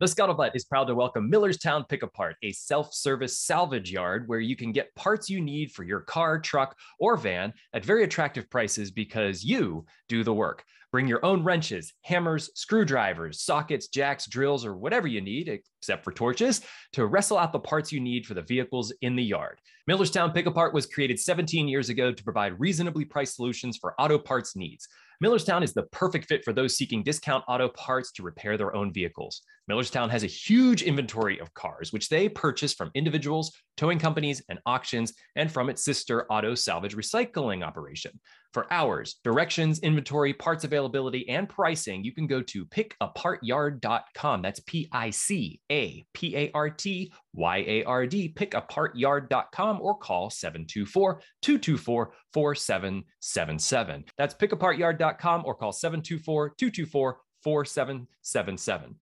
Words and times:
The 0.00 0.06
Scuttlebutt 0.06 0.56
is 0.56 0.64
proud 0.64 0.88
to 0.88 0.94
welcome 0.96 1.30
Millerstown 1.30 1.88
Pick 1.88 2.02
Apart, 2.02 2.34
a 2.42 2.50
self 2.50 2.92
service 2.92 3.38
salvage 3.38 3.92
yard 3.92 4.26
where 4.26 4.40
you 4.40 4.56
can 4.56 4.72
get 4.72 4.92
parts 4.96 5.30
you 5.30 5.40
need 5.40 5.70
for 5.70 5.84
your 5.84 6.00
car, 6.00 6.40
truck, 6.40 6.76
or 6.98 7.16
van 7.16 7.52
at 7.72 7.84
very 7.84 8.02
attractive 8.02 8.50
prices 8.50 8.90
because 8.90 9.44
you 9.44 9.86
do 10.08 10.24
the 10.24 10.34
work. 10.34 10.64
Bring 10.90 11.06
your 11.06 11.24
own 11.24 11.44
wrenches, 11.44 11.92
hammers, 12.02 12.50
screwdrivers, 12.56 13.42
sockets, 13.42 13.86
jacks, 13.86 14.26
drills, 14.26 14.66
or 14.66 14.76
whatever 14.76 15.06
you 15.06 15.20
need, 15.20 15.48
except 15.48 16.02
for 16.02 16.10
torches, 16.10 16.62
to 16.94 17.06
wrestle 17.06 17.38
out 17.38 17.52
the 17.52 17.60
parts 17.60 17.92
you 17.92 18.00
need 18.00 18.26
for 18.26 18.34
the 18.34 18.42
vehicles 18.42 18.92
in 19.00 19.14
the 19.14 19.22
yard. 19.22 19.60
Millerstown 19.88 20.34
Pick 20.34 20.46
Apart 20.46 20.74
was 20.74 20.86
created 20.86 21.20
17 21.20 21.68
years 21.68 21.88
ago 21.88 22.10
to 22.10 22.24
provide 22.24 22.58
reasonably 22.58 23.04
priced 23.04 23.36
solutions 23.36 23.76
for 23.76 23.94
auto 24.00 24.18
parts 24.18 24.56
needs. 24.56 24.88
Millerstown 25.22 25.62
is 25.62 25.72
the 25.72 25.84
perfect 25.84 26.26
fit 26.26 26.44
for 26.44 26.52
those 26.52 26.76
seeking 26.76 27.02
discount 27.02 27.44
auto 27.46 27.68
parts 27.68 28.12
to 28.12 28.22
repair 28.22 28.56
their 28.56 28.74
own 28.74 28.92
vehicles. 28.92 29.42
Millerstown 29.70 30.10
has 30.10 30.24
a 30.24 30.28
huge 30.28 30.82
inventory 30.82 31.38
of 31.38 31.54
cars, 31.54 31.92
which 31.92 32.08
they 32.08 32.28
purchase 32.28 32.74
from 32.74 32.90
individuals, 32.94 33.52
towing 33.76 33.98
companies, 33.98 34.42
and 34.48 34.58
auctions, 34.66 35.14
and 35.36 35.50
from 35.50 35.70
its 35.70 35.84
sister 35.84 36.26
auto 36.30 36.54
salvage 36.54 36.96
recycling 36.96 37.64
operation. 37.64 38.12
For 38.52 38.72
hours, 38.72 39.16
directions, 39.24 39.80
inventory, 39.80 40.32
parts 40.32 40.64
availability, 40.64 41.28
and 41.28 41.48
pricing, 41.48 42.04
you 42.04 42.12
can 42.12 42.26
go 42.26 42.42
to 42.42 42.66
pickapartyard.com. 42.66 44.42
That's 44.42 44.60
P 44.60 44.88
I 44.92 45.10
C 45.10 45.60
A 45.72 46.04
P 46.12 46.36
A 46.36 46.50
R 46.54 46.70
T 46.70 47.12
Y 47.34 47.64
A 47.66 47.84
R 47.84 48.06
D, 48.06 48.32
pickapartyard.com, 48.32 49.80
or 49.80 49.98
call 49.98 50.30
724 50.30 51.20
224 51.42 52.12
4777. 52.32 54.04
That's 54.16 54.34
pickapartyard.com 54.34 55.42
or 55.44 55.54
call 55.54 55.72
724 55.72 56.54
224 56.56 57.18
4777. 57.42 58.94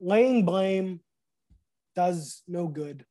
Laying 0.00 0.44
blame 0.44 1.00
does 1.94 2.42
no 2.48 2.66
good. 2.66 3.04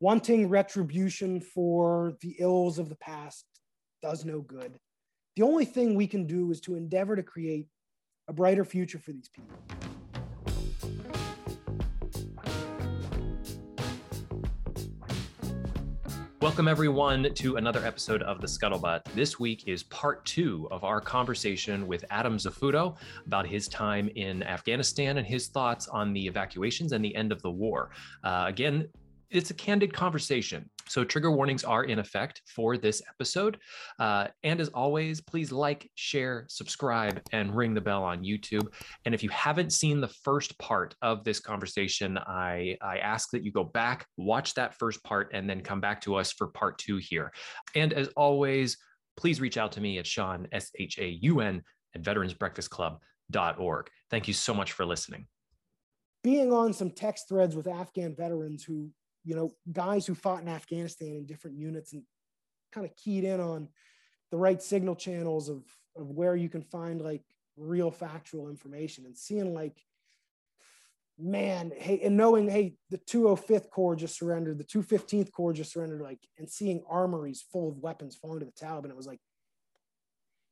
Wanting 0.00 0.48
retribution 0.48 1.40
for 1.40 2.14
the 2.20 2.36
ills 2.40 2.78
of 2.78 2.88
the 2.88 2.96
past 2.96 3.44
does 4.02 4.24
no 4.24 4.40
good. 4.40 4.78
The 5.36 5.42
only 5.42 5.64
thing 5.64 5.94
we 5.94 6.06
can 6.06 6.26
do 6.26 6.50
is 6.50 6.60
to 6.62 6.74
endeavor 6.74 7.16
to 7.16 7.22
create 7.22 7.68
a 8.28 8.32
brighter 8.32 8.64
future 8.64 8.98
for 8.98 9.12
these 9.12 9.28
people. 9.28 9.56
Welcome, 16.42 16.66
everyone, 16.66 17.32
to 17.34 17.54
another 17.54 17.86
episode 17.86 18.20
of 18.22 18.40
The 18.40 18.48
Scuttlebutt. 18.48 19.04
This 19.14 19.38
week 19.38 19.68
is 19.68 19.84
part 19.84 20.24
two 20.24 20.66
of 20.72 20.82
our 20.82 21.00
conversation 21.00 21.86
with 21.86 22.04
Adam 22.10 22.36
Zaffuto 22.36 22.96
about 23.24 23.46
his 23.46 23.68
time 23.68 24.10
in 24.16 24.42
Afghanistan 24.42 25.18
and 25.18 25.26
his 25.26 25.46
thoughts 25.46 25.86
on 25.86 26.12
the 26.12 26.26
evacuations 26.26 26.90
and 26.90 27.04
the 27.04 27.14
end 27.14 27.30
of 27.30 27.40
the 27.42 27.50
war. 27.52 27.90
Uh, 28.24 28.46
again, 28.48 28.88
it's 29.32 29.50
a 29.50 29.54
candid 29.54 29.92
conversation. 29.92 30.68
So, 30.88 31.04
trigger 31.04 31.30
warnings 31.30 31.64
are 31.64 31.84
in 31.84 31.98
effect 31.98 32.42
for 32.46 32.76
this 32.76 33.02
episode. 33.08 33.58
Uh, 33.98 34.28
and 34.42 34.60
as 34.60 34.68
always, 34.68 35.20
please 35.20 35.50
like, 35.50 35.90
share, 35.94 36.44
subscribe, 36.48 37.20
and 37.32 37.56
ring 37.56 37.74
the 37.74 37.80
bell 37.80 38.04
on 38.04 38.22
YouTube. 38.22 38.68
And 39.04 39.14
if 39.14 39.22
you 39.22 39.30
haven't 39.30 39.72
seen 39.72 40.00
the 40.00 40.08
first 40.08 40.58
part 40.58 40.94
of 41.02 41.24
this 41.24 41.40
conversation, 41.40 42.18
I, 42.18 42.76
I 42.82 42.98
ask 42.98 43.30
that 43.30 43.44
you 43.44 43.52
go 43.52 43.64
back, 43.64 44.06
watch 44.16 44.54
that 44.54 44.74
first 44.74 45.02
part, 45.02 45.30
and 45.32 45.48
then 45.48 45.62
come 45.62 45.80
back 45.80 46.00
to 46.02 46.16
us 46.16 46.32
for 46.32 46.48
part 46.48 46.78
two 46.78 46.98
here. 46.98 47.32
And 47.74 47.92
as 47.92 48.08
always, 48.08 48.76
please 49.16 49.40
reach 49.40 49.56
out 49.56 49.72
to 49.72 49.80
me 49.80 49.98
at 49.98 50.06
Shaun, 50.06 50.46
S 50.52 50.70
H 50.78 50.98
A 50.98 51.18
U 51.22 51.40
N, 51.40 51.62
at 51.94 52.02
veteransbreakfastclub.org. 52.02 53.90
Thank 54.10 54.28
you 54.28 54.34
so 54.34 54.54
much 54.54 54.72
for 54.72 54.84
listening. 54.84 55.26
Being 56.22 56.52
on 56.52 56.72
some 56.72 56.90
text 56.90 57.28
threads 57.28 57.56
with 57.56 57.66
Afghan 57.66 58.14
veterans 58.14 58.62
who 58.62 58.90
you 59.24 59.34
know, 59.34 59.52
guys 59.70 60.06
who 60.06 60.14
fought 60.14 60.42
in 60.42 60.48
Afghanistan 60.48 61.14
in 61.14 61.26
different 61.26 61.56
units 61.56 61.92
and 61.92 62.02
kind 62.72 62.86
of 62.86 62.96
keyed 62.96 63.24
in 63.24 63.40
on 63.40 63.68
the 64.30 64.36
right 64.36 64.62
signal 64.62 64.96
channels 64.96 65.48
of, 65.48 65.62
of 65.96 66.10
where 66.10 66.34
you 66.34 66.48
can 66.48 66.62
find 66.62 67.00
like 67.00 67.22
real 67.56 67.90
factual 67.90 68.48
information 68.48 69.04
and 69.04 69.16
seeing 69.16 69.54
like, 69.54 69.76
man, 71.18 71.70
hey, 71.76 72.00
and 72.02 72.16
knowing, 72.16 72.48
hey, 72.48 72.74
the 72.90 72.98
205th 72.98 73.70
Corps 73.70 73.94
just 73.94 74.18
surrendered, 74.18 74.58
the 74.58 74.64
215th 74.64 75.30
Corps 75.30 75.52
just 75.52 75.72
surrendered, 75.72 76.00
like, 76.00 76.18
and 76.38 76.48
seeing 76.48 76.82
armories 76.88 77.44
full 77.52 77.68
of 77.68 77.78
weapons 77.78 78.16
falling 78.16 78.40
to 78.40 78.46
the 78.46 78.52
Taliban, 78.52 78.90
it 78.90 78.96
was 78.96 79.06
like, 79.06 79.20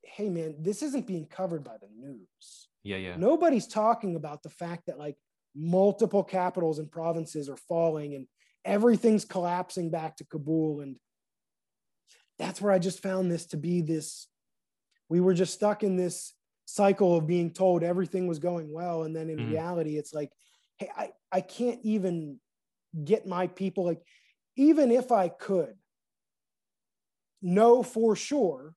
hey, 0.02 0.28
man, 0.28 0.54
this 0.60 0.82
isn't 0.82 1.06
being 1.06 1.26
covered 1.26 1.64
by 1.64 1.76
the 1.80 1.88
news. 1.98 2.68
Yeah, 2.82 2.96
yeah. 2.96 3.16
Nobody's 3.16 3.66
talking 3.66 4.16
about 4.16 4.42
the 4.42 4.50
fact 4.50 4.86
that 4.86 4.98
like 4.98 5.16
multiple 5.54 6.24
capitals 6.24 6.78
and 6.78 6.90
provinces 6.90 7.48
are 7.48 7.56
falling 7.56 8.14
and 8.14 8.26
everything's 8.64 9.24
collapsing 9.24 9.90
back 9.90 10.16
to 10.16 10.24
Kabul. 10.24 10.80
And 10.80 10.96
that's 12.38 12.60
where 12.60 12.72
I 12.72 12.78
just 12.78 13.02
found 13.02 13.30
this 13.30 13.46
to 13.46 13.56
be 13.56 13.82
this. 13.82 14.26
We 15.08 15.20
were 15.20 15.34
just 15.34 15.54
stuck 15.54 15.82
in 15.82 15.96
this 15.96 16.32
cycle 16.66 17.16
of 17.16 17.26
being 17.26 17.50
told 17.52 17.82
everything 17.82 18.28
was 18.28 18.38
going 18.38 18.72
well. 18.72 19.02
And 19.02 19.14
then 19.14 19.28
in 19.28 19.38
mm. 19.38 19.50
reality, 19.50 19.96
it's 19.96 20.14
like, 20.14 20.30
hey, 20.78 20.88
I, 20.96 21.10
I 21.32 21.40
can't 21.40 21.80
even 21.82 22.38
get 23.04 23.26
my 23.26 23.46
people, 23.46 23.84
like, 23.84 24.02
even 24.56 24.90
if 24.90 25.10
I 25.12 25.28
could 25.28 25.74
know 27.42 27.82
for 27.82 28.14
sure 28.14 28.74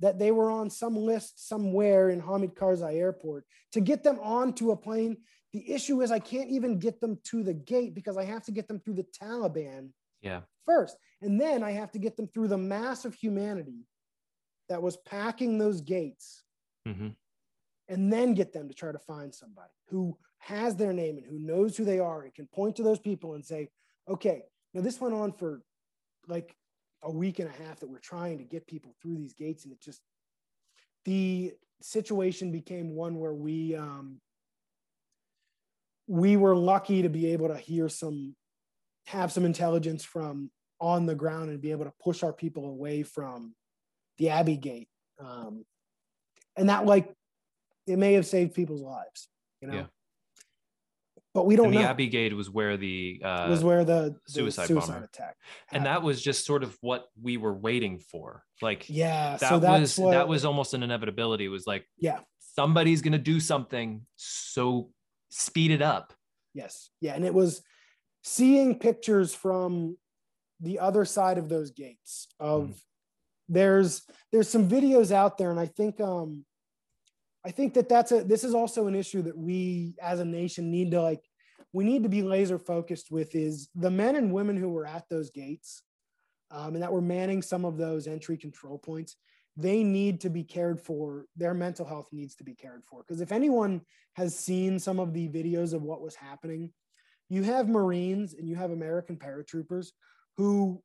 that 0.00 0.18
they 0.18 0.32
were 0.32 0.50
on 0.50 0.70
some 0.70 0.96
list 0.96 1.46
somewhere 1.48 2.08
in 2.08 2.20
Hamid 2.20 2.54
Karzai 2.54 2.96
airport 2.96 3.44
to 3.72 3.80
get 3.80 4.02
them 4.02 4.18
onto 4.20 4.70
a 4.70 4.76
plane 4.76 5.18
the 5.52 5.72
issue 5.72 6.00
is 6.00 6.10
I 6.10 6.18
can't 6.18 6.50
even 6.50 6.78
get 6.78 7.00
them 7.00 7.18
to 7.24 7.42
the 7.42 7.54
gate 7.54 7.94
because 7.94 8.16
I 8.16 8.24
have 8.24 8.44
to 8.44 8.52
get 8.52 8.68
them 8.68 8.80
through 8.80 8.94
the 8.94 9.06
Taliban 9.20 9.90
yeah. 10.22 10.40
first. 10.64 10.96
And 11.22 11.40
then 11.40 11.62
I 11.62 11.72
have 11.72 11.90
to 11.92 11.98
get 11.98 12.16
them 12.16 12.28
through 12.28 12.48
the 12.48 12.58
mass 12.58 13.04
of 13.04 13.14
humanity 13.14 13.86
that 14.68 14.82
was 14.82 14.96
packing 14.98 15.58
those 15.58 15.80
gates. 15.80 16.44
Mm-hmm. 16.86 17.08
And 17.88 18.12
then 18.12 18.34
get 18.34 18.52
them 18.52 18.68
to 18.68 18.74
try 18.74 18.92
to 18.92 18.98
find 19.00 19.34
somebody 19.34 19.72
who 19.88 20.16
has 20.38 20.76
their 20.76 20.92
name 20.92 21.18
and 21.18 21.26
who 21.26 21.40
knows 21.40 21.76
who 21.76 21.84
they 21.84 21.98
are 21.98 22.22
and 22.22 22.32
can 22.32 22.46
point 22.46 22.76
to 22.76 22.84
those 22.84 23.00
people 23.00 23.34
and 23.34 23.44
say, 23.44 23.68
okay, 24.08 24.44
now 24.72 24.80
this 24.80 25.00
went 25.00 25.14
on 25.14 25.32
for 25.32 25.62
like 26.28 26.54
a 27.02 27.10
week 27.10 27.40
and 27.40 27.48
a 27.48 27.62
half 27.64 27.80
that 27.80 27.90
we're 27.90 27.98
trying 27.98 28.38
to 28.38 28.44
get 28.44 28.66
people 28.68 28.94
through 29.02 29.16
these 29.16 29.32
gates. 29.32 29.64
And 29.64 29.72
it 29.72 29.80
just, 29.82 30.00
the 31.04 31.52
situation 31.82 32.52
became 32.52 32.94
one 32.94 33.18
where 33.18 33.34
we, 33.34 33.74
um, 33.74 34.20
we 36.10 36.36
were 36.36 36.56
lucky 36.56 37.02
to 37.02 37.08
be 37.08 37.28
able 37.28 37.46
to 37.46 37.56
hear 37.56 37.88
some, 37.88 38.34
have 39.06 39.30
some 39.30 39.44
intelligence 39.44 40.04
from 40.04 40.50
on 40.80 41.06
the 41.06 41.14
ground 41.14 41.50
and 41.50 41.60
be 41.60 41.70
able 41.70 41.84
to 41.84 41.92
push 42.02 42.24
our 42.24 42.32
people 42.32 42.66
away 42.66 43.04
from 43.04 43.54
the 44.18 44.30
Abbey 44.30 44.56
Gate. 44.56 44.88
Um, 45.20 45.64
and 46.56 46.68
that, 46.68 46.84
like, 46.84 47.14
it 47.86 47.96
may 47.96 48.14
have 48.14 48.26
saved 48.26 48.54
people's 48.54 48.82
lives, 48.82 49.28
you 49.62 49.68
know? 49.68 49.74
Yeah. 49.74 49.84
But 51.32 51.46
we 51.46 51.54
don't 51.54 51.66
and 51.66 51.74
know. 51.76 51.82
The 51.82 51.88
Abbey 51.88 52.08
Gate 52.08 52.34
was 52.34 52.50
where 52.50 52.76
the 52.76 53.22
uh, 53.24 53.46
was 53.48 53.62
where 53.62 53.84
the, 53.84 54.16
the 54.26 54.32
suicide, 54.32 54.66
suicide 54.66 54.94
bomber. 54.94 55.04
attack, 55.04 55.36
happened. 55.68 55.76
and 55.76 55.86
that 55.86 56.02
was 56.02 56.20
just 56.20 56.44
sort 56.44 56.64
of 56.64 56.76
what 56.80 57.06
we 57.22 57.36
were 57.36 57.54
waiting 57.54 58.00
for. 58.00 58.42
Like, 58.60 58.86
yeah, 58.88 59.36
that 59.36 59.48
so 59.48 59.58
was 59.60 59.96
what, 59.96 60.10
that 60.10 60.26
was 60.26 60.44
almost 60.44 60.74
an 60.74 60.82
inevitability. 60.82 61.44
It 61.44 61.48
was 61.50 61.68
like, 61.68 61.86
yeah, 61.98 62.18
somebody's 62.56 63.00
gonna 63.00 63.16
do 63.18 63.38
something, 63.38 64.04
so 64.16 64.90
speed 65.30 65.70
it 65.70 65.82
up. 65.82 66.12
Yes. 66.54 66.90
Yeah. 67.00 67.14
And 67.14 67.24
it 67.24 67.34
was 67.34 67.62
seeing 68.22 68.78
pictures 68.78 69.34
from 69.34 69.96
the 70.60 70.78
other 70.78 71.04
side 71.04 71.38
of 71.38 71.48
those 71.48 71.70
gates 71.70 72.28
of 72.38 72.62
mm. 72.62 72.80
there's 73.48 74.02
there's 74.30 74.48
some 74.48 74.68
videos 74.68 75.10
out 75.10 75.38
there 75.38 75.50
and 75.50 75.58
i 75.58 75.66
think 75.66 76.00
um 76.00 76.44
i 77.46 77.50
think 77.50 77.74
that 77.74 77.88
that's 77.88 78.12
a 78.12 78.22
this 78.22 78.44
is 78.44 78.54
also 78.54 78.86
an 78.86 78.94
issue 78.94 79.22
that 79.22 79.36
we 79.36 79.94
as 80.02 80.20
a 80.20 80.24
nation 80.24 80.70
need 80.70 80.90
to 80.90 81.00
like 81.00 81.22
we 81.72 81.84
need 81.84 82.02
to 82.02 82.08
be 82.08 82.22
laser 82.22 82.58
focused 82.58 83.10
with 83.10 83.34
is 83.34 83.68
the 83.74 83.90
men 83.90 84.16
and 84.16 84.32
women 84.32 84.56
who 84.56 84.68
were 84.68 84.86
at 84.86 85.08
those 85.08 85.30
gates 85.30 85.82
um, 86.50 86.74
and 86.74 86.82
that 86.82 86.92
were 86.92 87.00
manning 87.00 87.42
some 87.42 87.64
of 87.64 87.76
those 87.76 88.06
entry 88.06 88.36
control 88.36 88.76
points 88.76 89.16
they 89.56 89.82
need 89.82 90.20
to 90.22 90.30
be 90.30 90.44
cared 90.44 90.80
for. 90.80 91.26
Their 91.36 91.54
mental 91.54 91.86
health 91.86 92.08
needs 92.12 92.34
to 92.36 92.44
be 92.44 92.54
cared 92.54 92.82
for. 92.84 93.02
Because 93.02 93.20
if 93.20 93.32
anyone 93.32 93.82
has 94.14 94.38
seen 94.38 94.78
some 94.78 94.98
of 94.98 95.12
the 95.12 95.28
videos 95.28 95.72
of 95.72 95.82
what 95.82 96.02
was 96.02 96.14
happening, 96.14 96.72
you 97.28 97.42
have 97.42 97.68
Marines 97.68 98.34
and 98.34 98.48
you 98.48 98.56
have 98.56 98.70
American 98.70 99.16
paratroopers 99.16 99.88
who 100.36 100.82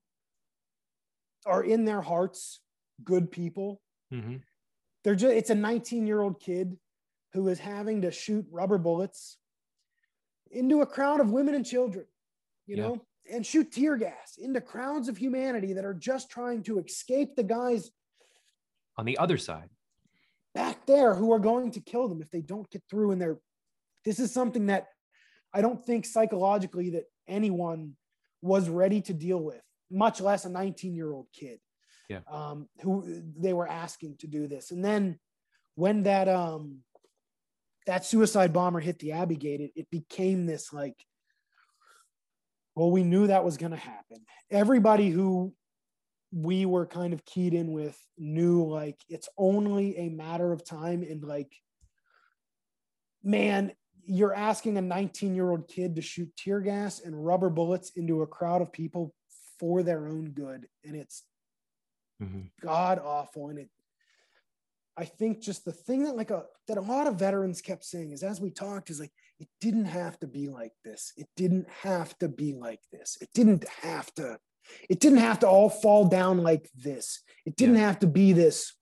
are 1.45 1.63
in 1.63 1.85
their 1.85 2.01
hearts 2.01 2.59
good 3.03 3.31
people. 3.31 3.81
Mm-hmm. 4.13 4.37
They're 5.03 5.15
just, 5.15 5.33
it's 5.33 5.49
a 5.49 5.55
19 5.55 6.07
year 6.07 6.21
old 6.21 6.39
kid 6.39 6.77
who 7.33 7.47
is 7.49 7.59
having 7.59 8.01
to 8.01 8.11
shoot 8.11 8.45
rubber 8.51 8.77
bullets 8.77 9.37
into 10.51 10.81
a 10.81 10.85
crowd 10.85 11.19
of 11.19 11.31
women 11.31 11.55
and 11.55 11.65
children, 11.65 12.05
you 12.65 12.77
yeah. 12.77 12.83
know, 12.83 13.05
and 13.31 13.45
shoot 13.45 13.71
tear 13.71 13.97
gas 13.97 14.37
into 14.37 14.61
crowds 14.61 15.09
of 15.09 15.17
humanity 15.17 15.73
that 15.73 15.85
are 15.85 15.93
just 15.93 16.29
trying 16.29 16.63
to 16.63 16.79
escape 16.79 17.35
the 17.35 17.43
guys 17.43 17.91
on 18.97 19.05
the 19.05 19.17
other 19.17 19.37
side 19.37 19.69
back 20.53 20.85
there 20.85 21.13
who 21.13 21.33
are 21.33 21.39
going 21.39 21.71
to 21.71 21.81
kill 21.81 22.07
them 22.07 22.21
if 22.21 22.31
they 22.31 22.41
don't 22.41 22.69
get 22.71 22.81
through 22.89 23.11
and 23.11 23.21
they're 23.21 23.37
this 24.05 24.19
is 24.19 24.31
something 24.31 24.67
that 24.67 24.87
I 25.53 25.61
don't 25.61 25.83
think 25.83 26.05
psychologically 26.05 26.91
that 26.91 27.05
anyone 27.27 27.93
was 28.41 28.69
ready 28.69 29.01
to 29.01 29.13
deal 29.13 29.39
with, 29.39 29.61
much 29.89 30.21
less 30.21 30.45
a 30.45 30.49
19 30.49 30.95
year 30.95 31.11
old 31.11 31.27
kid. 31.33 31.59
Yeah. 32.09 32.19
Um, 32.31 32.69
who 32.81 33.23
they 33.37 33.53
were 33.53 33.67
asking 33.67 34.17
to 34.17 34.27
do 34.27 34.47
this. 34.47 34.69
And 34.69 34.85
then 34.85 35.17
when 35.73 36.03
that 36.03 36.29
um 36.29 36.79
that 37.87 38.05
suicide 38.05 38.53
bomber 38.53 38.79
hit 38.79 38.99
the 38.99 39.13
Abbey 39.13 39.35
Gate, 39.35 39.61
it, 39.61 39.71
it 39.75 39.89
became 39.89 40.45
this 40.45 40.71
like, 40.71 40.95
well, 42.75 42.91
we 42.91 43.03
knew 43.03 43.27
that 43.27 43.43
was 43.43 43.57
gonna 43.57 43.75
happen. 43.75 44.17
Everybody 44.51 45.09
who 45.09 45.53
we 46.35 46.65
were 46.65 46.85
kind 46.85 47.13
of 47.13 47.23
keyed 47.23 47.53
in 47.53 47.71
with 47.71 47.97
knew 48.17 48.67
like 48.67 48.99
it's 49.07 49.29
only 49.37 49.97
a 49.97 50.09
matter 50.09 50.51
of 50.51 50.65
time 50.65 51.01
and 51.01 51.23
like 51.23 51.51
man 53.23 53.71
you're 54.03 54.33
asking 54.33 54.77
a 54.77 54.81
19 54.81 55.33
year 55.33 55.49
old 55.49 55.67
kid 55.67 55.95
to 55.95 56.01
shoot 56.01 56.29
tear 56.35 56.59
gas 56.59 56.99
and 56.99 57.25
rubber 57.25 57.49
bullets 57.49 57.91
into 57.95 58.21
a 58.21 58.27
crowd 58.27 58.61
of 58.61 58.71
people 58.73 59.15
for 59.57 59.81
their 59.81 60.07
own 60.07 60.31
good 60.31 60.67
and 60.83 60.95
it's 60.95 61.23
mm-hmm. 62.21 62.41
god 62.61 62.99
awful 62.99 63.47
and 63.47 63.59
it 63.59 63.69
i 64.97 65.05
think 65.05 65.41
just 65.41 65.63
the 65.63 65.71
thing 65.71 66.03
that 66.03 66.17
like 66.17 66.31
a 66.31 66.43
that 66.67 66.77
a 66.77 66.81
lot 66.81 67.07
of 67.07 67.15
veterans 67.15 67.61
kept 67.61 67.85
saying 67.85 68.11
is 68.11 68.23
as 68.23 68.41
we 68.41 68.49
talked 68.51 68.89
is 68.89 68.99
like 68.99 69.11
it 69.39 69.47
didn't 69.59 69.85
have 69.85 70.19
to 70.19 70.27
be 70.27 70.47
like 70.47 70.71
this. 70.83 71.11
It 71.17 71.27
didn't 71.35 71.67
have 71.81 72.17
to 72.19 72.29
be 72.29 72.53
like 72.53 72.79
this. 72.91 73.17
It 73.19 73.29
didn't 73.33 73.65
have 73.81 74.13
to 74.15 74.39
it 74.89 74.99
didn't 74.99 75.19
have 75.19 75.39
to 75.39 75.47
all 75.47 75.69
fall 75.69 76.07
down 76.07 76.39
like 76.39 76.69
this. 76.75 77.21
It 77.45 77.55
didn't 77.55 77.75
yeah. 77.75 77.87
have 77.87 77.99
to 77.99 78.07
be 78.07 78.33
this 78.33 78.73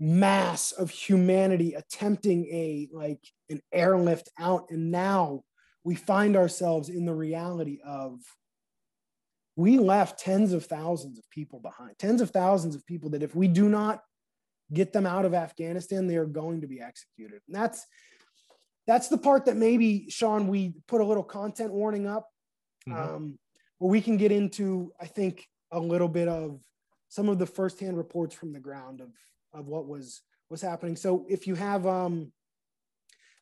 mass 0.00 0.72
of 0.72 0.90
humanity 0.90 1.74
attempting 1.74 2.46
a 2.46 2.88
like 2.90 3.20
an 3.50 3.60
airlift 3.70 4.30
out 4.38 4.64
and 4.70 4.90
now 4.90 5.42
we 5.84 5.94
find 5.94 6.36
ourselves 6.36 6.88
in 6.88 7.04
the 7.04 7.14
reality 7.14 7.80
of 7.84 8.18
we 9.56 9.78
left 9.78 10.18
tens 10.18 10.54
of 10.54 10.64
thousands 10.64 11.18
of 11.18 11.28
people 11.28 11.60
behind 11.60 11.98
tens 11.98 12.22
of 12.22 12.30
thousands 12.30 12.74
of 12.74 12.86
people 12.86 13.10
that 13.10 13.22
if 13.22 13.36
we 13.36 13.46
do 13.46 13.68
not 13.68 14.00
get 14.72 14.90
them 14.94 15.04
out 15.04 15.26
of 15.26 15.34
afghanistan 15.34 16.06
they 16.06 16.16
are 16.16 16.24
going 16.24 16.62
to 16.62 16.66
be 16.66 16.80
executed 16.80 17.42
and 17.46 17.54
that's 17.54 17.84
that's 18.86 19.08
the 19.08 19.18
part 19.18 19.44
that 19.44 19.56
maybe 19.58 20.08
sean 20.08 20.48
we 20.48 20.72
put 20.88 21.02
a 21.02 21.06
little 21.06 21.22
content 21.22 21.70
warning 21.70 22.06
up 22.06 22.26
mm-hmm. 22.88 22.98
um, 22.98 23.38
where 23.80 23.90
we 23.90 24.00
can 24.00 24.16
get 24.16 24.30
into, 24.30 24.92
I 25.00 25.06
think, 25.06 25.48
a 25.72 25.80
little 25.80 26.08
bit 26.08 26.28
of 26.28 26.60
some 27.08 27.28
of 27.28 27.38
the 27.40 27.46
firsthand 27.46 27.96
reports 27.96 28.34
from 28.34 28.52
the 28.52 28.60
ground 28.60 29.00
of 29.00 29.08
of 29.52 29.66
what 29.66 29.88
was 29.88 30.22
was 30.48 30.62
happening. 30.62 30.96
So 30.96 31.26
if 31.28 31.46
you 31.46 31.54
have 31.56 31.86
um, 31.86 32.32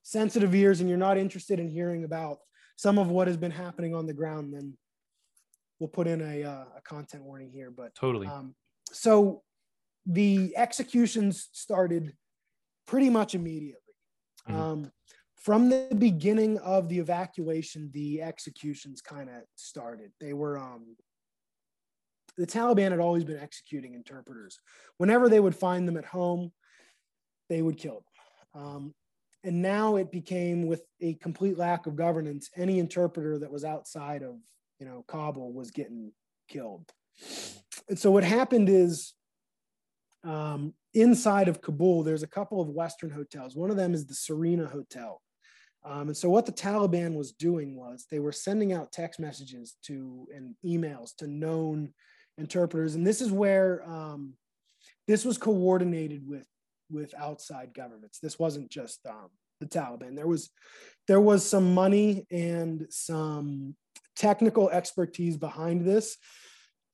sensitive 0.02 0.54
ears 0.54 0.80
and 0.80 0.88
you're 0.88 0.98
not 0.98 1.18
interested 1.18 1.58
in 1.58 1.68
hearing 1.68 2.04
about 2.04 2.38
some 2.76 2.98
of 2.98 3.08
what 3.08 3.26
has 3.26 3.36
been 3.36 3.50
happening 3.50 3.94
on 3.94 4.06
the 4.06 4.14
ground, 4.14 4.54
then 4.54 4.76
we'll 5.78 5.88
put 5.88 6.06
in 6.06 6.20
a, 6.20 6.44
uh, 6.44 6.64
a 6.76 6.80
content 6.82 7.24
warning 7.24 7.50
here. 7.50 7.70
But 7.70 7.94
totally. 7.94 8.26
Um, 8.26 8.54
so 8.92 9.42
the 10.06 10.54
executions 10.56 11.48
started 11.52 12.14
pretty 12.86 13.10
much 13.10 13.34
immediately. 13.34 13.80
Mm-hmm. 14.48 14.60
Um, 14.60 14.92
from 15.40 15.68
the 15.68 15.88
beginning 15.98 16.58
of 16.58 16.88
the 16.88 16.98
evacuation, 16.98 17.90
the 17.92 18.22
executions 18.22 19.00
kind 19.00 19.28
of 19.28 19.42
started. 19.54 20.10
They 20.20 20.32
were 20.32 20.58
um, 20.58 20.96
the 22.36 22.46
Taliban 22.46 22.90
had 22.90 23.00
always 23.00 23.24
been 23.24 23.38
executing 23.38 23.94
interpreters. 23.94 24.60
Whenever 24.98 25.28
they 25.28 25.40
would 25.40 25.56
find 25.56 25.86
them 25.86 25.96
at 25.96 26.04
home, 26.04 26.52
they 27.48 27.62
would 27.62 27.76
kill 27.76 28.04
them. 28.54 28.62
Um, 28.62 28.94
and 29.44 29.62
now 29.62 29.96
it 29.96 30.10
became 30.10 30.66
with 30.66 30.82
a 31.00 31.14
complete 31.14 31.56
lack 31.56 31.86
of 31.86 31.96
governance, 31.96 32.50
any 32.56 32.78
interpreter 32.78 33.38
that 33.38 33.50
was 33.50 33.64
outside 33.64 34.22
of 34.22 34.36
you 34.80 34.86
know 34.86 35.04
Kabul 35.08 35.52
was 35.52 35.70
getting 35.70 36.12
killed. 36.48 36.90
And 37.88 37.98
so 37.98 38.10
what 38.10 38.24
happened 38.24 38.68
is 38.68 39.14
um, 40.24 40.74
inside 40.94 41.48
of 41.48 41.60
Kabul, 41.60 42.02
there's 42.02 42.22
a 42.22 42.28
couple 42.28 42.60
of 42.60 42.68
Western 42.68 43.10
hotels. 43.10 43.56
One 43.56 43.70
of 43.70 43.76
them 43.76 43.94
is 43.94 44.06
the 44.06 44.14
Serena 44.14 44.66
Hotel. 44.66 45.20
Um, 45.84 46.08
and 46.08 46.16
so 46.16 46.28
what 46.28 46.46
the 46.46 46.52
Taliban 46.52 47.14
was 47.14 47.32
doing 47.32 47.76
was 47.76 48.06
they 48.10 48.18
were 48.18 48.32
sending 48.32 48.72
out 48.72 48.92
text 48.92 49.20
messages 49.20 49.76
to 49.84 50.26
and 50.34 50.54
emails 50.64 51.14
to 51.16 51.26
known 51.26 51.94
interpreters, 52.36 52.94
and 52.94 53.06
this 53.06 53.20
is 53.20 53.30
where 53.30 53.88
um, 53.88 54.34
this 55.06 55.24
was 55.24 55.38
coordinated 55.38 56.26
with 56.26 56.46
with 56.90 57.14
outside 57.16 57.74
governments. 57.74 58.18
This 58.18 58.38
wasn't 58.38 58.70
just 58.70 59.00
um, 59.06 59.28
the 59.60 59.66
Taliban. 59.66 60.16
There 60.16 60.26
was 60.26 60.50
there 61.06 61.20
was 61.20 61.48
some 61.48 61.74
money 61.74 62.26
and 62.30 62.86
some 62.90 63.76
technical 64.16 64.68
expertise 64.70 65.36
behind 65.36 65.84
this 65.84 66.16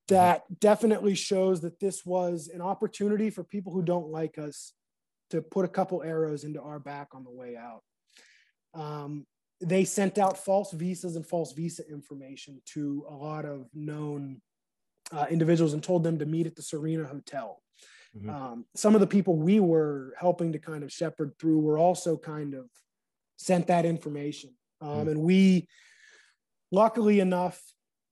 that 0.09 0.43
definitely 0.61 1.15
shows 1.15 1.63
that 1.63 1.81
this 1.81 2.05
was 2.05 2.51
an 2.53 2.61
opportunity 2.61 3.31
for 3.31 3.43
people 3.43 3.73
who 3.73 3.83
don't 3.83 4.09
like 4.09 4.37
us 4.39 4.73
to 5.31 5.41
put 5.41 5.65
a 5.65 5.69
couple 5.69 6.03
arrows 6.03 6.45
into 6.45 6.61
our 6.61 6.79
back 6.79 7.09
on 7.15 7.25
the 7.25 7.31
way 7.31 7.57
out. 7.57 7.83
Um, 8.75 9.27
they 9.61 9.85
sent 9.85 10.19
out 10.19 10.37
false 10.37 10.73
visas 10.73 11.17
and 11.17 11.27
false 11.27 11.53
visa 11.53 11.89
information 11.89 12.61
to 12.75 13.07
a 13.09 13.15
lot 13.15 13.45
of 13.45 13.69
known 13.73 14.41
uh, 15.13 15.27
individuals 15.31 15.73
and 15.73 15.83
told 15.83 16.03
them 16.03 16.19
to 16.19 16.27
meet 16.27 16.47
at 16.47 16.57
the 16.57 16.63
Serena 16.63 17.05
Hotel. 17.05 17.63
Mm-hmm. 18.17 18.31
Um, 18.31 18.65
some 18.75 18.95
of 18.95 19.01
the 19.01 19.07
people 19.07 19.37
we 19.37 19.61
were 19.61 20.15
helping 20.19 20.53
to 20.53 20.59
kind 20.59 20.85
of 20.85 20.93
shepherd 20.93 21.33
through 21.39 21.61
were 21.61 21.79
also 21.79 22.17
kind 22.17 22.55
of 22.55 22.67
sent 23.37 23.67
that 23.69 23.85
information. 23.85 24.51
Um, 24.81 24.89
mm-hmm. 24.89 25.09
And 25.09 25.21
we, 25.21 25.69
luckily 26.71 27.21
enough, 27.21 27.61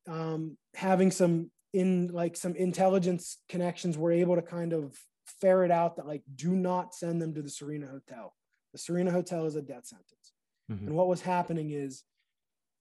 um, 0.08 0.56
having 0.74 1.10
some 1.10 1.50
in 1.72 2.08
like 2.08 2.36
some 2.36 2.54
intelligence 2.54 3.38
connections, 3.48 3.96
were 3.96 4.12
able 4.12 4.36
to 4.36 4.42
kind 4.42 4.72
of 4.72 4.98
ferret 5.40 5.70
out 5.70 5.96
that 5.96 6.06
like 6.06 6.22
do 6.34 6.54
not 6.54 6.94
send 6.94 7.20
them 7.20 7.34
to 7.34 7.42
the 7.42 7.48
Serena 7.48 7.86
Hotel. 7.86 8.34
The 8.72 8.78
Serena 8.78 9.10
Hotel 9.10 9.46
is 9.46 9.56
a 9.56 9.62
death 9.62 9.86
sentence. 9.86 10.32
Mm-hmm. 10.70 10.88
And 10.88 10.96
what 10.96 11.08
was 11.08 11.20
happening 11.20 11.70
is 11.70 12.04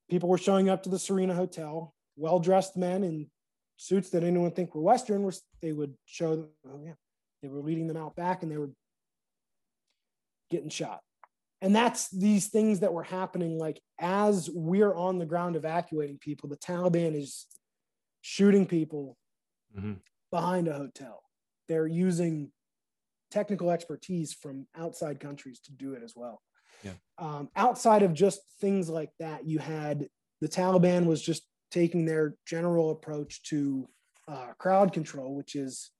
people 0.09 0.29
were 0.29 0.37
showing 0.37 0.69
up 0.69 0.83
to 0.83 0.89
the 0.89 0.99
Serena 0.99 1.33
Hotel, 1.33 1.93
well 2.15 2.39
dressed 2.39 2.77
men 2.77 3.03
in 3.03 3.27
suits 3.77 4.09
that 4.11 4.23
anyone 4.23 4.43
would 4.43 4.55
think 4.55 4.75
were 4.75 4.81
Western. 4.81 5.23
Were, 5.23 5.33
they 5.61 5.71
would 5.71 5.95
show 6.05 6.35
them, 6.35 6.49
oh, 6.67 6.81
yeah, 6.83 6.93
they 7.41 7.47
were 7.47 7.61
leading 7.61 7.87
them 7.87 7.97
out 7.97 8.15
back 8.15 8.43
and 8.43 8.51
they 8.51 8.57
were 8.57 8.71
getting 10.49 10.69
shot. 10.69 11.01
And 11.61 11.75
that's 11.75 12.09
these 12.09 12.47
things 12.47 12.79
that 12.79 12.93
were 12.93 13.03
happening. 13.03 13.57
Like 13.57 13.79
as 13.99 14.49
we're 14.51 14.93
on 14.95 15.19
the 15.19 15.25
ground 15.25 15.55
evacuating 15.55 16.17
people, 16.17 16.49
the 16.49 16.57
Taliban 16.57 17.15
is 17.15 17.45
shooting 18.21 18.65
people 18.65 19.17
mm-hmm. 19.77 19.93
behind 20.31 20.67
a 20.67 20.73
hotel. 20.73 21.21
They're 21.67 21.87
using 21.87 22.51
technical 23.29 23.71
expertise 23.71 24.33
from 24.33 24.67
outside 24.75 25.19
countries 25.19 25.59
to 25.61 25.71
do 25.71 25.93
it 25.93 26.03
as 26.03 26.13
well. 26.15 26.41
Yeah. 26.83 26.93
Um, 27.17 27.49
outside 27.55 28.03
of 28.03 28.13
just 28.13 28.41
things 28.59 28.89
like 28.89 29.11
that, 29.19 29.45
you 29.45 29.59
had 29.59 30.07
the 30.41 30.47
Taliban 30.47 31.05
was 31.05 31.21
just 31.21 31.43
taking 31.69 32.05
their 32.05 32.35
general 32.45 32.91
approach 32.91 33.43
to 33.43 33.87
uh, 34.27 34.47
crowd 34.57 34.93
control, 34.93 35.35
which 35.35 35.55
is 35.55 35.91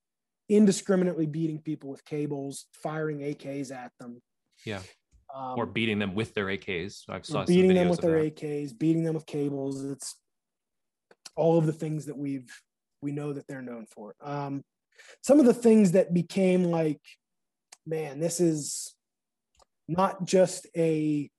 indiscriminately 0.48 1.26
beating 1.26 1.58
people 1.58 1.90
with 1.90 2.04
cables, 2.04 2.66
firing 2.72 3.20
AKs 3.20 3.72
at 3.72 3.92
them. 3.98 4.20
Yeah. 4.64 4.80
Um, 5.34 5.54
or 5.56 5.66
beating 5.66 5.98
them 5.98 6.14
with 6.14 6.34
their 6.34 6.46
AKs. 6.46 7.04
I've 7.08 7.24
saw 7.24 7.44
beating 7.44 7.74
them 7.74 7.88
with 7.88 8.00
their 8.00 8.22
that. 8.22 8.36
AKs, 8.36 8.78
beating 8.78 9.04
them 9.04 9.14
with 9.14 9.26
cables. 9.26 9.82
It's 9.84 10.16
all 11.36 11.58
of 11.58 11.66
the 11.66 11.72
things 11.72 12.06
that 12.06 12.16
we've 12.16 12.50
we 13.00 13.12
know 13.12 13.32
that 13.32 13.46
they're 13.48 13.62
known 13.62 13.86
for. 13.86 14.14
Um, 14.20 14.62
some 15.22 15.40
of 15.40 15.46
the 15.46 15.54
things 15.54 15.92
that 15.92 16.14
became 16.14 16.64
like, 16.64 17.00
man, 17.86 18.20
this 18.20 18.40
is 18.40 18.94
not 19.92 20.24
just 20.24 20.66
a 20.76 21.30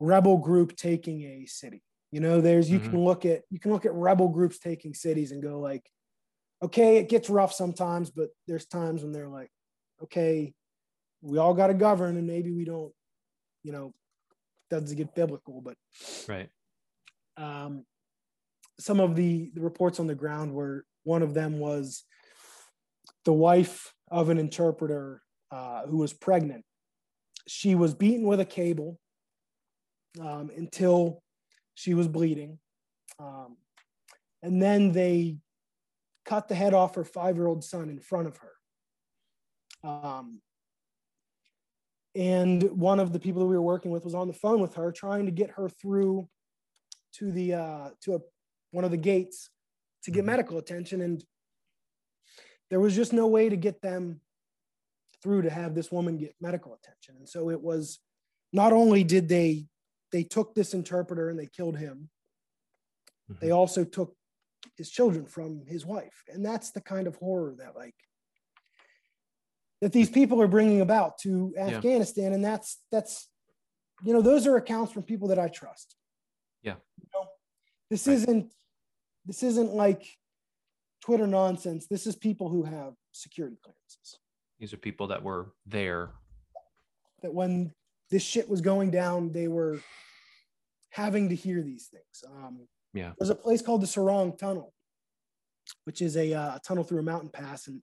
rebel 0.00 0.38
group 0.38 0.76
taking 0.76 1.22
a 1.22 1.46
city. 1.46 1.82
You 2.10 2.20
know, 2.20 2.40
there's 2.40 2.70
you 2.70 2.78
mm-hmm. 2.78 2.90
can 2.90 3.04
look 3.04 3.26
at 3.26 3.42
you 3.50 3.58
can 3.58 3.72
look 3.72 3.84
at 3.84 3.92
rebel 3.92 4.28
groups 4.28 4.58
taking 4.58 4.94
cities 4.94 5.32
and 5.32 5.42
go 5.42 5.60
like, 5.60 5.84
okay, 6.62 6.96
it 6.96 7.08
gets 7.08 7.28
rough 7.28 7.52
sometimes, 7.52 8.10
but 8.10 8.28
there's 8.46 8.66
times 8.66 9.02
when 9.02 9.12
they're 9.12 9.28
like, 9.28 9.50
okay, 10.02 10.54
we 11.20 11.38
all 11.38 11.54
got 11.54 11.66
to 11.66 11.74
govern, 11.74 12.16
and 12.16 12.26
maybe 12.26 12.52
we 12.52 12.64
don't, 12.64 12.92
you 13.62 13.72
know, 13.72 13.92
doesn't 14.70 14.96
get 14.96 15.14
biblical, 15.14 15.60
but 15.60 15.76
right. 16.28 16.48
Um, 17.36 17.84
some 18.80 19.00
of 19.00 19.16
the, 19.16 19.50
the 19.54 19.60
reports 19.60 20.00
on 20.00 20.06
the 20.06 20.14
ground 20.14 20.52
were 20.52 20.84
one 21.04 21.22
of 21.22 21.34
them 21.34 21.58
was 21.58 22.04
the 23.24 23.32
wife 23.32 23.92
of 24.10 24.28
an 24.28 24.38
interpreter 24.38 25.22
uh, 25.50 25.82
who 25.86 25.98
was 25.98 26.12
pregnant 26.12 26.64
she 27.48 27.74
was 27.74 27.94
beaten 27.94 28.26
with 28.26 28.40
a 28.40 28.44
cable 28.44 28.98
um, 30.20 30.50
until 30.56 31.22
she 31.74 31.94
was 31.94 32.08
bleeding. 32.08 32.58
Um, 33.18 33.56
and 34.42 34.62
then 34.62 34.92
they 34.92 35.38
cut 36.24 36.48
the 36.48 36.54
head 36.54 36.74
off 36.74 36.94
her 36.94 37.04
five 37.04 37.36
year 37.36 37.46
old 37.46 37.64
son 37.64 37.88
in 37.88 38.00
front 38.00 38.28
of 38.28 38.36
her. 38.36 39.88
Um, 39.88 40.40
and 42.14 42.62
one 42.72 43.00
of 43.00 43.12
the 43.12 43.18
people 43.18 43.40
that 43.40 43.46
we 43.46 43.56
were 43.56 43.62
working 43.62 43.90
with 43.90 44.04
was 44.04 44.14
on 44.14 44.28
the 44.28 44.34
phone 44.34 44.60
with 44.60 44.74
her 44.74 44.92
trying 44.92 45.26
to 45.26 45.32
get 45.32 45.50
her 45.50 45.68
through 45.68 46.28
to 47.14 47.32
the 47.32 47.54
uh, 47.54 47.88
to 48.02 48.16
a, 48.16 48.18
one 48.70 48.84
of 48.84 48.90
the 48.90 48.96
gates 48.96 49.50
to 50.02 50.10
get 50.10 50.20
mm-hmm. 50.20 50.26
medical 50.26 50.58
attention 50.58 51.00
and 51.00 51.24
there 52.70 52.80
was 52.80 52.94
just 52.94 53.12
no 53.12 53.26
way 53.26 53.48
to 53.48 53.56
get 53.56 53.80
them 53.80 54.20
through 55.22 55.42
to 55.42 55.50
have 55.50 55.74
this 55.74 55.90
woman 55.90 56.16
get 56.16 56.34
medical 56.40 56.74
attention 56.74 57.16
and 57.18 57.28
so 57.28 57.50
it 57.50 57.60
was 57.60 57.98
not 58.52 58.72
only 58.72 59.04
did 59.04 59.28
they 59.28 59.66
they 60.12 60.22
took 60.22 60.54
this 60.54 60.74
interpreter 60.74 61.28
and 61.28 61.38
they 61.38 61.46
killed 61.46 61.76
him 61.76 62.08
mm-hmm. 63.30 63.44
they 63.44 63.50
also 63.50 63.84
took 63.84 64.14
his 64.76 64.90
children 64.90 65.26
from 65.26 65.62
his 65.66 65.84
wife 65.84 66.24
and 66.28 66.44
that's 66.44 66.70
the 66.70 66.80
kind 66.80 67.06
of 67.06 67.16
horror 67.16 67.54
that 67.58 67.76
like 67.76 67.94
that 69.80 69.92
these 69.92 70.10
people 70.10 70.40
are 70.42 70.48
bringing 70.48 70.80
about 70.80 71.18
to 71.18 71.54
Afghanistan, 71.56 72.30
yeah. 72.30 72.34
and 72.34 72.44
that's 72.44 72.78
that's 72.90 73.28
you 74.02 74.12
know 74.12 74.22
those 74.22 74.46
are 74.46 74.56
accounts 74.56 74.92
from 74.92 75.02
people 75.02 75.28
that 75.28 75.38
I 75.38 75.48
trust. 75.48 75.94
Yeah. 76.62 76.74
You 77.00 77.08
know, 77.14 77.26
this 77.90 78.06
right. 78.06 78.14
isn't 78.14 78.52
this 79.26 79.42
isn't 79.42 79.72
like 79.72 80.06
Twitter 81.00 81.26
nonsense. 81.26 81.86
This 81.86 82.06
is 82.06 82.16
people 82.16 82.48
who 82.48 82.64
have 82.64 82.94
security 83.12 83.56
clearances. 83.62 84.18
These 84.58 84.72
are 84.72 84.78
people 84.78 85.08
that 85.08 85.22
were 85.22 85.52
there. 85.66 86.10
That 87.22 87.34
when 87.34 87.72
this 88.10 88.22
shit 88.22 88.48
was 88.48 88.60
going 88.60 88.90
down, 88.90 89.32
they 89.32 89.48
were 89.48 89.80
having 90.90 91.28
to 91.28 91.34
hear 91.34 91.62
these 91.62 91.86
things. 91.86 92.24
Um, 92.26 92.66
yeah. 92.94 93.12
There's 93.18 93.30
a 93.30 93.34
place 93.34 93.62
called 93.62 93.82
the 93.82 93.86
Salang 93.86 94.36
Tunnel, 94.36 94.72
which 95.84 96.02
is 96.02 96.16
a, 96.16 96.32
uh, 96.32 96.56
a 96.56 96.60
tunnel 96.64 96.84
through 96.84 97.00
a 97.00 97.02
mountain 97.02 97.30
pass, 97.30 97.66
and 97.68 97.82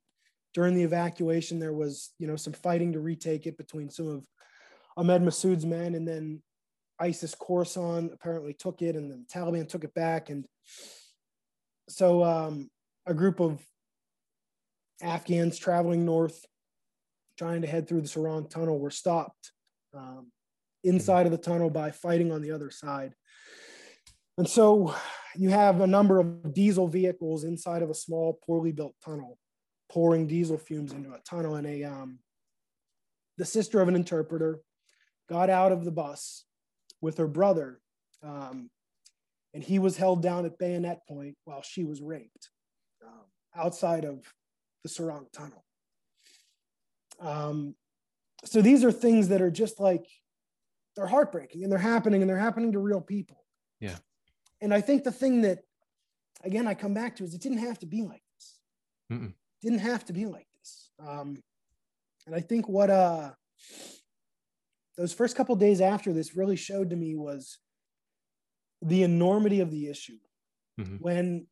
during 0.53 0.73
the 0.73 0.83
evacuation, 0.83 1.59
there 1.59 1.73
was, 1.73 2.13
you 2.17 2.27
know, 2.27 2.37
some 2.37 2.53
fighting 2.53 2.93
to 2.93 2.99
retake 3.01 3.45
it 3.45 3.57
between 3.57 3.89
some 3.89 4.07
of 4.07 4.25
Ahmed 4.95 5.21
Massoud's 5.21 5.65
men, 5.65 5.95
and 5.95 6.07
then 6.07 6.41
ISIS 6.97 7.35
Khorasan 7.35 8.13
apparently 8.13 8.53
took 8.53 8.81
it, 8.81 8.95
and 8.95 9.11
then 9.11 9.25
the 9.27 9.39
Taliban 9.39 9.67
took 9.67 9.83
it 9.83 9.93
back. 9.93 10.29
And 10.29 10.45
so 11.89 12.23
um, 12.23 12.69
a 13.05 13.13
group 13.13 13.41
of 13.41 13.61
Afghans 15.01 15.57
traveling 15.57 16.05
north, 16.05 16.45
trying 17.37 17.61
to 17.61 17.67
head 17.67 17.87
through 17.87 18.01
the 18.01 18.07
Salang 18.07 18.49
Tunnel, 18.49 18.79
were 18.79 18.91
stopped 18.91 19.51
um, 19.93 20.31
inside 20.83 21.25
of 21.25 21.31
the 21.31 21.37
tunnel 21.37 21.69
by 21.69 21.91
fighting 21.91 22.31
on 22.31 22.41
the 22.41 22.51
other 22.51 22.69
side. 22.69 23.13
And 24.37 24.47
so 24.47 24.95
you 25.35 25.49
have 25.49 25.81
a 25.81 25.87
number 25.87 26.19
of 26.19 26.53
diesel 26.53 26.87
vehicles 26.87 27.43
inside 27.43 27.81
of 27.81 27.89
a 27.89 27.95
small, 27.95 28.39
poorly 28.45 28.71
built 28.71 28.95
tunnel 29.03 29.37
pouring 29.89 30.27
diesel 30.27 30.57
fumes 30.57 30.91
into 30.91 31.11
a 31.11 31.19
tunnel. 31.19 31.55
And 31.55 31.67
a 31.67 31.83
um, 31.83 32.19
the 33.37 33.45
sister 33.45 33.81
of 33.81 33.87
an 33.87 33.95
interpreter 33.95 34.59
got 35.29 35.49
out 35.49 35.71
of 35.71 35.85
the 35.85 35.91
bus 35.91 36.45
with 37.01 37.17
her 37.17 37.27
brother 37.27 37.79
um, 38.23 38.69
and 39.53 39.63
he 39.63 39.79
was 39.79 39.97
held 39.97 40.21
down 40.21 40.45
at 40.45 40.57
bayonet 40.57 41.07
point 41.07 41.35
while 41.45 41.61
she 41.61 41.83
was 41.83 42.01
raped 42.01 42.49
um, 43.05 43.25
outside 43.55 44.05
of 44.05 44.19
the 44.83 44.89
Salang 44.89 45.31
tunnel 45.31 45.64
um, 47.19 47.75
so 48.43 48.61
these 48.61 48.83
are 48.83 48.91
things 48.91 49.29
that 49.29 49.41
are 49.41 49.51
just 49.51 49.79
like 49.79 50.07
they're 50.95 51.07
heartbreaking 51.07 51.63
and 51.63 51.71
they're 51.71 51.79
happening 51.79 52.21
and 52.21 52.29
they're 52.29 52.37
happening 52.37 52.71
to 52.71 52.79
real 52.79 53.01
people 53.01 53.43
yeah 53.79 53.97
and 54.61 54.73
i 54.73 54.81
think 54.81 55.03
the 55.03 55.11
thing 55.11 55.41
that 55.41 55.59
again 56.43 56.67
i 56.67 56.73
come 56.73 56.93
back 56.93 57.15
to 57.15 57.23
is 57.23 57.33
it 57.33 57.41
didn't 57.41 57.57
have 57.57 57.79
to 57.79 57.85
be 57.85 58.01
like 58.01 58.21
this 58.37 58.59
Mm-mm 59.11 59.33
didn't 59.65 59.79
have 59.79 60.05
to 60.05 60.13
be 60.13 60.25
like 60.25 60.47
this. 60.59 60.91
Um, 61.05 61.41
and 62.27 62.35
I 62.35 62.39
think 62.39 62.69
what 62.69 62.89
uh, 62.89 63.31
those 64.95 65.11
first 65.11 65.35
couple 65.35 65.55
days 65.55 65.81
after 65.81 66.13
this 66.13 66.35
really 66.35 66.55
showed 66.55 66.91
to 66.91 66.95
me 66.95 67.15
was 67.15 67.57
the 68.81 69.03
enormity 69.03 69.59
of 69.59 69.71
the 69.71 69.89
issue. 69.89 70.17
Mm-hmm. 70.79 70.97
When 70.97 71.47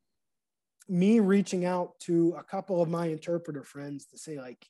me 0.88 1.20
reaching 1.20 1.66
out 1.66 2.00
to 2.02 2.36
a 2.38 2.44
couple 2.44 2.82
of 2.82 2.90
my 2.90 3.08
interpreter 3.08 3.64
friends 3.64 4.06
to 4.08 4.18
say 4.18 4.40
like, 4.40 4.66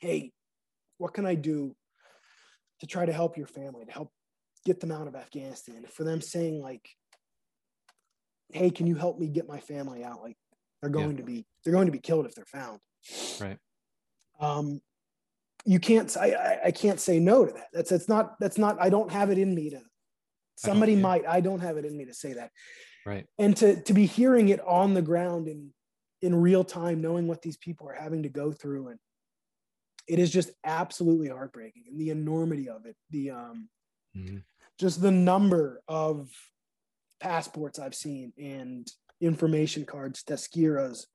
"Hey, 0.00 0.32
what 0.98 1.14
can 1.14 1.24
I 1.26 1.34
do 1.34 1.74
to 2.80 2.86
try 2.86 3.06
to 3.06 3.12
help 3.12 3.36
your 3.36 3.46
family 3.46 3.84
to 3.84 3.92
help 3.92 4.12
get 4.64 4.80
them 4.80 4.92
out 4.92 5.08
of 5.08 5.14
Afghanistan?" 5.14 5.84
For 5.86 6.04
them 6.04 6.20
saying 6.20 6.60
like, 6.60 6.88
"Hey, 8.52 8.70
can 8.70 8.86
you 8.86 8.96
help 8.96 9.18
me 9.18 9.28
get 9.28 9.48
my 9.48 9.60
family 9.60 10.04
out?" 10.04 10.22
Like 10.22 10.36
they're 10.80 10.90
going 10.90 11.12
yeah. 11.12 11.16
to 11.18 11.22
be 11.22 11.46
they're 11.64 11.72
going 11.72 11.86
to 11.86 11.92
be 11.92 12.00
killed 12.00 12.26
if 12.26 12.34
they're 12.34 12.44
found. 12.44 12.80
Right. 13.40 13.58
Um, 14.40 14.80
you 15.64 15.78
can't. 15.78 16.14
I, 16.16 16.58
I 16.66 16.70
can't 16.70 17.00
say 17.00 17.18
no 17.18 17.44
to 17.44 17.52
that. 17.52 17.68
That's 17.72 17.90
that's 17.90 18.08
not 18.08 18.38
that's 18.40 18.58
not. 18.58 18.80
I 18.80 18.88
don't 18.88 19.12
have 19.12 19.30
it 19.30 19.38
in 19.38 19.54
me 19.54 19.70
to. 19.70 19.80
Somebody 20.56 20.92
I 20.92 20.96
yeah. 20.96 21.02
might. 21.02 21.26
I 21.26 21.40
don't 21.40 21.60
have 21.60 21.76
it 21.76 21.84
in 21.84 21.96
me 21.96 22.06
to 22.06 22.14
say 22.14 22.34
that. 22.34 22.50
Right. 23.06 23.26
And 23.38 23.56
to 23.58 23.82
to 23.82 23.92
be 23.92 24.06
hearing 24.06 24.48
it 24.48 24.60
on 24.66 24.94
the 24.94 25.02
ground 25.02 25.48
in 25.48 25.72
in 26.22 26.34
real 26.34 26.64
time, 26.64 27.00
knowing 27.00 27.26
what 27.28 27.42
these 27.42 27.56
people 27.56 27.88
are 27.88 27.94
having 27.94 28.22
to 28.22 28.28
go 28.28 28.52
through, 28.52 28.88
and 28.88 28.98
it 30.10 30.18
is 30.18 30.30
just 30.32 30.50
absolutely 30.64 31.28
heartbreaking, 31.28 31.84
and 31.88 31.98
the 31.98 32.10
enormity 32.10 32.68
of 32.68 32.84
it. 32.84 32.96
The 33.10 33.30
um, 33.30 33.68
mm-hmm. 34.16 34.38
just 34.76 35.00
the 35.00 35.12
number 35.12 35.80
of 35.86 36.28
passports 37.20 37.78
I've 37.78 37.94
seen 37.94 38.32
and 38.36 38.90
information 39.20 39.84
cards, 39.84 40.24
tazkiras, 40.24 41.06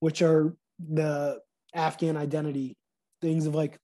which 0.00 0.20
are 0.20 0.54
the 0.78 1.40
Afghan 1.74 2.18
identity 2.18 2.76
things 3.22 3.46
of 3.46 3.54
like 3.54 3.78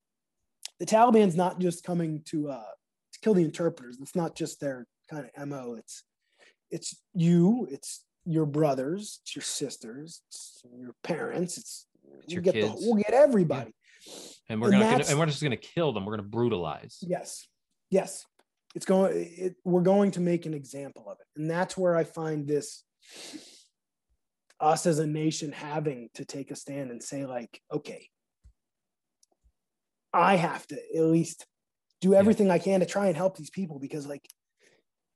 the 0.79 0.87
Taliban's 0.87 1.37
not 1.37 1.59
just 1.59 1.83
coming 1.83 2.21
to 2.27 2.51
uh, 2.51 2.73
to 3.15 3.21
kill 3.21 3.33
the 3.33 3.45
interpreters. 3.45 3.97
It's 4.03 4.15
not 4.15 4.37
just 4.37 4.61
their 4.61 4.87
kind 5.11 5.31
of 5.35 5.49
mo. 5.49 5.77
It's 5.79 6.05
it's 6.71 7.01
you. 7.15 7.67
It's 7.71 8.05
your 8.27 8.45
brothers. 8.45 9.21
It's 9.23 9.35
your 9.35 9.43
sisters. 9.43 10.21
It's 10.29 10.63
your 10.79 10.95
parents. 11.03 11.57
It's, 11.57 11.87
it's 12.23 12.35
your 12.35 12.43
get 12.43 12.53
kids. 12.53 12.69
The, 12.69 12.87
we'll 12.87 13.03
get 13.03 13.15
everybody. 13.15 13.73
Yeah. 14.07 14.13
And 14.49 14.61
we're 14.61 14.73
and 14.73 14.83
gonna 14.83 15.05
and 15.09 15.19
we're 15.19 15.27
just 15.27 15.43
gonna 15.43 15.57
kill 15.57 15.93
them. 15.93 16.05
We're 16.05 16.17
gonna 16.17 16.29
brutalize. 16.29 16.99
Yes. 17.01 17.47
Yes. 17.91 18.27
It's 18.75 18.87
going. 18.87 19.13
It, 19.15 19.57
we're 19.65 19.83
going 19.83 20.13
to 20.13 20.21
make 20.21 20.47
an 20.47 20.55
example 20.55 21.05
of 21.09 21.19
it, 21.21 21.27
and 21.41 21.51
that's 21.51 21.77
where 21.77 21.95
I 21.95 22.05
find 22.05 22.47
this 22.49 22.85
us 24.63 24.87
as 24.87 25.01
a 25.01 25.07
nation 25.07 25.53
having 25.53 26.09
to 26.15 26.25
take 26.25 26.51
a 26.51 26.57
stand 26.57 26.91
and 26.91 27.03
say 27.03 27.27
like 27.27 27.61
okay 27.73 28.09
i 30.13 30.37
have 30.37 30.65
to 30.69 30.77
at 30.97 31.03
least 31.03 31.45
do 32.01 32.15
everything 32.15 32.47
yeah. 32.47 32.55
i 32.55 32.59
can 32.59 32.81
to 32.81 32.87
try 32.87 33.09
and 33.09 33.17
help 33.17 33.37
these 33.37 33.51
people 33.51 33.81
because 33.81 34.07
like 34.07 34.25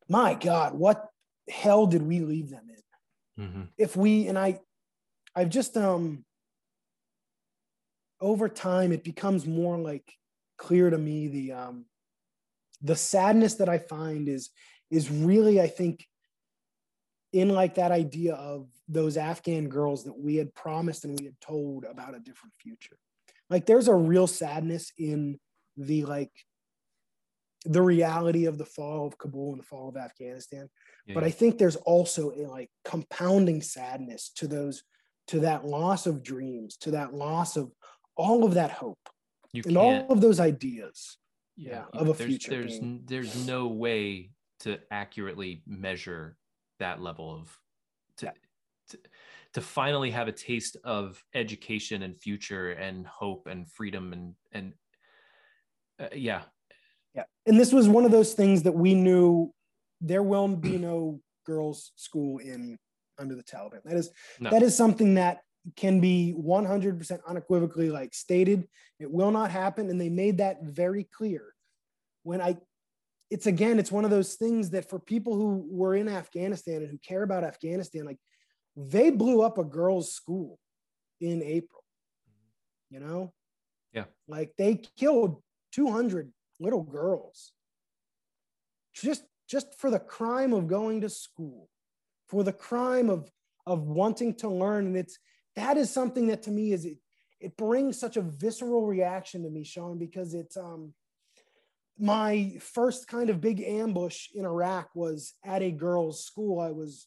my 0.08 0.34
god 0.34 0.74
what 0.74 1.06
hell 1.48 1.86
did 1.86 2.02
we 2.02 2.20
leave 2.20 2.50
them 2.50 2.66
in 2.68 3.44
mm-hmm. 3.44 3.62
if 3.78 3.96
we 3.96 4.26
and 4.26 4.36
i 4.36 4.58
i've 5.36 5.50
just 5.50 5.76
um 5.76 6.24
over 8.20 8.48
time 8.48 8.92
it 8.92 9.04
becomes 9.04 9.46
more 9.46 9.78
like 9.78 10.10
clear 10.56 10.90
to 10.90 10.98
me 10.98 11.28
the 11.28 11.52
um 11.52 11.84
the 12.82 12.96
sadness 12.96 13.54
that 13.54 13.68
i 13.68 13.78
find 13.78 14.28
is 14.28 14.50
is 14.90 15.10
really 15.10 15.60
i 15.60 15.66
think 15.66 16.06
in 17.32 17.50
like 17.50 17.74
that 17.74 17.92
idea 17.92 18.34
of 18.34 18.66
those 18.88 19.16
Afghan 19.16 19.68
girls 19.68 20.04
that 20.04 20.18
we 20.18 20.36
had 20.36 20.54
promised 20.54 21.04
and 21.04 21.18
we 21.18 21.26
had 21.26 21.38
told 21.40 21.84
about 21.84 22.14
a 22.14 22.20
different 22.20 22.54
future. 22.58 22.96
Like 23.50 23.66
there's 23.66 23.88
a 23.88 23.94
real 23.94 24.26
sadness 24.26 24.92
in 24.96 25.38
the 25.76 26.04
like 26.04 26.32
the 27.64 27.82
reality 27.82 28.46
of 28.46 28.58
the 28.58 28.64
fall 28.64 29.06
of 29.06 29.18
Kabul 29.18 29.52
and 29.52 29.60
the 29.60 29.66
fall 29.66 29.88
of 29.88 29.96
Afghanistan. 29.96 30.68
Yeah, 31.06 31.14
but 31.14 31.24
yeah. 31.24 31.26
I 31.26 31.30
think 31.30 31.58
there's 31.58 31.76
also 31.76 32.30
a 32.30 32.46
like 32.46 32.70
compounding 32.84 33.60
sadness 33.60 34.30
to 34.36 34.46
those 34.46 34.82
to 35.28 35.40
that 35.40 35.66
loss 35.66 36.06
of 36.06 36.22
dreams, 36.22 36.76
to 36.78 36.92
that 36.92 37.12
loss 37.12 37.56
of 37.56 37.70
all 38.16 38.44
of 38.44 38.54
that 38.54 38.70
hope 38.70 38.98
you 39.52 39.62
and 39.66 39.76
all 39.76 40.06
of 40.08 40.20
those 40.20 40.40
ideas. 40.40 41.18
Yeah, 41.56 41.84
yeah 41.92 42.00
of 42.00 42.08
a 42.08 42.12
there's, 42.12 42.28
future. 42.28 42.50
There's 42.50 42.78
being. 42.78 43.02
there's 43.06 43.46
no 43.46 43.68
way 43.68 44.30
to 44.60 44.78
accurately 44.90 45.62
measure 45.66 46.36
that 46.78 47.00
level 47.00 47.34
of 47.34 47.58
to, 48.18 48.32
to, 48.90 48.98
to 49.54 49.60
finally 49.60 50.10
have 50.10 50.28
a 50.28 50.32
taste 50.32 50.76
of 50.84 51.22
education 51.34 52.02
and 52.02 52.16
future 52.16 52.72
and 52.72 53.06
hope 53.06 53.46
and 53.46 53.70
freedom 53.70 54.12
and 54.12 54.34
and 54.52 54.72
uh, 55.98 56.14
yeah 56.14 56.42
yeah 57.14 57.24
and 57.46 57.58
this 57.58 57.72
was 57.72 57.88
one 57.88 58.04
of 58.04 58.10
those 58.10 58.34
things 58.34 58.62
that 58.62 58.72
we 58.72 58.94
knew 58.94 59.52
there 60.00 60.22
will 60.22 60.48
be 60.48 60.76
no 60.76 61.20
girls 61.46 61.92
school 61.96 62.38
in 62.38 62.78
under 63.18 63.34
the 63.34 63.42
taliban 63.42 63.82
that 63.84 63.96
is 63.96 64.10
no. 64.40 64.50
that 64.50 64.62
is 64.62 64.76
something 64.76 65.14
that 65.14 65.40
can 65.74 66.00
be 66.00 66.34
100% 66.38 67.18
unequivocally 67.26 67.90
like 67.90 68.14
stated 68.14 68.68
it 69.00 69.10
will 69.10 69.32
not 69.32 69.50
happen 69.50 69.90
and 69.90 70.00
they 70.00 70.08
made 70.08 70.38
that 70.38 70.62
very 70.62 71.04
clear 71.04 71.52
when 72.22 72.40
i 72.40 72.56
it's 73.30 73.46
again, 73.46 73.78
it's 73.78 73.92
one 73.92 74.04
of 74.04 74.10
those 74.10 74.34
things 74.34 74.70
that 74.70 74.88
for 74.88 74.98
people 74.98 75.34
who 75.34 75.66
were 75.68 75.94
in 75.94 76.08
Afghanistan 76.08 76.82
and 76.82 76.90
who 76.90 76.98
care 76.98 77.22
about 77.22 77.44
Afghanistan, 77.44 78.04
like 78.04 78.18
they 78.76 79.10
blew 79.10 79.42
up 79.42 79.58
a 79.58 79.64
girls' 79.64 80.12
school 80.12 80.58
in 81.20 81.42
April. 81.42 81.82
You 82.90 83.00
know? 83.00 83.32
Yeah. 83.92 84.04
Like 84.28 84.52
they 84.56 84.82
killed 84.96 85.42
200 85.72 86.32
little 86.60 86.82
girls 86.82 87.52
just 88.94 89.24
just 89.48 89.78
for 89.78 89.90
the 89.90 89.98
crime 89.98 90.54
of 90.54 90.66
going 90.66 91.02
to 91.02 91.08
school 91.08 91.68
for 92.28 92.42
the 92.42 92.52
crime 92.52 93.10
of 93.10 93.30
of 93.66 93.82
wanting 93.82 94.34
to 94.34 94.48
learn 94.48 94.86
and 94.86 94.96
it's 94.96 95.18
that 95.56 95.76
is 95.76 95.90
something 95.90 96.28
that 96.28 96.42
to 96.42 96.50
me 96.50 96.72
is 96.72 96.84
it, 96.84 96.98
it 97.40 97.56
brings 97.56 97.98
such 97.98 98.16
a 98.16 98.22
visceral 98.22 98.86
reaction 98.86 99.42
to 99.42 99.50
me 99.50 99.64
sean 99.64 99.98
because 99.98 100.34
it's 100.34 100.56
um 100.56 100.92
my 101.98 102.56
first 102.60 103.08
kind 103.08 103.30
of 103.30 103.40
big 103.40 103.60
ambush 103.60 104.28
in 104.34 104.44
iraq 104.44 104.90
was 104.94 105.34
at 105.44 105.62
a 105.62 105.70
girls 105.70 106.24
school. 106.24 106.60
I 106.60 106.70
was 106.70 107.06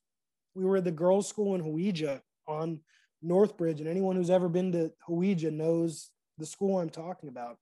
we 0.55 0.65
were 0.65 0.77
at 0.77 0.83
the 0.83 0.91
girls 0.91 1.27
school 1.27 1.55
in 1.55 1.63
Hawija 1.63 2.21
on 2.47 2.79
Northbridge 3.23 3.79
and 3.79 3.87
anyone 3.87 4.15
who's 4.15 4.31
ever 4.31 4.49
been 4.49 4.71
to 4.71 4.91
Hawija 5.07 5.51
knows 5.51 6.09
the 6.37 6.45
school 6.45 6.79
i'm 6.79 6.89
talking 6.89 7.29
about. 7.29 7.57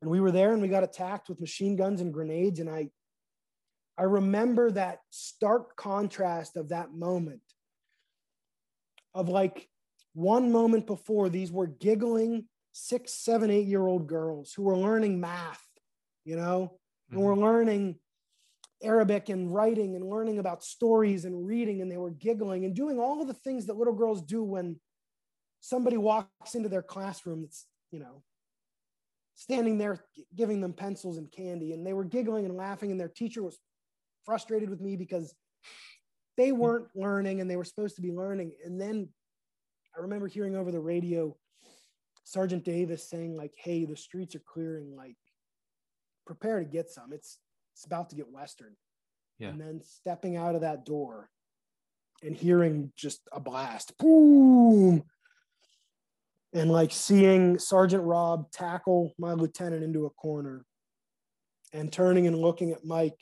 And 0.00 0.10
we 0.10 0.20
were 0.20 0.32
there 0.32 0.52
and 0.52 0.62
we 0.62 0.68
got 0.68 0.84
attacked 0.84 1.28
with 1.28 1.40
machine 1.40 1.76
guns 1.76 2.00
and 2.00 2.12
grenades 2.12 2.60
and 2.60 2.70
i 2.70 2.88
i 3.98 4.02
remember 4.04 4.70
that 4.70 5.00
stark 5.10 5.76
contrast 5.76 6.56
of 6.56 6.68
that 6.68 6.92
moment 6.92 7.42
of 9.14 9.28
like 9.28 9.68
one 10.14 10.52
moment 10.52 10.86
before 10.86 11.28
these 11.28 11.50
were 11.50 11.66
giggling 11.66 12.44
six 12.72 13.12
seven 13.12 13.50
eight 13.50 13.66
year 13.66 13.86
old 13.86 14.06
girls 14.06 14.52
who 14.52 14.62
were 14.62 14.76
learning 14.76 15.20
math 15.20 15.62
you 16.24 16.36
know 16.36 16.78
and 17.10 17.18
mm-hmm. 17.18 17.26
were 17.26 17.36
learning 17.36 17.96
arabic 18.82 19.28
and 19.28 19.52
writing 19.52 19.94
and 19.94 20.08
learning 20.08 20.38
about 20.38 20.64
stories 20.64 21.24
and 21.24 21.46
reading 21.46 21.82
and 21.82 21.90
they 21.90 21.96
were 21.96 22.10
giggling 22.10 22.64
and 22.64 22.74
doing 22.74 22.98
all 22.98 23.20
of 23.20 23.28
the 23.28 23.34
things 23.34 23.66
that 23.66 23.76
little 23.76 23.94
girls 23.94 24.22
do 24.22 24.42
when 24.42 24.76
somebody 25.60 25.96
walks 25.96 26.54
into 26.54 26.68
their 26.68 26.82
classroom 26.82 27.42
that's 27.42 27.66
you 27.90 28.00
know 28.00 28.22
standing 29.34 29.78
there 29.78 29.98
giving 30.34 30.60
them 30.60 30.72
pencils 30.72 31.18
and 31.18 31.30
candy 31.30 31.72
and 31.72 31.86
they 31.86 31.92
were 31.92 32.04
giggling 32.04 32.44
and 32.44 32.56
laughing 32.56 32.90
and 32.90 33.00
their 33.00 33.08
teacher 33.08 33.42
was 33.42 33.58
frustrated 34.24 34.70
with 34.70 34.80
me 34.80 34.96
because 34.96 35.34
they 36.36 36.50
hmm. 36.50 36.58
weren't 36.58 36.86
learning 36.94 37.40
and 37.40 37.50
they 37.50 37.56
were 37.56 37.64
supposed 37.64 37.96
to 37.96 38.02
be 38.02 38.12
learning 38.12 38.52
and 38.64 38.80
then 38.80 39.08
i 39.96 40.00
remember 40.00 40.26
hearing 40.26 40.56
over 40.56 40.70
the 40.70 40.80
radio 40.80 41.36
sergeant 42.24 42.64
davis 42.64 43.08
saying 43.08 43.36
like 43.36 43.52
hey 43.56 43.84
the 43.84 43.96
streets 43.96 44.34
are 44.34 44.42
clearing 44.46 44.94
like 44.96 45.16
prepare 46.26 46.60
to 46.60 46.64
get 46.64 46.90
some 46.90 47.12
it's 47.12 47.38
it's 47.74 47.84
about 47.84 48.10
to 48.10 48.16
get 48.16 48.30
western 48.30 48.76
yeah. 49.38 49.48
and 49.48 49.60
then 49.60 49.80
stepping 49.82 50.36
out 50.36 50.54
of 50.54 50.60
that 50.60 50.86
door 50.86 51.28
and 52.22 52.36
hearing 52.36 52.92
just 52.96 53.20
a 53.32 53.40
blast 53.40 53.96
boom 53.98 55.02
and 56.52 56.70
like 56.70 56.92
seeing 56.92 57.58
Sergeant 57.58 58.04
Rob 58.04 58.50
tackle 58.50 59.14
my 59.18 59.32
lieutenant 59.32 59.82
into 59.82 60.06
a 60.06 60.10
corner 60.10 60.64
and 61.72 61.90
turning 61.90 62.26
and 62.26 62.38
looking 62.38 62.72
at 62.72 62.84
Mike, 62.84 63.18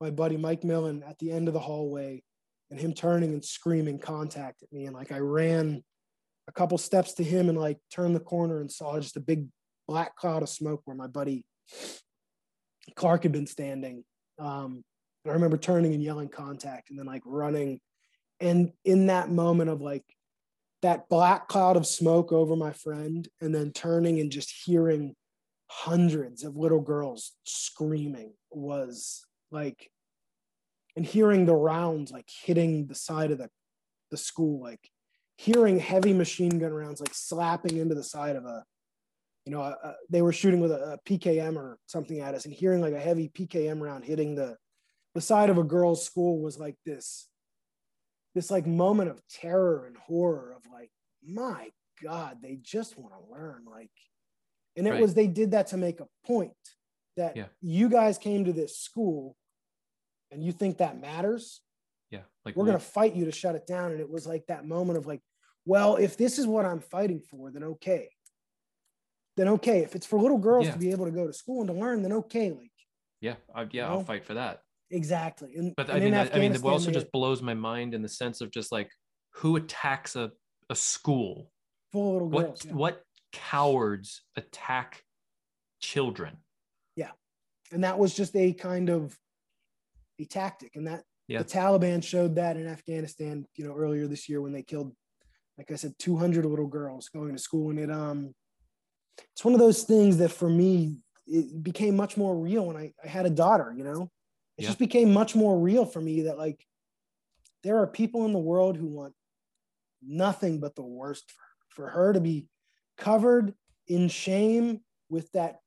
my 0.00 0.10
buddy 0.10 0.36
Mike 0.36 0.64
Millen, 0.64 1.04
at 1.08 1.18
the 1.18 1.30
end 1.30 1.46
of 1.46 1.54
the 1.54 1.60
hallway, 1.60 2.22
and 2.70 2.80
him 2.80 2.92
turning 2.92 3.32
and 3.32 3.44
screaming 3.44 3.98
contact 3.98 4.62
at 4.62 4.72
me. 4.72 4.86
And 4.86 4.94
like 4.94 5.12
I 5.12 5.18
ran 5.18 5.84
a 6.48 6.52
couple 6.52 6.78
steps 6.78 7.14
to 7.14 7.24
him 7.24 7.48
and 7.48 7.58
like 7.58 7.78
turned 7.90 8.14
the 8.14 8.20
corner 8.20 8.60
and 8.60 8.70
saw 8.70 8.98
just 9.00 9.16
a 9.16 9.20
big 9.20 9.48
black 9.88 10.16
cloud 10.16 10.42
of 10.42 10.48
smoke 10.48 10.82
where 10.84 10.96
my 10.96 11.06
buddy 11.06 11.44
Clark 12.96 13.22
had 13.22 13.32
been 13.32 13.46
standing. 13.46 14.04
Um, 14.38 14.84
and 15.24 15.30
I 15.30 15.34
remember 15.34 15.56
turning 15.56 15.94
and 15.94 16.02
yelling 16.02 16.28
contact 16.28 16.90
and 16.90 16.98
then 16.98 17.06
like 17.06 17.22
running. 17.24 17.80
And 18.40 18.72
in 18.84 19.06
that 19.06 19.30
moment 19.30 19.70
of 19.70 19.80
like 19.80 20.04
that 20.82 21.08
black 21.08 21.48
cloud 21.48 21.76
of 21.76 21.86
smoke 21.86 22.30
over 22.30 22.56
my 22.56 22.72
friend 22.72 23.26
and 23.40 23.54
then 23.54 23.72
turning 23.72 24.20
and 24.20 24.30
just 24.30 24.52
hearing 24.64 25.14
hundreds 25.70 26.44
of 26.44 26.56
little 26.56 26.80
girls 26.80 27.32
screaming 27.44 28.34
was 28.50 29.24
like 29.50 29.90
and 30.94 31.06
hearing 31.06 31.46
the 31.46 31.54
rounds 31.54 32.12
like 32.12 32.28
hitting 32.44 32.86
the 32.86 32.94
side 32.94 33.30
of 33.30 33.38
the 33.38 33.48
the 34.10 34.16
school 34.16 34.60
like 34.60 34.90
hearing 35.36 35.78
heavy 35.78 36.12
machine 36.12 36.58
gun 36.58 36.72
rounds 36.72 37.00
like 37.00 37.14
slapping 37.14 37.76
into 37.76 37.94
the 37.94 38.04
side 38.04 38.36
of 38.36 38.44
a 38.44 38.64
you 39.44 39.52
know 39.52 39.74
they 40.08 40.22
were 40.22 40.32
shooting 40.32 40.60
with 40.60 40.70
a, 40.70 40.92
a 40.92 40.98
pkm 41.08 41.56
or 41.56 41.78
something 41.86 42.20
at 42.20 42.34
us 42.34 42.44
and 42.44 42.54
hearing 42.54 42.80
like 42.80 42.94
a 42.94 43.00
heavy 43.00 43.28
pkm 43.28 43.80
round 43.80 44.04
hitting 44.04 44.34
the 44.34 44.56
the 45.14 45.20
side 45.20 45.50
of 45.50 45.58
a 45.58 45.64
girl's 45.64 46.04
school 46.04 46.40
was 46.40 46.58
like 46.58 46.76
this 46.84 47.28
this 48.34 48.50
like 48.50 48.66
moment 48.66 49.10
of 49.10 49.26
terror 49.28 49.86
and 49.86 49.96
horror 49.96 50.54
of 50.56 50.70
like, 50.70 50.90
my 51.24 51.70
God, 52.02 52.38
they 52.42 52.58
just 52.60 52.98
want 52.98 53.14
to 53.14 53.32
learn. 53.32 53.64
Like, 53.70 53.90
and 54.76 54.86
it 54.86 54.90
right. 54.90 55.00
was 55.00 55.14
they 55.14 55.28
did 55.28 55.52
that 55.52 55.68
to 55.68 55.76
make 55.76 56.00
a 56.00 56.08
point 56.26 56.52
that 57.16 57.36
yeah. 57.36 57.46
you 57.60 57.88
guys 57.88 58.18
came 58.18 58.44
to 58.44 58.52
this 58.52 58.76
school 58.76 59.36
and 60.30 60.42
you 60.42 60.52
think 60.52 60.78
that 60.78 61.00
matters. 61.00 61.60
Yeah. 62.14 62.22
Like 62.44 62.56
we're 62.56 62.66
gonna 62.66 62.78
fight 62.78 63.14
you 63.14 63.24
to 63.24 63.32
shut 63.32 63.54
it 63.54 63.66
down. 63.66 63.92
And 63.92 64.00
it 64.00 64.10
was 64.10 64.26
like 64.26 64.46
that 64.46 64.66
moment 64.66 64.98
of 64.98 65.06
like, 65.06 65.20
well, 65.64 65.96
if 65.96 66.16
this 66.16 66.38
is 66.38 66.46
what 66.46 66.64
I'm 66.64 66.80
fighting 66.80 67.20
for, 67.20 67.50
then 67.50 67.64
okay. 67.64 68.08
Then 69.36 69.48
okay. 69.48 69.80
If 69.80 69.94
it's 69.94 70.06
for 70.06 70.20
little 70.20 70.38
girls 70.38 70.66
yeah. 70.66 70.72
to 70.72 70.78
be 70.78 70.90
able 70.90 71.06
to 71.06 71.10
go 71.10 71.26
to 71.26 71.32
school 71.32 71.60
and 71.60 71.68
to 71.68 71.74
learn, 71.74 72.02
then 72.02 72.12
okay. 72.12 72.50
Like, 72.50 72.70
yeah, 73.20 73.34
I, 73.54 73.62
yeah, 73.62 73.68
you 73.72 73.80
know? 73.82 73.88
I'll 73.88 74.04
fight 74.04 74.24
for 74.24 74.34
that. 74.34 74.60
Exactly. 74.90 75.56
And, 75.56 75.74
but 75.76 75.90
I 75.90 75.98
mean, 75.98 76.14
I, 76.14 76.30
I 76.30 76.38
mean, 76.38 76.52
it 76.52 76.62
also 76.62 76.90
just 76.90 77.10
blows 77.10 77.42
my 77.42 77.54
mind 77.54 77.94
in 77.94 78.02
the 78.02 78.08
sense 78.08 78.40
of 78.40 78.50
just 78.50 78.70
like 78.70 78.90
who 79.32 79.56
attacks 79.56 80.14
a, 80.14 80.30
a 80.70 80.76
school? 80.76 81.50
Full 81.92 82.12
little 82.12 82.28
girls. 82.28 82.64
What, 82.64 82.64
yeah. 82.64 82.72
what 82.72 83.02
cowards 83.32 84.22
attack 84.36 85.02
children? 85.80 86.36
Yeah. 86.94 87.10
And 87.72 87.82
that 87.82 87.98
was 87.98 88.14
just 88.14 88.36
a 88.36 88.52
kind 88.52 88.88
of 88.88 89.18
a 90.20 90.26
tactic. 90.26 90.76
And 90.76 90.86
that 90.86 91.02
yeah. 91.28 91.38
the 91.38 91.44
Taliban 91.44 92.02
showed 92.02 92.36
that 92.36 92.56
in 92.56 92.66
Afghanistan, 92.66 93.46
you 93.56 93.66
know, 93.66 93.74
earlier 93.74 94.06
this 94.06 94.28
year 94.28 94.40
when 94.40 94.52
they 94.52 94.62
killed, 94.62 94.94
like 95.58 95.70
I 95.70 95.76
said, 95.76 95.94
200 95.98 96.44
little 96.44 96.66
girls 96.66 97.08
going 97.08 97.32
to 97.32 97.38
school. 97.38 97.70
And 97.70 97.78
it, 97.78 97.90
um, 97.90 98.34
it's 99.32 99.44
one 99.44 99.54
of 99.54 99.60
those 99.60 99.84
things 99.84 100.18
that 100.18 100.30
for 100.30 100.48
me, 100.48 100.98
it 101.26 101.62
became 101.62 101.96
much 101.96 102.16
more 102.16 102.36
real 102.36 102.66
when 102.66 102.76
I, 102.76 102.92
I 103.02 103.08
had 103.08 103.26
a 103.26 103.30
daughter, 103.30 103.72
you 103.76 103.84
know, 103.84 104.10
it 104.58 104.62
yeah. 104.62 104.68
just 104.68 104.78
became 104.78 105.12
much 105.12 105.34
more 105.34 105.58
real 105.58 105.84
for 105.84 106.00
me 106.00 106.22
that 106.22 106.38
like 106.38 106.64
there 107.62 107.78
are 107.78 107.86
people 107.86 108.26
in 108.26 108.32
the 108.32 108.38
world 108.38 108.76
who 108.76 108.86
want 108.86 109.14
nothing 110.06 110.60
but 110.60 110.74
the 110.74 110.82
worst 110.82 111.32
for 111.32 111.86
her, 111.86 111.90
for 111.92 111.98
her 111.98 112.12
to 112.12 112.20
be 112.20 112.46
covered 112.98 113.54
in 113.88 114.08
shame 114.08 114.80
with 115.08 115.30
that 115.32 115.60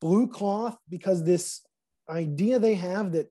blue 0.00 0.28
cloth 0.28 0.76
because 0.88 1.24
this 1.24 1.60
idea 2.08 2.58
they 2.58 2.74
have 2.74 3.12
that 3.12 3.30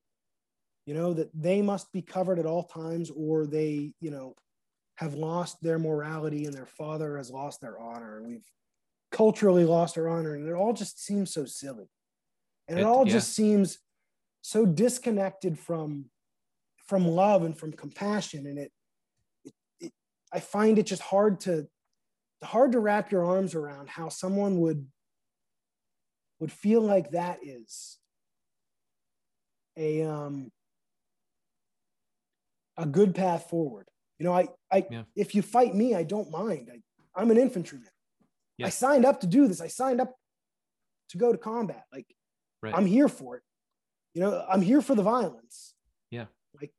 you 0.90 0.96
know 0.96 1.14
that 1.14 1.30
they 1.40 1.62
must 1.62 1.94
be 1.94 2.02
covered 2.02 2.40
at 2.40 2.48
all 2.48 2.64
times 2.64 3.12
or 3.16 3.46
they 3.46 3.94
you 4.02 4.10
know 4.10 4.34
have 4.96 5.14
lost 5.14 5.62
their 5.62 5.78
morality 5.78 6.46
and 6.46 6.54
their 6.54 6.66
father 6.66 7.16
has 7.18 7.30
lost 7.30 7.62
their 7.62 7.80
honor. 7.80 8.18
And 8.18 8.28
we've 8.28 8.52
culturally 9.12 9.66
lost 9.66 10.00
our 10.00 10.10
honor. 10.10 10.34
And 10.34 10.50
it 10.50 10.56
all 10.56 10.74
just 10.74 11.06
seems 11.06 11.32
so 11.32 11.46
silly. 11.46 11.86
And 12.68 12.80
it, 12.80 12.82
it 12.82 12.86
all 12.86 13.06
yeah. 13.06 13.14
just 13.14 13.36
seems 13.36 13.78
so 14.42 14.66
disconnected 14.66 15.60
from 15.60 16.06
from 16.88 17.08
love 17.08 17.44
and 17.44 17.56
from 17.56 17.72
compassion. 17.72 18.48
And 18.48 18.58
it, 18.58 18.72
it, 19.46 19.54
it 19.80 19.92
i 20.34 20.40
find 20.40 20.80
it 20.80 20.88
just 20.88 21.04
hard 21.04 21.40
to 21.42 21.68
hard 22.44 22.72
to 22.72 22.80
wrap 22.80 23.12
your 23.12 23.26
arms 23.26 23.54
around 23.54 23.90
how 23.90 24.10
someone 24.10 24.60
would 24.60 24.88
would 26.40 26.52
feel 26.52 26.82
like 26.82 27.12
that 27.12 27.38
is 27.44 28.00
a 29.78 30.02
um 30.02 30.52
a 32.80 32.86
good 32.86 33.14
path 33.14 33.50
forward 33.50 33.88
you 34.18 34.26
know 34.26 34.34
i 34.34 34.48
i 34.72 34.86
yeah. 34.90 35.04
if 35.16 35.36
you 35.36 35.42
fight 35.42 35.76
me 35.76 35.94
i 35.94 36.04
don't 36.04 36.32
mind 36.32 36.70
I, 36.74 37.22
i'm 37.22 37.32
an 37.32 37.38
infantryman 37.38 37.90
yeah. 38.58 38.68
i 38.68 38.70
signed 38.70 39.06
up 39.06 39.22
to 39.22 39.28
do 39.28 39.48
this 39.48 39.62
i 39.62 39.68
signed 39.68 40.02
up 40.02 40.16
to 41.10 41.18
go 41.18 41.32
to 41.32 41.38
combat 41.38 41.84
like 41.94 42.08
right. 42.62 42.74
i'm 42.76 42.86
here 42.86 43.08
for 43.08 43.38
it 43.38 43.44
you 44.14 44.22
know, 44.22 44.46
I'm 44.50 44.62
here 44.62 44.82
for 44.82 44.96
the 44.96 45.04
violence. 45.04 45.74
Yeah. 46.12 46.26
Like, 46.60 46.72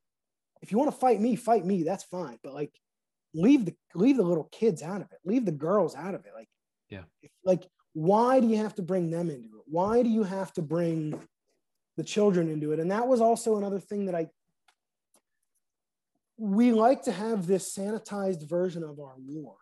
if 0.62 0.72
you 0.72 0.78
want 0.78 0.90
to 0.90 0.96
fight 0.96 1.20
me, 1.20 1.36
fight 1.36 1.64
me. 1.64 1.82
That's 1.82 2.04
fine. 2.04 2.38
But 2.42 2.54
like, 2.54 2.72
leave 3.32 3.64
the 3.64 3.74
leave 3.94 4.16
the 4.16 4.22
little 4.22 4.48
kids 4.50 4.82
out 4.82 5.00
of 5.00 5.10
it. 5.12 5.18
Leave 5.24 5.44
the 5.44 5.52
girls 5.52 5.94
out 5.94 6.14
of 6.14 6.26
it. 6.26 6.32
Like, 6.34 6.48
yeah. 6.88 7.02
If, 7.22 7.30
like, 7.44 7.66
why 7.92 8.40
do 8.40 8.48
you 8.48 8.56
have 8.56 8.74
to 8.76 8.82
bring 8.82 9.10
them 9.10 9.30
into 9.30 9.48
it? 9.48 9.64
Why 9.66 10.02
do 10.02 10.08
you 10.08 10.24
have 10.24 10.52
to 10.54 10.62
bring 10.62 11.20
the 11.96 12.04
children 12.04 12.50
into 12.50 12.72
it? 12.72 12.80
And 12.80 12.90
that 12.90 13.06
was 13.06 13.20
also 13.20 13.56
another 13.56 13.80
thing 13.80 14.06
that 14.06 14.14
I 14.14 14.28
we 16.40 16.72
like 16.72 17.03
to 17.03 17.12
have 17.12 17.46
this 17.46 17.76
sanitized 17.76 18.48
version 18.48 18.83
of 18.83 18.98
our 18.98 19.16
war. 19.18 19.57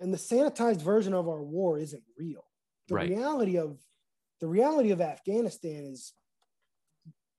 And 0.00 0.12
the 0.12 0.18
sanitized 0.18 0.82
version 0.82 1.14
of 1.14 1.28
our 1.28 1.42
war 1.42 1.78
isn't 1.78 2.02
real. 2.18 2.44
The 2.88 2.96
right. 2.96 3.08
reality 3.08 3.56
of 3.56 3.78
the 4.40 4.48
reality 4.48 4.90
of 4.90 5.00
Afghanistan 5.00 5.84
is 5.92 6.12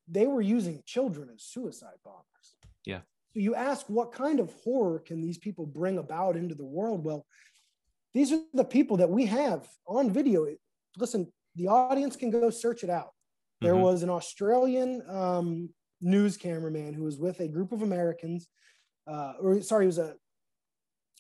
they 0.08 0.28
were 0.28 0.42
using 0.42 0.82
children 0.86 1.30
as 1.34 1.44
suicide 1.44 1.98
bombers. 2.04 2.56
Yeah. 2.86 3.00
So 3.34 3.40
you 3.40 3.56
ask, 3.56 3.88
what 3.90 4.12
kind 4.12 4.40
of 4.40 4.52
horror 4.64 5.00
can 5.00 5.22
these 5.22 5.38
people 5.38 5.66
bring 5.66 5.98
about 5.98 6.36
into 6.36 6.56
the 6.56 6.66
world? 6.66 7.04
Well, 7.06 7.26
these 8.14 8.32
are 8.32 8.40
the 8.54 8.66
people 8.66 8.98
that 8.98 9.10
we 9.10 9.26
have 9.26 9.68
on 9.88 10.12
video. 10.12 10.48
Listen, 10.98 11.32
the 11.56 11.68
audience 11.68 12.16
can 12.16 12.32
go 12.32 12.50
search 12.50 12.84
it 12.84 12.90
out. 12.90 13.12
There 13.62 13.76
Mhm. 13.76 13.82
was 13.82 14.04
an 14.04 14.10
Australian 14.10 15.08
um, 15.10 15.74
news 16.02 16.38
cameraman 16.38 16.94
who 16.94 17.04
was 17.04 17.18
with 17.18 17.40
a 17.40 17.48
group 17.48 17.72
of 17.72 17.82
Americans, 17.82 18.48
uh, 19.08 19.34
or 19.40 19.62
sorry, 19.62 19.86
he 19.86 19.88
was 19.88 19.98
a 19.98 20.16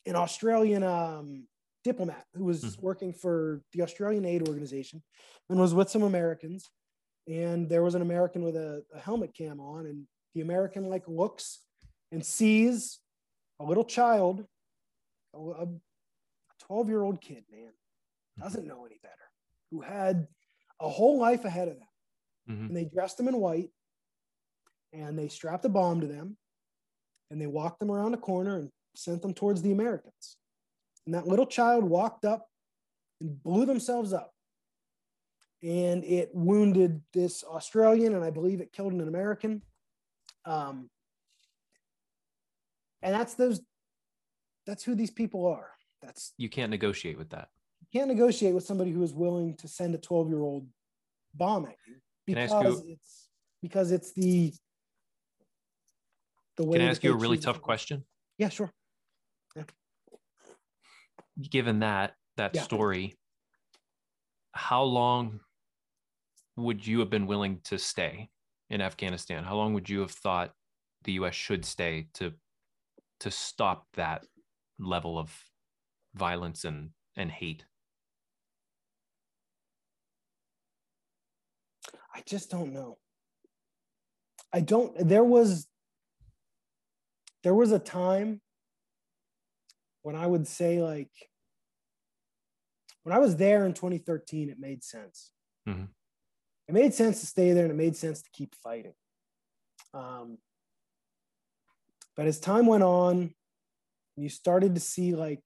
an 0.05 0.15
Australian 0.15 0.81
um, 0.83 1.47
diplomat 1.83 2.25
who 2.33 2.45
was 2.45 2.63
Mhm. 2.63 2.81
working 2.81 3.13
for 3.13 3.61
the 3.73 3.81
Australian 3.81 4.25
aid 4.25 4.47
organization 4.47 5.03
and 5.49 5.59
was 5.59 5.73
with 5.73 5.89
some 5.89 6.03
Americans. 6.03 6.69
And 7.27 7.69
there 7.69 7.83
was 7.83 7.95
an 7.95 8.01
American 8.01 8.43
with 8.43 8.55
a, 8.55 8.83
a 8.93 8.99
helmet 8.99 9.33
cam 9.35 9.59
on, 9.59 9.85
and 9.85 10.07
the 10.33 10.41
American 10.41 10.85
like 10.89 11.07
looks 11.07 11.65
and 12.11 12.25
sees 12.25 12.99
a 13.59 13.63
little 13.65 13.83
child, 13.83 14.47
a 15.33 15.67
12 16.59 16.87
year 16.89 17.01
old 17.03 17.21
kid, 17.21 17.43
man, 17.51 17.71
doesn't 18.37 18.65
know 18.65 18.85
any 18.85 18.99
better, 19.03 19.15
who 19.69 19.81
had 19.81 20.27
a 20.79 20.89
whole 20.89 21.19
life 21.19 21.45
ahead 21.45 21.67
of 21.67 21.77
them. 21.77 21.87
Mhm. 22.49 22.67
And 22.69 22.75
they 22.77 22.85
dressed 22.85 23.17
them 23.17 23.27
in 23.27 23.37
white 23.37 23.71
and 24.93 25.17
they 25.17 25.27
strapped 25.27 25.65
a 25.65 25.69
bomb 25.69 26.01
to 26.01 26.07
them 26.07 26.37
and 27.31 27.39
they 27.41 27.47
walked 27.47 27.79
them 27.79 27.91
around 27.91 28.13
a 28.13 28.17
corner 28.17 28.57
and 28.57 28.69
sent 28.95 29.21
them 29.21 29.33
towards 29.33 29.61
the 29.61 29.71
Americans. 29.71 30.37
And 31.05 31.13
that 31.15 31.27
little 31.27 31.45
child 31.45 31.83
walked 31.83 32.25
up 32.25 32.47
and 33.21 33.41
blew 33.43 33.65
themselves 33.65 34.13
up. 34.13 34.33
And 35.61 36.03
it 36.05 36.29
wounded 36.33 37.01
this 37.13 37.43
Australian, 37.43 38.15
and 38.15 38.23
I 38.23 38.29
believe 38.29 38.61
it 38.61 38.71
killed 38.71 38.93
an 38.93 39.01
American. 39.07 39.61
Um, 40.45 40.89
and 43.01 43.13
that's 43.13 43.33
those, 43.33 43.61
that's 44.65 44.83
who 44.83 44.95
these 44.95 45.11
people 45.11 45.45
are. 45.47 45.71
That's 46.01 46.33
You 46.37 46.47
can't 46.49 46.69
negotiate 46.69 47.17
with 47.17 47.29
that. 47.31 47.49
you 47.81 47.87
can't 47.99 48.09
negotiate 48.09 48.53
with 48.55 48.63
somebody 48.65 48.91
who 48.91 49.03
is 49.03 49.13
willing 49.13 49.55
to 49.57 49.67
send 49.67 49.93
a 49.95 49.97
12 49.97 50.29
year 50.29 50.39
old 50.41 50.65
bomb 51.35 51.65
at 51.65 51.75
you 51.87 51.95
Can 52.35 52.37
I 52.37 52.45
because 52.47 52.83
you- 52.85 52.93
it's 52.93 53.27
because 53.61 53.91
it's 53.91 54.13
the 54.13 54.53
the 56.59 56.65
way 56.65 56.77
Can 56.77 56.87
I 56.87 56.89
ask 56.89 57.03
you 57.05 57.13
a 57.13 57.17
really 57.17 57.37
tough 57.37 57.55
to- 57.55 57.61
question? 57.61 58.05
yeah 58.37 58.49
sure 58.49 58.71
Yeah. 59.55 59.63
Given 61.41 61.79
that 61.79 62.15
that 62.35 62.53
Yeah. 62.55 62.63
story, 62.63 63.17
how 64.51 64.83
long 64.83 65.39
would 66.57 66.85
you 66.85 66.99
have 66.99 67.09
been 67.09 67.27
willing 67.27 67.61
to 67.61 67.77
stay 67.79 68.29
in 68.69 68.81
Afghanistan? 68.81 69.43
How 69.45 69.55
long 69.55 69.73
would 69.73 69.89
you 69.89 70.01
have 70.01 70.11
thought 70.11 70.53
the 71.03 71.13
US 71.13 71.33
should 71.35 71.63
stay 71.65 72.09
to 72.15 72.33
to 73.21 73.31
stop 73.31 73.87
that 73.93 74.25
level 74.77 75.17
of 75.17 75.29
violence 76.13 76.65
and 76.65 76.91
and 77.15 77.31
hate? 77.31 77.65
i 82.13 82.21
just 82.25 82.49
don't 82.51 82.73
know 82.73 82.97
i 84.51 84.59
don't 84.59 84.91
there 85.07 85.23
was 85.23 85.67
there 87.43 87.53
was 87.53 87.71
a 87.71 87.79
time 87.79 88.41
when 90.01 90.15
i 90.15 90.25
would 90.25 90.47
say 90.47 90.81
like 90.81 91.11
when 93.03 93.15
i 93.15 93.19
was 93.19 93.35
there 93.37 93.65
in 93.65 93.73
2013 93.73 94.49
it 94.49 94.59
made 94.59 94.83
sense. 94.83 95.31
Mhm. 95.67 95.89
it 96.67 96.73
made 96.73 96.93
sense 96.93 97.19
to 97.21 97.25
stay 97.25 97.53
there 97.53 97.63
and 97.63 97.71
it 97.71 97.75
made 97.77 97.95
sense 97.95 98.21
to 98.21 98.29
keep 98.31 98.55
fighting. 98.55 98.93
Um, 99.93 100.37
but 102.15 102.27
as 102.27 102.39
time 102.39 102.65
went 102.67 102.83
on 102.83 103.33
you 104.15 104.29
started 104.29 104.75
to 104.75 104.81
see 104.81 105.15
like 105.15 105.43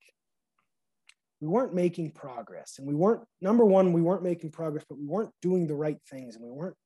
we 1.40 1.48
weren't 1.48 1.74
making 1.74 2.10
progress 2.10 2.78
and 2.78 2.86
we 2.86 2.94
weren't 2.94 3.22
number 3.40 3.64
one 3.64 3.92
we 3.92 4.02
weren't 4.02 4.22
making 4.22 4.50
progress 4.50 4.84
but 4.88 4.98
we 4.98 5.06
weren't 5.06 5.32
doing 5.40 5.66
the 5.66 5.74
right 5.74 5.98
things 6.10 6.36
and 6.36 6.44
we 6.44 6.50
weren't 6.50 6.76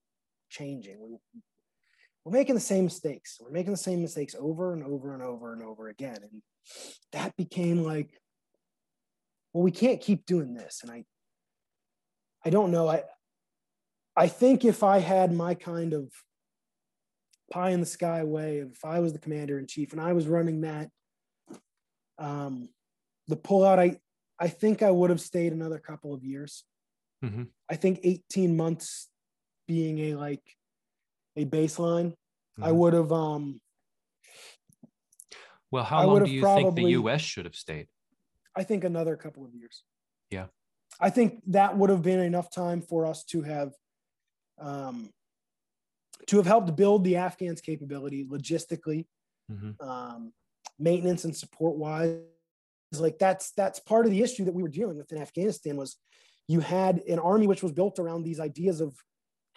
changing. 0.50 0.98
We, 1.00 1.18
we're 2.28 2.38
making 2.38 2.56
the 2.56 2.60
same 2.60 2.84
mistakes. 2.84 3.38
We're 3.40 3.50
making 3.50 3.72
the 3.72 3.78
same 3.78 4.02
mistakes 4.02 4.34
over 4.38 4.74
and 4.74 4.84
over 4.84 5.14
and 5.14 5.22
over 5.22 5.54
and 5.54 5.62
over 5.62 5.88
again. 5.88 6.18
And 6.20 6.42
that 7.12 7.34
became 7.36 7.82
like 7.82 8.10
well 9.54 9.64
we 9.64 9.70
can't 9.70 10.00
keep 10.02 10.26
doing 10.26 10.52
this. 10.52 10.80
And 10.82 10.90
i 10.92 11.04
i 12.44 12.50
don't 12.50 12.70
know. 12.70 12.86
I 12.88 13.04
i 14.14 14.28
think 14.28 14.64
if 14.64 14.82
i 14.82 14.98
had 14.98 15.32
my 15.32 15.54
kind 15.54 15.94
of 15.94 16.12
pie 17.50 17.70
in 17.70 17.80
the 17.80 17.86
sky 17.86 18.24
way 18.24 18.58
if 18.58 18.84
i 18.84 19.00
was 19.00 19.14
the 19.14 19.18
commander 19.18 19.58
in 19.58 19.66
chief 19.66 19.92
and 19.92 20.00
i 20.02 20.12
was 20.12 20.26
running 20.26 20.60
that 20.60 20.90
um 22.18 22.68
the 23.28 23.36
pullout 23.36 23.78
i 23.78 23.96
i 24.38 24.48
think 24.48 24.82
i 24.82 24.90
would 24.90 25.08
have 25.08 25.20
stayed 25.20 25.52
another 25.54 25.78
couple 25.78 26.12
of 26.12 26.22
years. 26.24 26.64
Mhm. 27.24 27.48
i 27.70 27.76
think 27.76 28.00
18 28.02 28.54
months 28.56 29.08
being 29.66 29.98
a 30.00 30.14
like 30.14 30.57
a 31.40 31.44
baseline 31.44 32.10
i 32.60 32.70
Mhm. 32.70 32.76
would 32.80 32.94
have 33.00 33.12
um 33.12 33.60
Well, 35.70 35.84
how 35.84 35.98
I 36.00 36.04
long 36.04 36.24
do 36.24 36.30
you 36.30 36.42
think 36.42 36.74
the 36.74 36.90
US 37.00 37.20
should 37.20 37.44
have 37.44 37.54
stayed? 37.54 37.88
I 38.56 38.64
think 38.64 38.84
another 38.84 39.16
couple 39.16 39.44
of 39.44 39.54
years. 39.54 39.84
Yeah. 40.30 40.46
I 40.98 41.10
think 41.10 41.42
that 41.58 41.76
would 41.78 41.90
have 41.90 42.02
been 42.02 42.20
enough 42.20 42.50
time 42.50 42.80
for 42.80 43.06
us 43.06 43.24
to 43.32 43.42
have 43.42 43.72
um, 44.58 45.10
to 46.26 46.36
have 46.38 46.46
helped 46.46 46.74
build 46.74 47.04
the 47.04 47.16
Afghans' 47.16 47.60
capability 47.60 48.24
logistically, 48.24 49.06
Mhm. 49.52 49.80
um, 49.80 50.32
maintenance 50.78 51.24
and 51.24 51.36
support 51.36 51.76
wise. 51.76 52.18
Like 52.92 53.18
that's 53.18 53.52
that's 53.52 53.78
part 53.78 54.06
of 54.06 54.10
the 54.10 54.22
issue 54.22 54.44
that 54.46 54.54
we 54.54 54.62
were 54.62 54.68
dealing 54.80 54.96
with 54.96 55.12
in 55.12 55.18
Afghanistan 55.18 55.76
was 55.76 55.96
you 56.48 56.60
had 56.60 56.94
an 57.14 57.18
army 57.18 57.46
which 57.46 57.62
was 57.62 57.72
built 57.72 57.98
around 57.98 58.22
these 58.24 58.40
ideas 58.40 58.80
of 58.80 58.96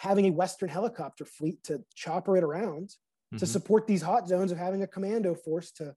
having 0.02 0.26
a 0.26 0.32
Western 0.32 0.68
helicopter 0.68 1.24
fleet 1.24 1.64
to 1.64 1.84
chopper 1.94 2.36
it 2.36 2.44
around 2.44 2.90
to 3.38 3.46
Mhm. 3.46 3.48
support 3.48 3.86
these 3.86 4.02
hot 4.02 4.28
zones 4.28 4.52
of 4.52 4.58
having 4.58 4.82
a 4.82 4.88
commando 4.88 5.36
force 5.36 5.72
to 5.72 5.96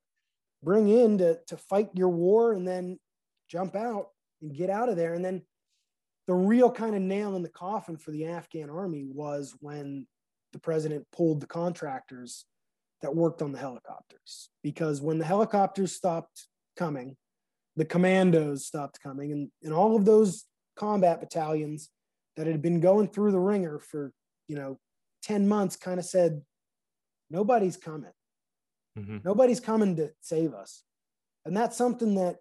bring 0.63 0.89
in 0.89 1.17
to, 1.17 1.43
to 1.47 1.57
fight 1.57 1.89
your 1.95 2.11
war 2.11 2.53
and 2.53 2.69
then 2.69 3.01
jump 3.49 3.75
out 3.75 4.11
and 4.43 4.55
get 4.55 4.69
out 4.69 4.91
of 4.91 4.97
there. 4.97 5.15
And 5.15 5.25
then 5.25 5.47
the 6.27 6.35
real 6.35 6.71
kind 6.71 6.95
of 6.95 7.01
nail 7.01 7.35
in 7.35 7.43
the 7.43 7.49
coffin 7.49 7.97
for 7.97 8.11
the 8.11 8.27
Afghan 8.27 8.69
army 8.69 9.07
was 9.07 9.57
when 9.61 10.07
the 10.53 10.59
president 10.59 11.11
pulled 11.11 11.41
the 11.41 11.47
contractors 11.47 12.45
that 13.01 13.17
worked 13.17 13.41
on 13.41 13.53
the 13.53 13.59
helicopters. 13.59 14.51
Because 14.63 15.01
when 15.01 15.19
the 15.19 15.25
helicopters 15.25 15.93
stopped 15.93 16.47
coming, 16.77 17.17
the 17.77 17.87
commandos 17.87 18.67
stopped 18.67 19.01
coming, 19.01 19.33
and, 19.33 19.51
and 19.63 19.73
all 19.73 19.97
of 19.97 20.05
those 20.05 20.45
combat 20.77 21.21
battalions 21.21 21.91
that 22.37 22.47
had 22.47 22.63
been 22.63 22.81
going 22.81 23.09
through 23.09 23.33
the 23.33 23.41
ringer 23.41 23.79
for, 23.79 24.13
you 24.49 24.57
know, 24.57 24.79
10 25.23 25.49
months 25.49 25.77
kind 25.77 25.99
of 25.99 26.05
said, 26.05 26.43
nobody's 27.31 27.77
coming. 27.77 28.13
Mhm. 28.99 29.25
Nobody's 29.25 29.61
coming 29.61 29.97
to 29.97 30.13
save 30.21 30.55
us. 30.55 30.83
And 31.45 31.57
that's 31.57 31.77
something 31.77 32.15
that, 32.15 32.39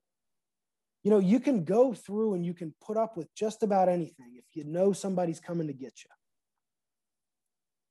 you 1.04 1.12
know, 1.12 1.20
you 1.20 1.40
can 1.40 1.64
go 1.64 1.94
through 1.94 2.36
and 2.36 2.46
you 2.46 2.54
can 2.54 2.74
put 2.82 2.98
up 2.98 3.18
with 3.18 3.34
just 3.36 3.64
about 3.64 3.90
anything 3.90 4.36
if 4.38 4.46
you 4.56 4.64
know 4.64 4.94
somebody's 4.94 5.40
coming 5.40 5.68
to 5.68 5.74
get 5.74 6.04
you. 6.04 6.10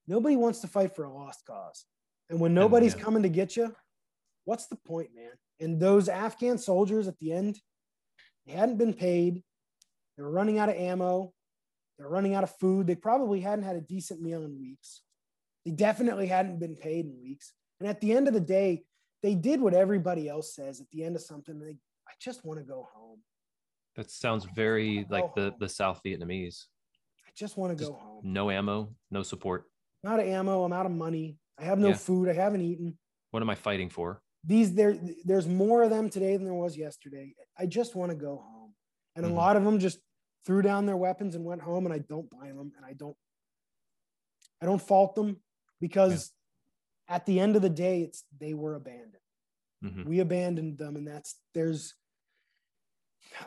Nobody 0.06 0.36
wants 0.36 0.60
to 0.60 0.68
fight 0.68 0.94
for 0.94 1.04
a 1.04 1.12
lost 1.12 1.44
cause. 1.46 1.84
And 2.30 2.40
when 2.40 2.54
nobody's 2.54 2.94
yeah. 2.94 3.02
coming 3.02 3.22
to 3.22 3.28
get 3.28 3.56
you, 3.56 3.74
what's 4.44 4.66
the 4.66 4.76
point, 4.76 5.10
man? 5.14 5.32
And 5.60 5.78
those 5.78 6.08
Afghan 6.08 6.58
soldiers 6.58 7.06
at 7.06 7.18
the 7.18 7.32
end, 7.32 7.60
they 8.46 8.52
hadn't 8.52 8.78
been 8.78 8.94
paid. 8.94 9.42
They 10.16 10.22
were 10.22 10.30
running 10.30 10.58
out 10.58 10.68
of 10.68 10.76
ammo. 10.76 11.32
They 11.98 12.04
were 12.04 12.10
running 12.10 12.34
out 12.34 12.44
of 12.44 12.54
food. 12.56 12.86
They 12.86 12.94
probably 12.94 13.40
hadn't 13.40 13.64
had 13.64 13.76
a 13.76 13.80
decent 13.80 14.20
meal 14.20 14.42
in 14.44 14.58
weeks. 14.58 15.02
They 15.64 15.70
definitely 15.72 16.26
hadn't 16.26 16.58
been 16.58 16.76
paid 16.76 17.06
in 17.06 17.20
weeks. 17.22 17.52
And 17.80 17.88
at 17.88 18.00
the 18.00 18.12
end 18.12 18.28
of 18.28 18.34
the 18.34 18.40
day, 18.40 18.84
they 19.22 19.34
did 19.34 19.60
what 19.60 19.74
everybody 19.74 20.28
else 20.28 20.54
says 20.54 20.80
at 20.80 20.90
the 20.90 21.04
end 21.04 21.14
of 21.16 21.22
something. 21.22 21.58
They, 21.60 21.70
I 22.08 22.12
just 22.20 22.44
want 22.44 22.58
to 22.60 22.64
go 22.64 22.88
home. 22.92 23.18
That 23.96 24.10
sounds 24.10 24.46
very 24.56 25.06
like 25.10 25.34
the 25.34 25.50
home. 25.50 25.54
the 25.60 25.68
South 25.68 26.00
Vietnamese. 26.04 26.64
I 27.26 27.30
just 27.36 27.56
want 27.56 27.76
to 27.76 27.78
Just 27.78 27.92
go 27.92 27.98
home. 27.98 28.20
No 28.24 28.50
ammo, 28.50 28.94
no 29.10 29.22
support. 29.22 29.64
I'm 30.04 30.12
out 30.12 30.20
of 30.20 30.26
ammo. 30.26 30.64
I'm 30.64 30.72
out 30.72 30.86
of 30.86 30.92
money. 30.92 31.36
I 31.58 31.64
have 31.64 31.78
no 31.78 31.88
Yeah. 31.88 31.94
food. 31.94 32.28
I 32.28 32.32
haven't 32.32 32.62
eaten. 32.62 32.98
What 33.30 33.42
am 33.42 33.50
I 33.50 33.54
fighting 33.54 33.88
for? 33.90 34.22
These 34.44 34.74
there, 34.74 34.98
there's 35.24 35.46
more 35.46 35.82
of 35.84 35.90
them 35.90 36.10
today 36.10 36.36
than 36.36 36.44
there 36.44 36.54
was 36.54 36.76
yesterday. 36.76 37.34
I 37.56 37.66
just 37.66 37.94
want 37.94 38.10
to 38.10 38.16
go 38.16 38.38
home. 38.38 38.74
And 39.14 39.24
Mhm. 39.24 39.30
a 39.30 39.34
lot 39.34 39.56
of 39.56 39.62
them 39.64 39.78
just 39.78 40.00
threw 40.44 40.62
down 40.62 40.86
their 40.86 40.96
weapons 40.96 41.34
and 41.34 41.44
went 41.44 41.62
home. 41.62 41.84
And 41.86 41.94
I 41.94 41.98
don't 41.98 42.28
blame 42.30 42.56
them. 42.56 42.72
And 42.76 42.84
I 42.84 42.92
don't, 42.94 43.16
I 44.60 44.66
don't 44.66 44.82
fault 44.82 45.14
them 45.14 45.36
because 45.80 46.32
at 47.08 47.26
the 47.26 47.40
end 47.40 47.56
of 47.56 47.62
the 47.62 47.70
day, 47.70 48.02
it's 48.02 48.24
they 48.40 48.54
were 48.54 48.74
abandoned. 48.74 49.16
Mhm. 49.84 50.06
we 50.06 50.20
abandoned 50.20 50.78
them 50.78 50.94
and 50.94 51.04
that's 51.08 51.34
there's 51.54 51.94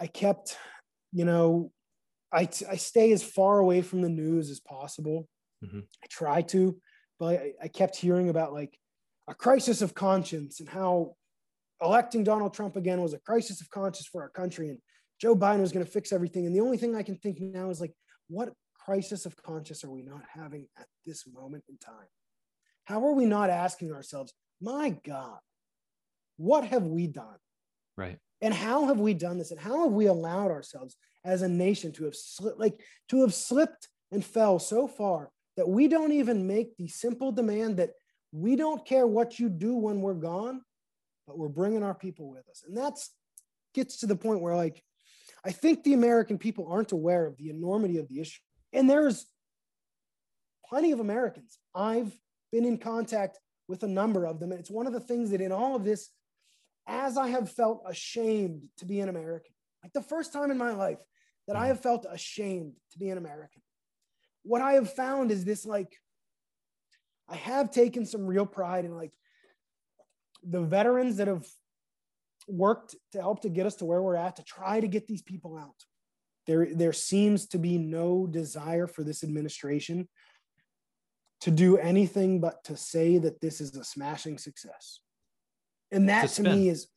i 0.02 0.06
kept 0.06 0.58
you 1.14 1.24
know 1.24 1.72
i 2.34 2.42
i 2.70 2.76
stay 2.76 3.14
as 3.14 3.24
far 3.24 3.60
away 3.60 3.82
from 3.82 4.02
the 4.02 4.10
news 4.10 4.50
as 4.50 4.60
possible 4.60 5.30
Mhm. 5.64 5.88
i 6.04 6.08
try 6.10 6.42
to 6.42 6.78
but 7.20 7.40
I, 7.40 7.54
I 7.64 7.68
kept 7.70 7.96
hearing 7.96 8.28
about 8.28 8.52
like 8.52 8.78
a 9.30 9.34
crisis 9.34 9.82
of 9.82 9.94
conscience 9.94 10.60
and 10.60 10.68
how 10.68 11.16
electing 11.82 12.26
donald 12.26 12.54
trump 12.54 12.76
again 12.76 13.02
was 13.02 13.14
a 13.14 13.20
crisis 13.20 13.62
of 13.62 13.70
conscience 13.70 14.08
for 14.08 14.22
our 14.22 14.30
country 14.30 14.68
and 14.68 14.80
joe 15.20 15.36
biden 15.36 15.62
was 15.62 15.72
going 15.72 15.86
to 15.86 15.92
fix 15.92 16.12
everything 16.12 16.46
and 16.46 16.56
the 16.56 16.62
only 16.62 16.78
thing 16.78 16.96
i 16.96 17.04
can 17.04 17.16
think 17.18 17.40
now 17.40 17.70
is 17.70 17.82
like 17.82 17.94
what 18.28 18.54
crisis 18.86 19.26
of 19.26 19.36
conscience 19.42 19.84
are 19.84 19.90
we 19.90 20.04
not 20.04 20.22
having 20.32 20.68
at 20.78 20.86
this 21.06 21.26
moment 21.28 21.64
in 21.68 21.78
time? 21.78 22.08
How 22.84 23.06
are 23.08 23.14
we 23.14 23.26
not 23.26 23.50
asking 23.50 23.92
ourselves, 23.92 24.34
my 24.62 24.96
God, 25.06 25.40
what 26.38 26.66
have 26.66 26.84
we 26.84 27.08
done? 27.08 27.38
Right. 27.98 28.20
And 28.42 28.54
how 28.54 28.86
have 28.86 29.00
we 29.00 29.14
done 29.14 29.40
this? 29.40 29.52
And 29.52 29.60
how 29.60 29.84
have 29.84 29.94
we 29.94 30.06
allowed 30.06 30.52
ourselves 30.52 30.96
as 31.24 31.42
a 31.42 31.48
nation 31.48 31.92
to 31.94 32.04
have 32.04 32.16
slipped, 32.16 32.60
like 32.60 32.80
to 33.10 33.22
have 33.22 33.34
slipped 33.34 33.88
and 34.12 34.24
fell 34.24 34.60
so 34.60 34.88
far 34.88 35.32
that 35.58 35.68
we 35.68 35.88
don't 35.88 36.12
even 36.12 36.46
make 36.46 36.78
the 36.78 36.88
simple 36.88 37.32
demand 37.32 37.78
that 37.78 37.92
we 38.32 38.56
don't 38.56 38.86
care 38.86 39.08
what 39.08 39.40
you 39.40 39.50
do 39.50 39.76
when 39.76 40.02
we're 40.02 40.14
gone, 40.14 40.62
but 41.26 41.40
we're 41.40 41.48
bringing 41.48 41.82
our 41.82 41.96
people 41.96 42.30
with 42.30 42.48
us. 42.50 42.64
And 42.68 42.78
that's 42.78 43.12
gets 43.74 43.98
to 43.98 44.06
the 44.06 44.16
point 44.16 44.42
where 44.42 44.56
like 44.56 44.84
I 45.46 45.52
think 45.52 45.84
the 45.84 45.94
American 45.94 46.38
people 46.38 46.68
aren't 46.70 46.92
aware 46.92 47.28
of 47.28 47.38
the 47.38 47.50
enormity 47.50 48.00
of 48.00 48.08
the 48.10 48.20
issue. 48.20 48.40
And 48.74 48.90
there's 48.90 49.26
plenty 50.68 50.92
of 50.92 51.00
Americans. 51.00 51.60
I've 51.76 52.12
been 52.52 52.66
in 52.66 52.80
contact 52.80 53.40
with 53.68 53.84
a 53.84 53.88
number 53.88 54.26
of 54.26 54.40
them. 54.40 54.52
And 54.52 54.60
it's 54.60 54.72
one 54.72 54.88
of 54.88 54.94
the 54.94 55.00
things 55.00 55.30
that 55.32 55.42
in 55.42 55.52
all 55.52 55.76
of 55.76 55.84
this, 55.84 56.10
as 56.88 57.18
I 57.18 57.28
have 57.28 57.52
felt 57.52 57.84
ashamed 57.88 58.64
to 58.78 58.86
be 58.86 59.00
an 59.00 59.10
American, 59.10 59.54
like 59.84 59.94
the 59.94 60.02
first 60.02 60.34
time 60.34 60.50
in 60.50 60.58
my 60.58 60.72
life 60.72 61.00
that 61.48 61.56
I 61.56 61.60
mm-hmm. 61.60 61.68
have 61.70 61.82
felt 61.82 62.06
ashamed 62.10 62.74
to 62.92 62.98
be 62.98 63.10
an 63.10 63.18
American, 63.18 63.62
what 64.44 64.62
I 64.62 64.74
have 64.74 64.92
found 64.92 65.32
is 65.32 65.46
this 65.46 65.66
like, 65.66 65.96
I 67.28 67.36
have 67.36 67.72
taken 67.72 68.06
some 68.06 68.26
real 68.26 68.46
pride 68.46 68.86
in 68.86 68.96
like 68.96 69.12
the 70.44 70.62
veterans 70.62 71.18
that 71.18 71.28
have 71.28 71.46
worked 72.48 72.96
to 73.12 73.22
help 73.22 73.42
to 73.42 73.50
get 73.50 73.66
us 73.66 73.76
to 73.76 73.86
where 73.86 74.02
we're 74.02 74.16
at 74.16 74.36
to 74.38 74.44
try 74.44 74.80
to 74.80 74.88
get 74.88 75.08
these 75.08 75.22
people 75.22 75.58
out. 75.58 75.76
There, 76.48 76.68
there 76.74 76.94
seems 76.94 77.48
to 77.48 77.58
be 77.58 77.78
no 77.78 78.28
desire 78.28 78.88
for 78.88 79.04
this 79.04 79.24
administration 79.24 80.08
to 81.42 81.52
do 81.52 81.78
anything 81.78 82.40
but 82.40 82.64
to 82.66 82.78
say 82.78 83.18
that 83.18 83.42
this 83.42 83.62
is 83.62 83.76
a 83.76 83.84
smashing 83.84 84.38
success. 84.38 85.00
And 85.92 86.10
that 86.10 86.30
to 86.32 86.44
me 86.44 86.70
is 86.70 86.88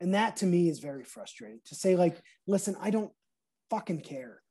and 0.00 0.14
that 0.14 0.36
to 0.36 0.46
me 0.46 0.68
is 0.68 0.78
very 0.78 1.04
frustrating 1.04 1.60
to 1.66 1.74
say 1.74 1.96
like 1.96 2.20
listen, 2.46 2.76
I 2.80 2.90
don't 2.90 3.12
fucking 3.70 4.00
care. 4.00 4.42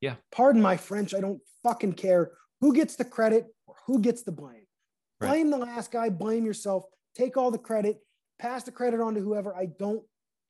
Yeah. 0.00 0.14
Pardon 0.32 0.62
my 0.62 0.76
French, 0.76 1.14
I 1.14 1.20
don't 1.20 1.40
fucking 1.62 1.94
care 1.94 2.32
who 2.60 2.74
gets 2.74 2.96
the 2.96 3.04
credit 3.04 3.46
or 3.66 3.74
who 3.86 4.00
gets 4.00 4.22
the 4.22 4.32
blame. 4.32 4.66
Right. 5.20 5.30
Blame 5.30 5.50
the 5.50 5.58
last 5.58 5.90
guy, 5.90 6.08
blame 6.08 6.44
yourself, 6.44 6.84
take 7.14 7.36
all 7.36 7.50
the 7.50 7.58
credit, 7.58 7.98
pass 8.40 8.64
the 8.64 8.72
credit 8.72 9.00
on 9.00 9.14
to 9.14 9.20
whoever. 9.20 9.54
I 9.54 9.66
don't 9.66 10.02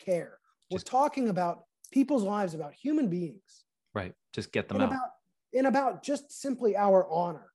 care. 0.05 0.38
Just, 0.70 0.87
We're 0.87 0.90
talking 0.90 1.29
about 1.29 1.64
people's 1.90 2.22
lives, 2.22 2.55
about 2.55 2.72
human 2.72 3.09
beings. 3.09 3.64
Right. 3.94 4.14
Just 4.33 4.53
get 4.53 4.68
them 4.68 4.76
and 4.76 4.85
out. 4.85 4.90
About, 4.90 5.09
and 5.55 5.66
about 5.66 6.03
just 6.03 6.31
simply 6.33 6.76
our 6.76 7.07
honor 7.11 7.50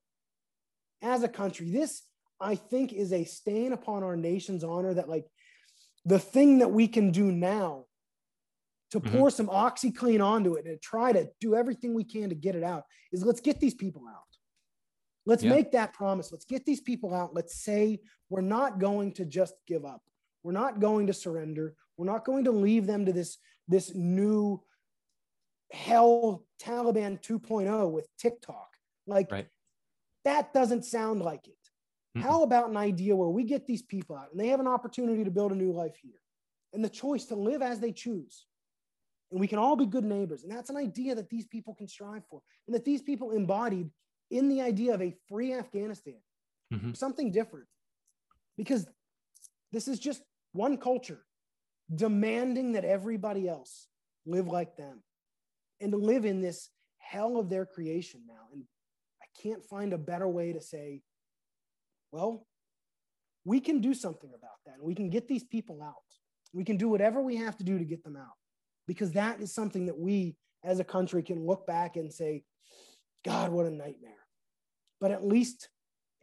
as 1.02 1.24
a 1.24 1.30
country. 1.30 1.70
This, 1.72 2.04
I 2.40 2.56
think, 2.56 2.92
is 2.92 3.14
a 3.14 3.24
stain 3.24 3.72
upon 3.72 4.04
our 4.04 4.18
nation's 4.18 4.64
honor 4.64 4.94
that, 4.94 5.08
like, 5.08 5.26
the 6.04 6.20
thing 6.20 6.60
that 6.60 6.72
we 6.72 6.88
can 6.88 7.12
do 7.12 7.32
now 7.32 7.86
to 8.92 9.00
mm-hmm. 9.00 9.18
pour 9.18 9.30
some 9.32 9.48
OxiClean 9.48 10.24
onto 10.24 10.56
it 10.56 10.66
and 10.66 10.82
try 10.82 11.12
to 11.12 11.28
do 11.40 11.56
everything 11.56 11.94
we 11.94 12.04
can 12.04 12.30
to 12.30 12.36
get 12.36 12.56
it 12.56 12.64
out 12.64 12.84
is 13.12 13.24
let's 13.24 13.42
get 13.42 13.60
these 13.60 13.74
people 13.74 14.04
out. 14.08 14.22
Let's 15.26 15.44
yeah. 15.44 15.50
make 15.50 15.72
that 15.72 15.94
promise. 15.94 16.32
Let's 16.32 16.46
get 16.46 16.66
these 16.66 16.82
people 16.82 17.14
out. 17.14 17.34
Let's 17.34 17.64
say 17.64 18.02
we're 18.30 18.42
not 18.42 18.80
going 18.80 19.14
to 19.14 19.26
just 19.26 19.56
give 19.66 19.84
up. 19.86 20.02
We're 20.46 20.52
not 20.52 20.80
going 20.80 21.08
to 21.08 21.14
surrender. 21.14 21.74
We're 21.98 22.06
not 22.06 22.24
going 22.24 22.44
to 22.44 22.52
leave 22.52 22.86
them 22.86 23.08
to 23.08 23.12
this, 23.12 23.40
this 23.68 23.96
new 23.96 24.62
hell 25.72 26.46
Taliban 26.62 27.20
2.0 27.20 27.90
with 27.90 28.08
TikTok. 28.20 28.68
Like 29.08 29.32
right. 29.32 29.48
that 30.24 30.54
doesn't 30.54 30.86
sound 30.86 31.24
like 31.24 31.48
it. 31.48 31.58
Mm-hmm. 32.16 32.28
How 32.28 32.44
about 32.44 32.70
an 32.70 32.78
idea 32.78 33.16
where 33.16 33.28
we 33.28 33.44
get 33.44 33.66
these 33.66 33.82
people 33.82 34.16
out 34.16 34.28
and 34.32 34.40
they 34.40 34.50
have 34.50 34.60
an 34.60 34.68
opportunity 34.68 35.24
to 35.24 35.32
build 35.32 35.52
a 35.52 35.56
new 35.56 35.72
life 35.72 35.96
here 36.00 36.22
and 36.74 36.86
the 36.86 36.90
choice 36.90 37.26
to 37.26 37.36
live 37.36 37.64
as 37.64 37.80
they 37.80 37.92
choose? 37.92 38.46
And 39.32 39.40
we 39.40 39.48
can 39.48 39.58
all 39.58 39.76
be 39.76 39.88
good 39.88 40.06
neighbors. 40.06 40.44
And 40.44 40.52
that's 40.52 40.70
an 40.70 40.78
idea 40.78 41.16
that 41.16 41.32
these 41.32 41.48
people 41.48 41.74
can 41.74 41.88
strive 41.88 42.22
for 42.30 42.44
and 42.68 42.76
that 42.76 42.86
these 42.86 43.02
people 43.02 43.32
embodied 43.32 43.90
in 44.30 44.48
the 44.48 44.62
idea 44.62 44.94
of 44.94 45.02
a 45.02 45.16
free 45.28 45.56
Afghanistan, 45.56 46.22
mm-hmm. 46.72 46.94
something 46.94 47.32
different. 47.32 47.66
Because 48.56 48.86
this 49.72 49.88
is 49.88 50.00
just 50.00 50.22
one 50.56 50.78
culture 50.78 51.22
demanding 51.94 52.74
that 52.74 52.86
everybody 52.86 53.48
else 53.48 53.88
live 54.26 54.48
like 54.48 54.76
them 54.76 55.04
and 55.82 55.92
to 55.92 55.98
live 55.98 56.26
in 56.26 56.42
this 56.42 56.70
hell 56.98 57.38
of 57.38 57.50
their 57.50 57.66
creation 57.66 58.22
now. 58.28 58.48
And 58.54 58.64
I 59.22 59.26
can't 59.42 59.64
find 59.64 59.94
a 59.94 59.98
better 59.98 60.28
way 60.28 60.54
to 60.54 60.62
say, 60.62 61.02
well, 62.12 62.48
we 63.44 63.60
can 63.60 63.82
do 63.82 63.94
something 63.94 64.32
about 64.36 64.58
that. 64.66 64.82
We 64.82 64.96
can 64.96 65.10
get 65.10 65.28
these 65.28 65.44
people 65.44 65.84
out. 65.84 65.94
We 66.54 66.64
can 66.64 66.78
do 66.78 66.90
whatever 66.90 67.22
we 67.22 67.36
have 67.36 67.58
to 67.58 67.64
do 67.64 67.78
to 67.78 67.86
get 67.86 68.04
them 68.04 68.16
out 68.16 68.34
because 68.88 69.12
that 69.12 69.42
is 69.42 69.54
something 69.54 69.86
that 69.88 69.98
we 69.98 70.38
as 70.64 70.80
a 70.80 70.84
country 70.84 71.22
can 71.22 71.46
look 71.46 71.68
back 71.68 71.96
and 71.96 72.12
say, 72.12 72.44
God, 73.24 73.52
what 73.52 73.66
a 73.66 73.72
nightmare. 73.72 74.12
But 75.00 75.12
at 75.12 75.24
least, 75.24 75.70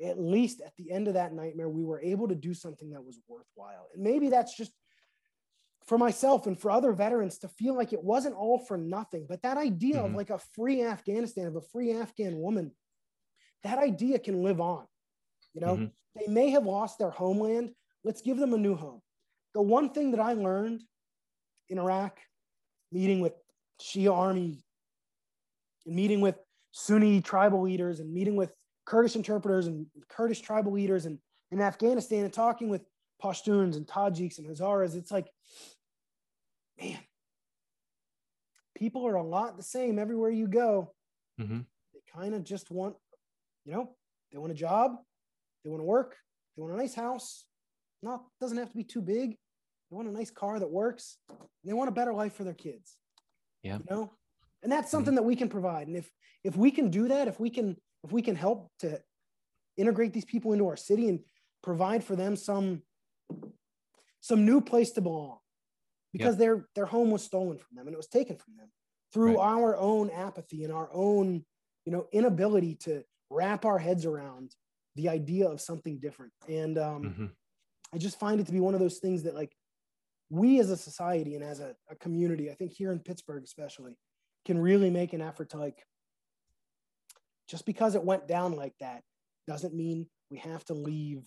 at 0.05 0.19
least 0.19 0.61
at 0.61 0.73
the 0.77 0.91
end 0.91 1.09
of 1.09 1.15
that 1.15 1.33
nightmare, 1.33 1.69
we 1.69 1.85
were 1.85 2.01
able 2.01 2.29
to 2.29 2.35
do 2.35 2.55
something 2.55 2.91
that 2.91 3.05
was 3.05 3.19
worthwhile. 3.29 3.89
And 3.95 4.03
maybe 4.03 4.29
that's 4.29 4.57
just 4.57 4.73
for 5.87 5.99
myself 5.99 6.47
and 6.47 6.59
for 6.59 6.71
other 6.71 6.93
veterans 6.93 7.39
to 7.39 7.49
feel 7.49 7.77
like 7.77 7.93
it 7.93 8.03
wasn't 8.03 8.37
all 8.37 8.59
for 8.59 8.77
nothing. 8.77 9.27
But 9.29 9.43
that 9.43 9.57
idea 9.57 9.97
mm-hmm. 9.97 10.07
of 10.07 10.15
like 10.15 10.31
a 10.31 10.41
free 10.55 10.83
Afghanistan, 10.83 11.47
of 11.47 11.57
a 11.57 11.61
free 11.61 11.93
Afghan 11.93 12.39
woman, 12.39 12.73
that 13.65 13.79
idea 13.79 14.19
can 14.19 14.43
live 14.43 14.61
on. 14.61 14.87
You 15.55 15.61
know, 15.61 15.77
mm-hmm. 15.77 15.87
they 16.17 16.33
may 16.33 16.51
have 16.51 16.67
lost 16.67 16.99
their 16.99 17.11
homeland. 17.11 17.71
Let's 18.05 18.23
give 18.23 18.39
them 18.39 18.55
a 18.55 18.59
new 18.59 18.75
home. 18.75 19.03
The 19.55 19.63
one 19.63 19.91
thing 19.91 20.13
that 20.13 20.21
I 20.21 20.33
learned 20.33 20.83
in 21.69 21.79
Iraq, 21.79 22.19
meeting 22.91 23.21
with 23.21 23.35
Shia 23.81 24.17
army 24.17 24.65
and 25.87 25.95
meeting 25.95 26.21
with 26.21 26.37
Sunni 26.73 27.21
tribal 27.21 27.63
leaders 27.63 28.01
and 28.01 28.13
meeting 28.13 28.37
with 28.37 28.53
Kurdish 28.93 29.17
interpreters 29.17 29.69
and 29.69 29.87
Kurdish 30.11 30.43
tribal 30.43 30.73
leaders 30.73 31.07
and 31.07 31.19
in 31.51 31.63
Afghanistan 31.63 32.25
and 32.25 32.33
talking 32.33 32.69
with 32.69 32.83
Pashtuns 33.25 33.77
and 33.77 33.87
Tajiks 33.87 34.37
and 34.37 34.47
Hazaras, 34.47 34.95
it's 34.95 35.11
like, 35.11 35.29
man, 36.79 36.99
people 38.77 39.07
are 39.07 39.15
a 39.15 39.23
lot 39.23 39.57
the 39.57 39.63
same 39.63 39.99
everywhere 39.99 40.29
you 40.29 40.47
go. 40.47 40.93
Mm-hmm. 41.41 41.61
They 41.95 42.01
kind 42.15 42.35
of 42.35 42.45
just 42.45 42.71
want, 42.71 42.95
you 43.65 43.73
know, 43.73 43.97
they 44.31 44.37
want 44.37 44.53
a 44.53 44.55
job, 44.57 44.97
they 45.65 45.71
want 45.71 45.81
to 45.81 45.87
work, 45.87 46.15
they 46.55 46.63
want 46.63 46.75
a 46.75 46.77
nice 46.77 46.95
house. 46.95 47.47
Not 48.03 48.23
doesn't 48.43 48.59
have 48.59 48.69
to 48.73 48.77
be 48.77 48.85
too 48.85 49.01
big. 49.01 49.31
They 49.31 49.97
want 49.97 50.09
a 50.09 50.13
nice 50.13 50.31
car 50.31 50.59
that 50.59 50.71
works. 50.71 51.17
They 51.65 51.73
want 51.73 51.89
a 51.89 51.93
better 51.93 52.13
life 52.13 52.35
for 52.35 52.45
their 52.45 52.53
kids. 52.53 52.99
Yeah. 53.63 53.79
You 53.79 53.85
know, 53.89 54.13
and 54.63 54.71
that's 54.71 54.91
something 54.91 55.13
mm-hmm. 55.13 55.17
that 55.17 55.23
we 55.23 55.37
can 55.37 55.49
provide. 55.49 55.87
And 55.87 55.97
if 55.97 56.11
if 56.45 56.57
we 56.57 56.71
can 56.71 56.91
do 56.91 57.09
that, 57.09 57.27
if 57.27 57.41
we 57.41 57.49
can 57.49 57.77
if 58.05 58.13
we 58.13 58.23
can 58.23 58.37
help 58.37 58.71
to 58.81 59.01
integrate 59.77 60.13
these 60.13 60.25
people 60.25 60.53
into 60.53 60.69
our 60.69 60.77
city 60.77 61.09
and 61.09 61.21
provide 61.63 62.05
for 62.05 62.17
them 62.17 62.37
some 62.37 62.83
some 64.21 64.45
new 64.45 64.61
place 64.61 64.93
to 64.93 65.01
belong 65.01 65.39
because 66.13 66.35
yep. 66.35 66.39
their 66.39 66.69
their 66.75 66.87
home 66.87 67.11
was 67.11 67.23
stolen 67.23 67.59
from 67.59 67.77
them 67.77 67.87
and 67.87 67.95
it 67.95 67.97
was 67.97 68.09
taken 68.09 68.37
from 68.37 68.57
them 68.57 68.69
through 69.13 69.37
right. 69.37 69.45
our 69.45 69.77
own 69.77 70.11
apathy 70.11 70.65
and 70.65 70.73
our 70.73 70.89
own 70.93 71.45
you 71.85 71.93
know 71.93 72.07
inability 72.13 72.75
to 72.75 73.03
wrap 73.31 73.65
our 73.65 73.79
heads 73.79 74.05
around 74.05 74.55
the 74.97 75.09
idea 75.09 75.47
of 75.47 75.61
something 75.61 75.99
different 75.99 76.33
and 76.49 76.79
um, 76.79 77.03
mm-hmm. 77.03 77.27
i 77.95 77.99
just 77.99 78.19
find 78.19 78.41
it 78.41 78.47
to 78.47 78.53
be 78.53 78.61
one 78.61 78.75
of 78.75 78.81
those 78.81 78.99
things 78.99 79.23
that 79.23 79.35
like 79.35 79.55
we 80.29 80.61
as 80.61 80.71
a 80.71 80.77
society 80.77 81.35
and 81.35 81.45
as 81.45 81.61
a, 81.61 81.75
a 81.91 81.95
community 81.97 82.51
i 82.51 82.55
think 82.55 82.73
here 82.73 82.93
in 82.93 82.99
pittsburgh 82.99 83.45
especially 83.45 83.97
can 84.45 84.59
really 84.59 84.91
make 84.91 85.13
an 85.13 85.23
effort 85.23 85.51
to 85.51 85.57
like 85.57 85.85
just 87.49 87.67
because 87.67 87.95
it 87.95 88.05
went 88.05 88.29
down 88.29 88.53
like 88.53 88.75
that 88.81 89.03
doesn't 89.47 89.75
mean 89.75 90.07
we 90.31 90.39
have 90.39 90.65
to 90.67 90.75
leave 90.75 91.23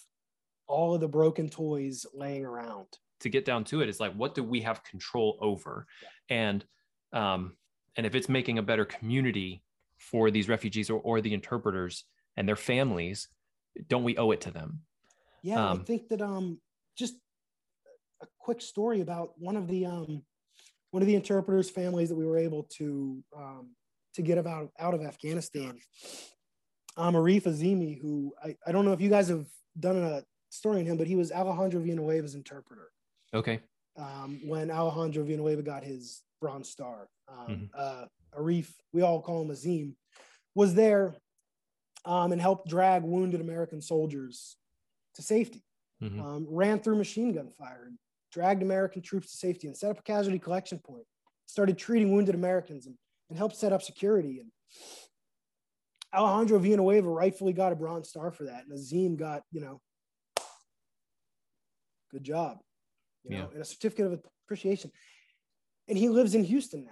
all 0.67 0.95
of 0.95 1.01
the 1.01 1.07
broken 1.07 1.49
toys 1.49 2.05
laying 2.13 2.45
around. 2.45 2.87
To 3.21 3.29
get 3.29 3.45
down 3.45 3.63
to 3.65 3.81
it, 3.81 3.89
it's 3.89 3.99
like, 3.99 4.13
what 4.13 4.35
do 4.35 4.43
we 4.43 4.61
have 4.61 4.83
control 4.83 5.37
over? 5.41 5.85
Yeah. 6.01 6.09
And 6.37 6.65
um, 7.13 7.55
and 7.95 8.05
if 8.05 8.15
it's 8.15 8.27
making 8.27 8.57
a 8.57 8.63
better 8.63 8.83
community 8.83 9.63
for 9.97 10.29
these 10.31 10.49
refugees 10.49 10.89
or, 10.89 10.99
or 10.99 11.21
the 11.21 11.33
interpreters 11.33 12.03
and 12.35 12.47
their 12.47 12.57
families, 12.57 13.29
don't 13.87 14.03
we 14.03 14.17
owe 14.17 14.31
it 14.31 14.41
to 14.41 14.51
them? 14.51 14.81
Yeah, 15.43 15.69
um, 15.69 15.79
I 15.81 15.83
think 15.83 16.09
that 16.09 16.21
um 16.21 16.59
just 16.97 17.15
a 18.21 18.27
quick 18.39 18.61
story 18.61 19.01
about 19.01 19.31
one 19.37 19.55
of 19.55 19.67
the 19.67 19.85
um 19.85 20.23
one 20.91 21.01
of 21.01 21.07
the 21.07 21.15
interpreters' 21.15 21.69
families 21.69 22.09
that 22.09 22.15
we 22.15 22.25
were 22.25 22.37
able 22.37 22.63
to 22.77 23.21
um, 23.35 23.71
to 24.15 24.21
get 24.21 24.37
about 24.37 24.71
out 24.79 24.93
of 24.93 25.01
Afghanistan. 25.01 25.79
Um, 26.97 27.15
Arif 27.15 27.43
Azimi, 27.43 27.99
who 28.01 28.33
I, 28.43 28.55
I 28.65 28.71
don't 28.71 28.85
know 28.85 28.93
if 28.93 29.01
you 29.01 29.09
guys 29.09 29.27
have 29.27 29.45
done 29.79 29.97
a 29.97 30.23
story 30.49 30.79
on 30.79 30.85
him, 30.85 30.97
but 30.97 31.07
he 31.07 31.15
was 31.15 31.31
Alejandro 31.31 31.81
Villanueva's 31.81 32.35
interpreter. 32.35 32.89
Okay. 33.33 33.59
Um, 33.97 34.41
when 34.45 34.71
Alejandro 34.71 35.23
Villanueva 35.23 35.61
got 35.61 35.83
his 35.83 36.23
Bronze 36.41 36.69
Star, 36.69 37.07
um, 37.27 37.47
mm-hmm. 37.49 37.65
uh, 37.77 38.05
Arif, 38.37 38.71
we 38.93 39.01
all 39.01 39.21
call 39.21 39.41
him 39.41 39.51
Azim, 39.51 39.95
was 40.53 40.73
there 40.73 41.15
um, 42.05 42.31
and 42.31 42.41
helped 42.41 42.69
drag 42.69 43.03
wounded 43.03 43.41
American 43.41 43.81
soldiers 43.81 44.57
to 45.15 45.21
safety. 45.21 45.63
Mm-hmm. 46.03 46.19
Um, 46.19 46.47
ran 46.49 46.79
through 46.79 46.97
machine 46.97 47.33
gun 47.33 47.49
fire, 47.49 47.85
and 47.87 47.97
dragged 48.31 48.61
American 48.61 49.01
troops 49.01 49.31
to 49.31 49.37
safety, 49.37 49.67
and 49.67 49.75
set 49.75 49.91
up 49.91 49.99
a 49.99 50.03
casualty 50.03 50.39
collection 50.39 50.79
point. 50.79 51.05
Started 51.45 51.77
treating 51.77 52.11
wounded 52.11 52.35
Americans 52.35 52.85
and, 52.85 52.95
and 53.29 53.37
helped 53.37 53.55
set 53.55 53.73
up 53.73 53.81
security. 53.81 54.39
And 54.39 54.51
Alejandro 56.13 56.59
Villanueva 56.59 57.09
rightfully 57.09 57.53
got 57.53 57.71
a 57.71 57.75
Bronze 57.75 58.09
Star 58.09 58.31
for 58.31 58.45
that, 58.45 58.63
and 58.63 58.73
Azim 58.73 59.15
got 59.15 59.43
you 59.51 59.61
know, 59.61 59.81
good 62.11 62.23
job, 62.23 62.59
you 63.23 63.37
know, 63.37 63.49
and 63.51 63.61
a 63.61 63.65
certificate 63.65 64.05
of 64.05 64.19
appreciation. 64.45 64.91
And 65.87 65.97
he 65.97 66.09
lives 66.09 66.33
in 66.35 66.43
Houston 66.43 66.85
now. 66.85 66.91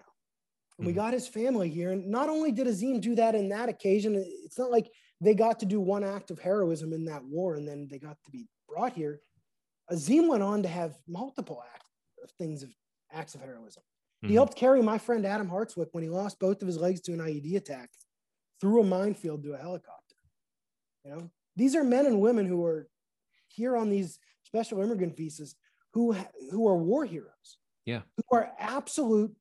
And 0.78 0.88
we 0.88 0.94
mm-hmm. 0.94 1.02
got 1.02 1.14
his 1.14 1.28
family 1.28 1.70
here. 1.70 1.92
And 1.92 2.08
not 2.08 2.30
only 2.30 2.52
did 2.52 2.68
Azim 2.68 3.00
do 3.00 3.16
that 3.16 3.36
in 3.36 3.50
that 3.50 3.70
occasion, 3.70 4.16
it's 4.44 4.58
not 4.58 4.72
like 4.72 4.90
they 5.22 5.34
got 5.34 5.60
to 5.60 5.66
do 5.66 5.80
one 5.80 6.04
act 6.04 6.32
of 6.32 6.40
heroism 6.40 6.94
in 6.94 7.06
that 7.06 7.24
war 7.24 7.56
and 7.56 7.68
then 7.68 7.88
they 7.90 8.00
got 8.00 8.18
to 8.26 8.32
be 8.32 8.48
brought 8.68 8.94
here. 8.94 9.20
Azim 9.90 10.28
went 10.28 10.44
on 10.44 10.64
to 10.64 10.70
have 10.70 10.98
multiple 11.08 11.64
acts 11.74 11.90
of 12.24 12.32
things 12.38 12.64
of 12.64 12.70
acts 13.12 13.36
of 13.36 13.42
heroism. 13.42 13.84
Mm-hmm. 14.24 14.30
He 14.30 14.36
helped 14.36 14.56
carry 14.56 14.82
my 14.82 14.98
friend 14.98 15.26
Adam 15.26 15.50
Hartswick 15.50 15.90
when 15.92 16.02
he 16.02 16.10
lost 16.10 16.40
both 16.40 16.62
of 16.62 16.68
his 16.68 16.78
legs 16.78 17.02
to 17.02 17.14
an 17.14 17.20
IED 17.20 17.58
attack 17.58 17.90
through 18.62 18.82
a 18.82 18.86
minefield 18.86 19.44
to 19.44 19.54
a 19.54 19.58
helicopter. 19.58 20.16
You 21.04 21.12
know, 21.12 21.32
these 21.58 21.76
are 21.76 21.84
men 21.84 22.06
and 22.06 22.22
women 22.22 22.46
who 22.46 22.64
are 22.66 22.88
here 23.50 23.76
on 23.76 23.90
these 23.90 24.20
special 24.46 24.82
immigrant 24.82 25.18
visas 25.18 25.56
who 25.94 26.16
who 26.52 26.68
are 26.70 26.78
war 26.78 27.06
heroes. 27.06 27.58
Yeah, 27.86 28.02
who 28.16 28.38
are 28.38 28.50
absolute 28.58 29.36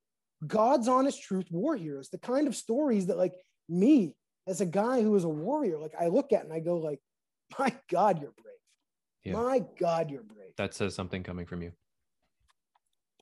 God's 0.44 0.88
honest 0.88 1.22
truth 1.22 1.46
war 1.52 1.76
heroes. 1.76 2.08
The 2.08 2.18
kind 2.18 2.48
of 2.48 2.56
stories 2.56 3.06
that 3.06 3.16
like 3.16 3.34
me 3.68 4.16
as 4.48 4.60
a 4.60 4.66
guy 4.66 5.00
who 5.00 5.14
is 5.14 5.22
a 5.22 5.28
warrior, 5.28 5.78
like 5.78 5.94
I 5.98 6.08
look 6.08 6.32
at 6.32 6.42
and 6.42 6.52
I 6.52 6.58
go 6.58 6.78
like, 6.78 6.98
my 7.56 7.72
God, 7.88 8.20
you're 8.20 8.32
brave. 8.32 8.52
Yeah. 9.22 9.34
My 9.34 9.64
God, 9.78 10.10
you're 10.10 10.24
brave. 10.24 10.56
That 10.56 10.74
says 10.74 10.96
something 10.96 11.22
coming 11.22 11.46
from 11.46 11.62
you. 11.62 11.72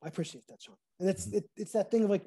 I 0.03 0.09
appreciate 0.09 0.47
that, 0.49 0.63
Sean. 0.63 0.77
And 0.99 1.09
it's 1.09 1.27
mm-hmm. 1.27 1.39
it, 1.39 1.51
it's 1.57 1.73
that 1.73 1.91
thing 1.91 2.05
of 2.05 2.11
like, 2.11 2.27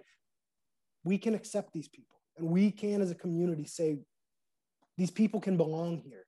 we 1.04 1.18
can 1.18 1.36
accept 1.36 1.74
these 1.74 1.88
people, 1.88 2.18
and 2.38 2.48
we 2.48 2.72
can, 2.72 3.02
as 3.02 3.12
a 3.12 3.16
community, 3.16 3.66
say 3.66 3.98
these 4.98 5.12
people 5.12 5.42
can 5.42 5.58
belong 5.58 5.98
here. 5.98 6.26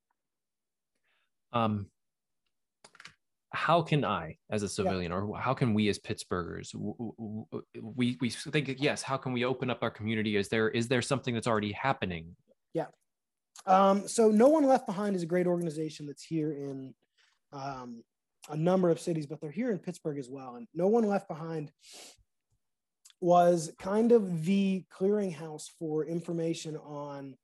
Um, 1.53 1.87
how 3.51 3.81
can 3.81 4.03
I, 4.03 4.37
as 4.49 4.63
a 4.63 4.67
civilian, 4.67 5.11
yeah. 5.11 5.17
or 5.17 5.37
how 5.37 5.53
can 5.53 5.73
we 5.73 5.87
as 5.87 5.97
Pittsburghers, 5.97 6.75
we 7.81 8.17
we 8.19 8.29
think 8.29 8.75
yes, 8.79 9.01
how 9.01 9.15
can 9.15 9.31
we 9.31 9.45
open 9.45 9.69
up 9.69 9.81
our 9.81 9.91
community? 9.91 10.35
Is 10.35 10.49
there 10.49 10.69
is 10.69 10.89
there 10.89 11.01
something 11.01 11.33
that's 11.33 11.47
already 11.47 11.71
happening? 11.71 12.35
Yeah. 12.73 12.87
Um, 13.65 14.07
so 14.09 14.29
No 14.29 14.49
One 14.49 14.65
Left 14.65 14.85
Behind 14.85 15.15
is 15.15 15.23
a 15.23 15.25
great 15.25 15.47
organization 15.47 16.05
that's 16.05 16.23
here 16.23 16.51
in 16.51 16.93
um, 17.53 18.03
a 18.49 18.57
number 18.57 18.89
of 18.89 18.99
cities, 18.99 19.25
but 19.25 19.41
they're 19.41 19.51
here 19.51 19.71
in 19.71 19.79
Pittsburgh 19.79 20.19
as 20.19 20.29
well. 20.29 20.55
And 20.55 20.67
No 20.73 20.87
One 20.87 21.07
Left 21.07 21.27
Behind 21.27 21.71
was 23.21 23.71
kind 23.79 24.11
of 24.11 24.45
the 24.45 24.85
clearinghouse 24.93 25.65
for 25.79 26.05
information 26.05 26.77
on 26.77 27.35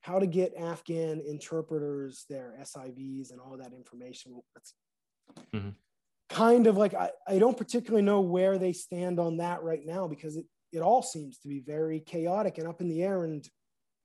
how 0.00 0.18
to 0.18 0.26
get 0.26 0.56
Afghan 0.56 1.20
interpreters, 1.20 2.24
their 2.28 2.54
SIVs, 2.60 3.30
and 3.30 3.40
all 3.40 3.56
that 3.58 3.72
information. 3.72 4.40
Mm-hmm. 5.54 5.70
Kind 6.30 6.66
of 6.66 6.76
like 6.76 6.94
I, 6.94 7.10
I 7.26 7.38
don't 7.38 7.56
particularly 7.56 8.04
know 8.04 8.20
where 8.20 8.58
they 8.58 8.72
stand 8.72 9.18
on 9.18 9.38
that 9.38 9.62
right 9.62 9.84
now 9.84 10.08
because 10.08 10.36
it, 10.36 10.46
it 10.72 10.80
all 10.80 11.02
seems 11.02 11.38
to 11.38 11.48
be 11.48 11.60
very 11.60 12.00
chaotic 12.00 12.58
and 12.58 12.68
up 12.68 12.80
in 12.80 12.88
the 12.88 13.02
air. 13.02 13.24
And 13.24 13.46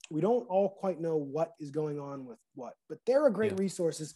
we 0.10 0.22
don't 0.22 0.48
all 0.50 0.70
quite 0.70 1.00
know 1.00 1.18
what 1.18 1.54
is 1.60 1.72
going 1.72 2.00
on 2.00 2.26
with 2.26 2.40
what, 2.56 2.74
but 2.90 3.00
there 3.06 3.24
are 3.26 3.30
great 3.30 3.52
yeah. 3.52 3.60
resources 3.60 4.14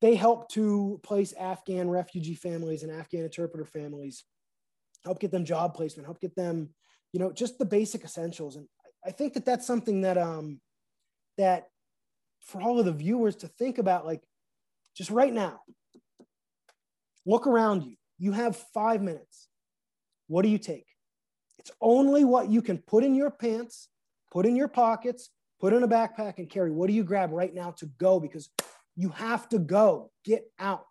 they 0.00 0.14
help 0.14 0.48
to 0.50 1.00
place 1.02 1.32
Afghan 1.32 1.88
refugee 1.90 2.34
families 2.34 2.82
and 2.82 2.92
Afghan 2.92 3.24
interpreter 3.24 3.64
families, 3.64 4.24
help 5.04 5.20
get 5.20 5.30
them 5.30 5.44
job 5.44 5.74
placement, 5.74 6.06
help 6.06 6.20
get 6.20 6.36
them, 6.36 6.70
you 7.12 7.20
know, 7.20 7.32
just 7.32 7.58
the 7.58 7.64
basic 7.64 8.04
essentials. 8.04 8.56
And 8.56 8.66
I 9.04 9.10
think 9.10 9.34
that 9.34 9.44
that's 9.44 9.66
something 9.66 10.02
that 10.02 10.18
um 10.18 10.60
that 11.36 11.68
for 12.40 12.60
all 12.60 12.78
of 12.78 12.84
the 12.84 12.92
viewers 12.92 13.36
to 13.36 13.48
think 13.48 13.78
about, 13.78 14.06
like 14.06 14.22
just 14.96 15.10
right 15.10 15.32
now, 15.32 15.60
look 17.26 17.46
around 17.46 17.84
you. 17.84 17.96
You 18.18 18.32
have 18.32 18.56
five 18.74 19.02
minutes. 19.02 19.48
What 20.26 20.42
do 20.42 20.48
you 20.48 20.58
take? 20.58 20.86
It's 21.58 21.70
only 21.80 22.24
what 22.24 22.48
you 22.48 22.62
can 22.62 22.78
put 22.78 23.04
in 23.04 23.14
your 23.14 23.30
pants, 23.30 23.88
put 24.30 24.46
in 24.46 24.56
your 24.56 24.68
pockets, 24.68 25.30
put 25.60 25.72
in 25.72 25.82
a 25.82 25.88
backpack 25.88 26.38
and 26.38 26.48
carry. 26.48 26.70
What 26.70 26.88
do 26.88 26.92
you 26.92 27.04
grab 27.04 27.32
right 27.32 27.54
now 27.54 27.72
to 27.72 27.86
go? 27.98 28.20
Because 28.20 28.50
you 28.98 29.10
have 29.10 29.48
to 29.50 29.60
go, 29.60 30.10
get 30.24 30.50
out. 30.58 30.84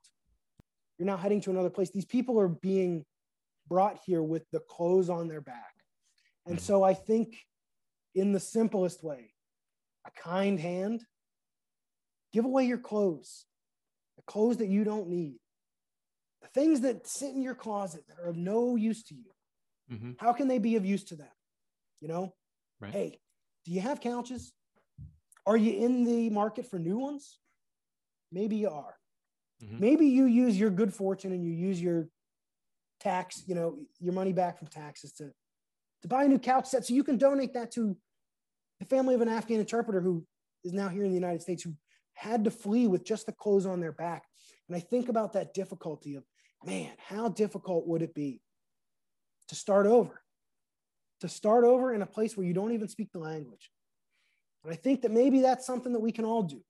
You're 0.97 1.05
now 1.05 1.17
heading 1.17 1.41
to 1.41 1.51
another 1.51 1.69
place. 1.69 1.91
These 1.91 2.05
people 2.05 2.39
are 2.39 2.47
being 2.47 3.03
brought 3.67 3.99
here 4.05 4.23
with 4.23 4.49
the 4.53 4.61
clothes 4.61 5.09
on 5.09 5.27
their 5.27 5.41
back. 5.41 5.73
And 6.45 6.59
so 6.59 6.83
I 6.83 6.93
think, 6.93 7.35
in 8.15 8.31
the 8.31 8.39
simplest 8.39 9.03
way, 9.03 9.33
a 10.05 10.11
kind 10.11 10.57
hand, 10.57 11.03
give 12.31 12.45
away 12.45 12.63
your 12.63 12.77
clothes, 12.77 13.43
the 14.15 14.23
clothes 14.23 14.57
that 14.57 14.69
you 14.69 14.85
don't 14.85 15.09
need, 15.09 15.35
the 16.41 16.47
things 16.47 16.79
that 16.81 17.07
sit 17.07 17.35
in 17.35 17.41
your 17.41 17.55
closet 17.55 18.05
that 18.07 18.23
are 18.23 18.29
of 18.29 18.37
no 18.37 18.77
use 18.77 19.03
to 19.03 19.15
you. 19.15 19.31
Mm-hmm. 19.91 20.11
How 20.17 20.31
can 20.31 20.47
they 20.47 20.59
be 20.59 20.77
of 20.77 20.85
use 20.85 21.03
to 21.05 21.17
them? 21.17 21.27
You 21.99 22.07
know, 22.07 22.33
right. 22.79 22.93
hey, 22.93 23.19
do 23.65 23.73
you 23.73 23.81
have 23.81 23.99
couches? 23.99 24.53
Are 25.45 25.57
you 25.57 25.73
in 25.73 26.05
the 26.05 26.29
market 26.29 26.71
for 26.71 26.79
new 26.79 26.99
ones? 26.99 27.37
Maybe 28.31 28.57
you 28.57 28.69
are. 28.69 28.95
Mm-hmm. 29.63 29.79
Maybe 29.79 30.07
you 30.07 30.25
use 30.25 30.59
your 30.59 30.69
good 30.69 30.93
fortune 30.93 31.31
and 31.31 31.43
you 31.43 31.51
use 31.51 31.81
your 31.81 32.07
tax, 32.99 33.43
you 33.47 33.55
know, 33.55 33.77
your 33.99 34.13
money 34.13 34.33
back 34.33 34.57
from 34.57 34.67
taxes 34.67 35.13
to, 35.13 35.31
to 36.01 36.07
buy 36.07 36.23
a 36.23 36.27
new 36.27 36.39
couch 36.39 36.67
set 36.67 36.85
so 36.85 36.93
you 36.93 37.03
can 37.03 37.17
donate 37.17 37.53
that 37.53 37.71
to 37.71 37.95
the 38.79 38.85
family 38.85 39.15
of 39.15 39.21
an 39.21 39.29
Afghan 39.29 39.59
interpreter 39.59 40.01
who 40.01 40.25
is 40.63 40.73
now 40.73 40.89
here 40.89 41.03
in 41.03 41.09
the 41.09 41.15
United 41.15 41.41
States 41.41 41.63
who 41.63 41.73
had 42.13 42.43
to 42.43 42.51
flee 42.51 42.87
with 42.87 43.03
just 43.03 43.25
the 43.25 43.31
clothes 43.31 43.65
on 43.65 43.79
their 43.79 43.91
back. 43.91 44.23
And 44.67 44.75
I 44.75 44.79
think 44.79 45.09
about 45.09 45.33
that 45.33 45.53
difficulty 45.53 46.15
of, 46.15 46.23
man, 46.65 46.91
how 46.97 47.29
difficult 47.29 47.87
would 47.87 48.01
it 48.01 48.13
be 48.13 48.41
to 49.47 49.55
start 49.55 49.85
over? 49.85 50.21
To 51.21 51.29
start 51.29 51.63
over 51.63 51.93
in 51.93 52.01
a 52.01 52.07
place 52.07 52.35
where 52.35 52.45
you 52.45 52.53
don't 52.53 52.73
even 52.73 52.87
speak 52.87 53.11
the 53.11 53.19
language. 53.19 53.71
And 54.63 54.73
I 54.73 54.75
think 54.75 55.01
that 55.01 55.11
maybe 55.11 55.41
that's 55.41 55.65
something 55.65 55.93
that 55.93 55.99
we 55.99 56.11
can 56.11 56.25
all 56.25 56.43
do 56.43 56.61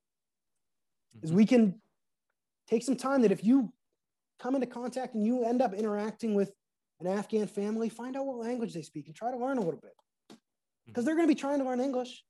is 1.22 1.32
we 1.32 1.46
can 1.46 1.80
take 2.68 2.82
some 2.82 2.96
time 2.96 3.22
that 3.22 3.32
if 3.32 3.44
you 3.44 3.72
come 4.38 4.54
into 4.54 4.66
contact 4.66 5.14
and 5.14 5.24
you 5.24 5.44
end 5.44 5.62
up 5.62 5.74
interacting 5.74 6.34
with 6.34 6.52
an 7.00 7.06
Afghan 7.06 7.46
family, 7.46 7.88
find 7.88 8.16
out 8.16 8.26
what 8.26 8.38
language 8.38 8.74
they 8.74 8.82
speak 8.82 9.06
and 9.06 9.14
try 9.14 9.30
to 9.30 9.36
learn 9.36 9.58
a 9.58 9.62
little 9.62 9.80
bit. 9.80 9.92
Because 10.86 11.04
they're 11.04 11.14
going 11.14 11.28
to 11.28 11.34
be 11.34 11.38
trying 11.38 11.58
to 11.58 11.64
learn 11.64 11.80
English. 11.80 12.24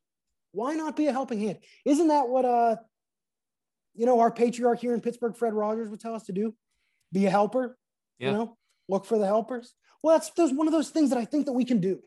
Why 0.53 0.74
not 0.74 0.96
be 0.96 1.07
a 1.07 1.12
helping 1.12 1.40
hand? 1.40 1.59
Isn't 1.85 2.09
that 2.09 2.29
what 2.29 2.44
uh 2.44 2.77
you 3.94 4.07
know 4.07 4.20
our 4.20 4.31
patriarch 4.31 4.81
here 4.81 4.94
in 4.94 5.01
Pittsburgh, 5.01 5.37
Fred 5.37 5.55
Rogers, 5.55 5.88
would 5.88 6.01
tell 6.01 6.14
us 6.14 6.24
to 6.24 6.33
do? 6.33 6.55
Be 7.12 7.27
a 7.27 7.31
helper. 7.31 7.77
Yeah. 8.18 8.29
You 8.29 8.33
know, 8.33 8.57
look 8.88 9.05
for 9.05 9.18
the 9.18 9.27
helpers. 9.27 9.74
Well, 10.03 10.16
that's, 10.16 10.31
that's 10.31 10.53
one 10.53 10.66
of 10.66 10.72
those 10.72 10.90
things 10.90 11.11
that 11.11 11.18
I 11.18 11.24
think 11.24 11.46
that 11.46 11.53
we 11.53 11.64
can 11.64 11.81
do. 11.81 12.01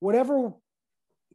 Whatever 0.00 0.52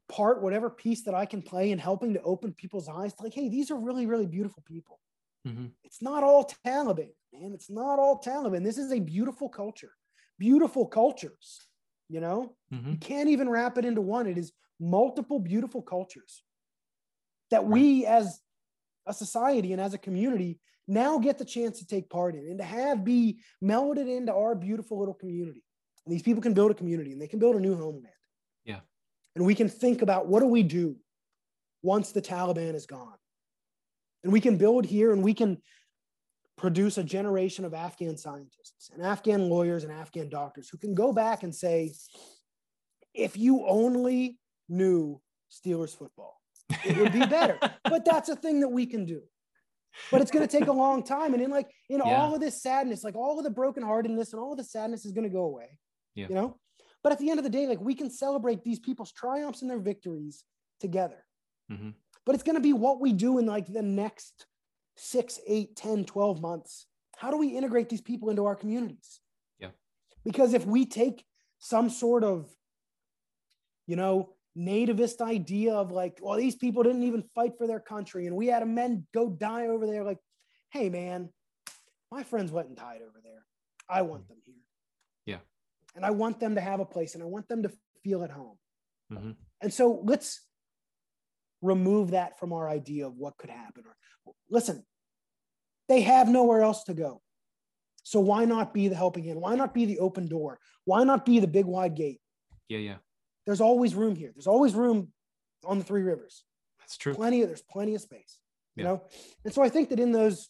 part, 0.09 0.41
whatever 0.41 0.69
piece 0.69 1.03
that 1.03 1.13
I 1.13 1.25
can 1.25 1.41
play 1.41 1.71
in 1.71 1.79
helping 1.79 2.13
to 2.13 2.21
open 2.23 2.53
people's 2.53 2.89
eyes 2.89 3.13
to 3.13 3.23
like, 3.23 3.33
hey, 3.33 3.47
these 3.47 3.71
are 3.71 3.75
really, 3.75 4.07
really 4.07 4.25
beautiful 4.25 4.63
people. 4.67 4.99
Mm-hmm. 5.47 5.67
It's 5.83 6.01
not 6.01 6.23
all 6.23 6.51
Taliban, 6.65 7.11
man. 7.31 7.53
It's 7.53 7.69
not 7.69 7.99
all 7.99 8.19
Taliban. 8.19 8.63
This 8.63 8.77
is 8.77 8.91
a 8.91 8.99
beautiful 8.99 9.47
culture, 9.47 9.91
beautiful 10.37 10.85
cultures. 10.85 11.67
You 12.09 12.21
know, 12.21 12.55
mm-hmm. 12.73 12.91
you 12.91 12.97
can't 12.97 13.29
even 13.29 13.47
wrap 13.47 13.77
it 13.77 13.85
into 13.85 14.01
one. 14.01 14.25
It 14.25 14.37
is 14.37 14.51
multiple 14.79 15.39
beautiful 15.39 15.81
cultures 15.81 16.43
that 17.51 17.65
we 17.65 18.05
as 18.05 18.39
a 19.05 19.13
society 19.13 19.73
and 19.73 19.81
as 19.81 19.93
a 19.93 19.97
community 19.97 20.59
now 20.87 21.19
get 21.19 21.37
the 21.37 21.45
chance 21.45 21.77
to 21.79 21.85
take 21.85 22.09
part 22.09 22.33
in 22.33 22.47
and 22.47 22.57
to 22.57 22.63
have 22.63 23.03
be 23.05 23.39
melded 23.63 24.09
into 24.09 24.33
our 24.33 24.55
beautiful 24.55 24.97
little 24.97 25.13
community. 25.13 25.63
And 26.05 26.13
these 26.13 26.23
people 26.23 26.41
can 26.41 26.55
build 26.55 26.71
a 26.71 26.73
community 26.73 27.11
and 27.11 27.21
they 27.21 27.27
can 27.27 27.37
build 27.37 27.55
a 27.55 27.59
new 27.59 27.75
homeland 27.75 28.07
and 29.35 29.45
we 29.45 29.55
can 29.55 29.69
think 29.69 30.01
about 30.01 30.27
what 30.27 30.41
do 30.41 30.47
we 30.47 30.63
do 30.63 30.95
once 31.81 32.11
the 32.11 32.21
Taliban 32.21 32.75
is 32.75 32.85
gone. 32.85 33.15
And 34.23 34.33
we 34.33 34.41
can 34.41 34.57
build 34.57 34.85
here 34.85 35.13
and 35.13 35.23
we 35.23 35.33
can 35.33 35.61
produce 36.57 36.97
a 36.97 37.03
generation 37.03 37.63
of 37.63 37.73
Afghan 37.73 38.17
scientists 38.17 38.89
and 38.93 39.01
Afghan 39.01 39.49
lawyers 39.49 39.85
and 39.85 39.93
Afghan 39.93 40.29
doctors 40.29 40.69
who 40.69 40.77
can 40.77 40.93
go 40.93 41.13
back 41.13 41.43
and 41.43 41.55
say, 41.55 41.93
if 43.13 43.37
you 43.37 43.65
only 43.65 44.37
knew 44.67 45.21
Steelers 45.49 45.95
football, 45.95 46.37
it 46.85 46.97
would 46.97 47.13
be 47.13 47.25
better. 47.25 47.57
but 47.85 48.03
that's 48.03 48.29
a 48.29 48.35
thing 48.35 48.59
that 48.59 48.69
we 48.69 48.85
can 48.85 49.05
do. 49.05 49.21
But 50.11 50.21
it's 50.21 50.31
going 50.31 50.47
to 50.47 50.59
take 50.59 50.67
a 50.67 50.73
long 50.73 51.03
time. 51.03 51.33
And 51.33 51.41
in 51.41 51.49
like 51.49 51.69
in 51.89 51.97
yeah. 51.97 52.03
all 52.03 52.35
of 52.35 52.41
this 52.41 52.61
sadness, 52.61 53.03
like 53.03 53.15
all 53.15 53.39
of 53.39 53.43
the 53.43 53.51
brokenheartedness 53.51 54.33
and 54.33 54.39
all 54.39 54.51
of 54.51 54.57
the 54.57 54.63
sadness 54.63 55.05
is 55.05 55.11
going 55.11 55.27
to 55.27 55.33
go 55.33 55.43
away. 55.43 55.79
Yeah. 56.13 56.27
You 56.29 56.35
know? 56.35 56.57
But 57.03 57.11
at 57.13 57.19
the 57.19 57.29
end 57.29 57.39
of 57.39 57.43
the 57.43 57.49
day, 57.49 57.67
like 57.67 57.79
we 57.79 57.95
can 57.95 58.09
celebrate 58.09 58.63
these 58.63 58.79
people's 58.79 59.11
triumphs 59.11 59.61
and 59.61 59.69
their 59.71 59.79
victories 59.79 60.43
together. 60.79 61.25
Mhm. 61.71 61.93
but 62.25 62.33
it's 62.35 62.43
going 62.43 62.55
to 62.55 62.61
be 62.61 62.73
what 62.73 62.99
we 62.99 63.13
do 63.13 63.37
in 63.37 63.45
like 63.45 63.67
the 63.67 63.81
next 63.81 64.45
six, 64.97 65.39
eight, 65.47 65.75
10, 65.75 66.05
12 66.05 66.41
months. 66.41 66.87
How 67.17 67.31
do 67.31 67.37
we 67.37 67.49
integrate 67.55 67.89
these 67.89 68.01
people 68.01 68.29
into 68.29 68.45
our 68.45 68.55
communities? 68.55 69.19
Yeah. 69.59 69.69
Because 70.23 70.53
if 70.53 70.65
we 70.65 70.85
take 70.85 71.25
some 71.59 71.89
sort 71.89 72.23
of, 72.23 72.49
you 73.87 73.95
know, 73.95 74.33
nativist 74.57 75.21
idea 75.21 75.73
of 75.73 75.91
like, 75.91 76.19
well, 76.21 76.37
these 76.37 76.55
people 76.55 76.83
didn't 76.83 77.03
even 77.03 77.23
fight 77.35 77.57
for 77.57 77.65
their 77.67 77.79
country 77.79 78.25
and 78.27 78.35
we 78.35 78.47
had 78.47 78.61
a 78.63 78.65
men 78.65 79.07
go 79.13 79.29
die 79.29 79.67
over 79.67 79.85
there, 79.87 80.03
like, 80.03 80.19
hey, 80.71 80.89
man, 80.89 81.29
my 82.11 82.23
friends 82.23 82.51
went 82.51 82.67
and 82.67 82.77
died 82.77 83.01
over 83.01 83.19
there. 83.23 83.45
I 83.87 84.01
want 84.03 84.27
them 84.27 84.37
here. 84.45 84.55
Yeah. 85.25 85.39
And 85.99 86.05
I 86.05 86.11
want 86.11 86.39
them 86.39 86.55
to 86.55 86.61
have 86.61 86.79
a 86.79 86.85
place 86.85 87.13
and 87.13 87.21
I 87.21 87.25
want 87.25 87.49
them 87.49 87.63
to 87.63 87.71
feel 88.05 88.23
at 88.23 88.31
home. 88.31 88.57
Mhm. 89.11 89.35
And 89.59 89.73
so 89.73 89.99
let's 90.05 90.47
remove 91.61 92.11
that 92.11 92.39
from 92.39 92.53
our 92.53 92.69
idea 92.69 93.05
of 93.05 93.17
what 93.17 93.35
could 93.37 93.49
happen. 93.49 93.83
Or 93.85 94.33
listen, 94.49 94.85
they 95.89 95.99
have 95.99 96.29
nowhere 96.29 96.61
else 96.61 96.85
to 96.85 96.93
go. 96.93 97.21
So 98.03 98.21
why 98.21 98.45
not 98.45 98.73
be 98.73 98.87
the 98.87 98.95
helping 98.95 99.25
hand? 99.25 99.41
Why 99.41 99.55
not 99.55 99.73
be 99.73 99.83
the 99.83 99.99
open 99.99 100.29
door? 100.29 100.61
Why 100.85 101.03
not 101.03 101.25
be 101.25 101.41
the 101.41 101.47
big 101.47 101.65
wide 101.65 101.95
gate? 101.95 102.21
Yeah, 102.69 102.77
yeah. 102.79 102.99
There's 103.45 103.59
always 103.59 103.93
room 103.93 104.15
here. 104.15 104.31
There's 104.33 104.47
always 104.47 104.75
room 104.75 105.11
on 105.65 105.79
the 105.79 105.83
three 105.83 106.03
rivers. 106.03 106.45
That's 106.79 106.95
true. 106.95 107.13
Plenty 107.13 107.41
of 107.41 107.49
there's 107.49 107.61
plenty 107.61 107.93
of 107.93 107.99
space. 107.99 108.39
You 108.77 108.83
Yeah. 108.85 108.89
know? 108.91 109.07
And 109.43 109.53
so 109.53 109.61
I 109.61 109.67
think 109.67 109.89
that 109.89 109.99
in 109.99 110.13
those 110.13 110.49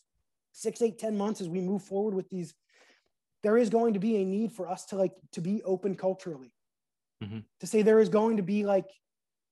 six, 0.51 0.79
eight, 0.83 0.99
ten 0.99 1.17
months 1.17 1.41
as 1.41 1.49
we 1.49 1.59
move 1.59 1.81
forward 1.81 2.13
with 2.13 2.29
these, 2.29 2.53
there 3.43 3.57
is 3.57 3.69
going 3.69 3.93
to 3.93 3.99
be 3.99 4.17
a 4.17 4.25
need 4.25 4.51
for 4.51 4.67
us 4.67 4.85
to 4.87 4.95
like 4.95 5.13
to 5.33 5.41
be 5.41 5.63
open 5.63 5.95
culturally. 5.95 6.53
Mhm. 7.23 7.45
To 7.59 7.67
say 7.67 7.81
there 7.81 7.99
is 7.99 8.09
going 8.09 8.37
to 8.37 8.43
be 8.43 8.65
like 8.65 8.89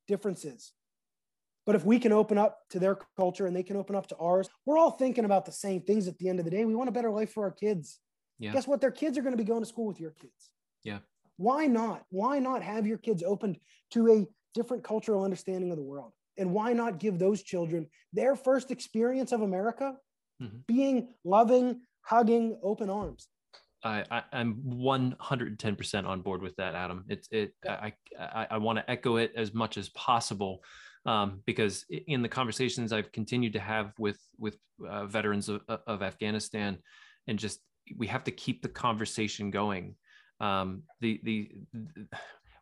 differences. 0.08 0.74
But 1.66 1.76
if 1.76 1.84
we 1.84 2.00
can 2.00 2.14
open 2.14 2.38
up 2.38 2.60
to 2.70 2.80
their 2.80 2.96
culture 3.18 3.46
and 3.46 3.56
they 3.56 3.64
can 3.64 3.76
open 3.76 3.96
up 3.96 4.08
to 4.08 4.16
ours, 4.18 4.50
we're 4.66 4.78
all 4.78 4.92
thinking 4.92 5.26
about 5.26 5.46
the 5.46 5.52
same 5.52 5.82
things 5.82 6.08
at 6.08 6.18
the 6.18 6.30
end 6.30 6.40
of 6.40 6.46
the 6.46 6.52
day. 6.52 6.64
We 6.64 6.76
want 6.76 6.88
a 6.90 6.94
better 6.94 7.12
life 7.12 7.32
for 7.34 7.44
our 7.44 7.52
kids. 7.52 8.00
Yeah. 8.40 8.54
Guess 8.54 8.68
what? 8.68 8.80
Their 8.80 8.92
kids 8.92 9.18
are 9.18 9.22
going 9.22 9.34
to 9.34 9.38
be 9.38 9.44
going 9.44 9.62
to 9.62 9.66
school 9.66 9.86
with 9.88 10.00
your 10.00 10.12
kids. 10.12 10.52
Yeah. 10.84 11.00
Why 11.36 11.68
not? 11.68 12.06
Why 12.10 12.40
not 12.40 12.64
have 12.64 12.88
your 12.88 12.98
kids 12.98 13.22
opened 13.22 13.60
to 13.92 14.12
a 14.12 14.28
different 14.54 14.84
cultural 14.86 15.24
understanding 15.24 15.72
of 15.72 15.78
the 15.78 15.84
world? 15.84 16.14
And 16.38 16.54
why 16.54 16.72
not 16.74 17.00
give 17.00 17.20
those 17.20 17.44
children 17.44 17.90
their 18.14 18.36
first 18.36 18.72
experience 18.72 19.32
of 19.34 19.42
America 19.42 20.00
Mhm. 20.42 20.66
being 20.68 21.14
loving, 21.26 21.82
hugging, 22.02 22.60
open 22.62 22.90
arms? 22.90 23.28
I, 23.84 24.04
I 24.10 24.24
I'm 24.34 24.56
110% 24.66 26.06
on 26.06 26.22
board 26.22 26.42
with 26.42 26.56
that, 26.58 26.76
Adam. 26.76 27.06
It's 27.10 27.28
it. 27.32 27.54
I 27.68 27.94
I, 28.20 28.48
I 28.52 28.58
want 28.58 28.80
to 28.80 28.90
echo 28.90 29.18
it 29.18 29.34
as 29.36 29.54
much 29.54 29.78
as 29.78 29.90
possible, 29.90 30.64
um, 31.06 31.42
because 31.46 31.86
in 31.90 32.22
the 32.22 32.30
conversations 32.30 32.92
I've 32.92 33.12
continued 33.12 33.54
to 33.54 33.60
have 33.60 33.94
with 34.00 34.20
with 34.38 34.58
uh, 34.88 35.06
veterans 35.06 35.50
of, 35.50 35.62
of 35.68 36.02
Afghanistan, 36.02 36.78
and 37.28 37.38
just 37.38 37.60
we 37.96 38.08
have 38.08 38.24
to 38.26 38.32
keep 38.32 38.62
the 38.62 38.70
conversation 38.70 39.52
going. 39.52 39.96
Um, 40.40 40.84
the 41.02 41.20
the 41.24 41.52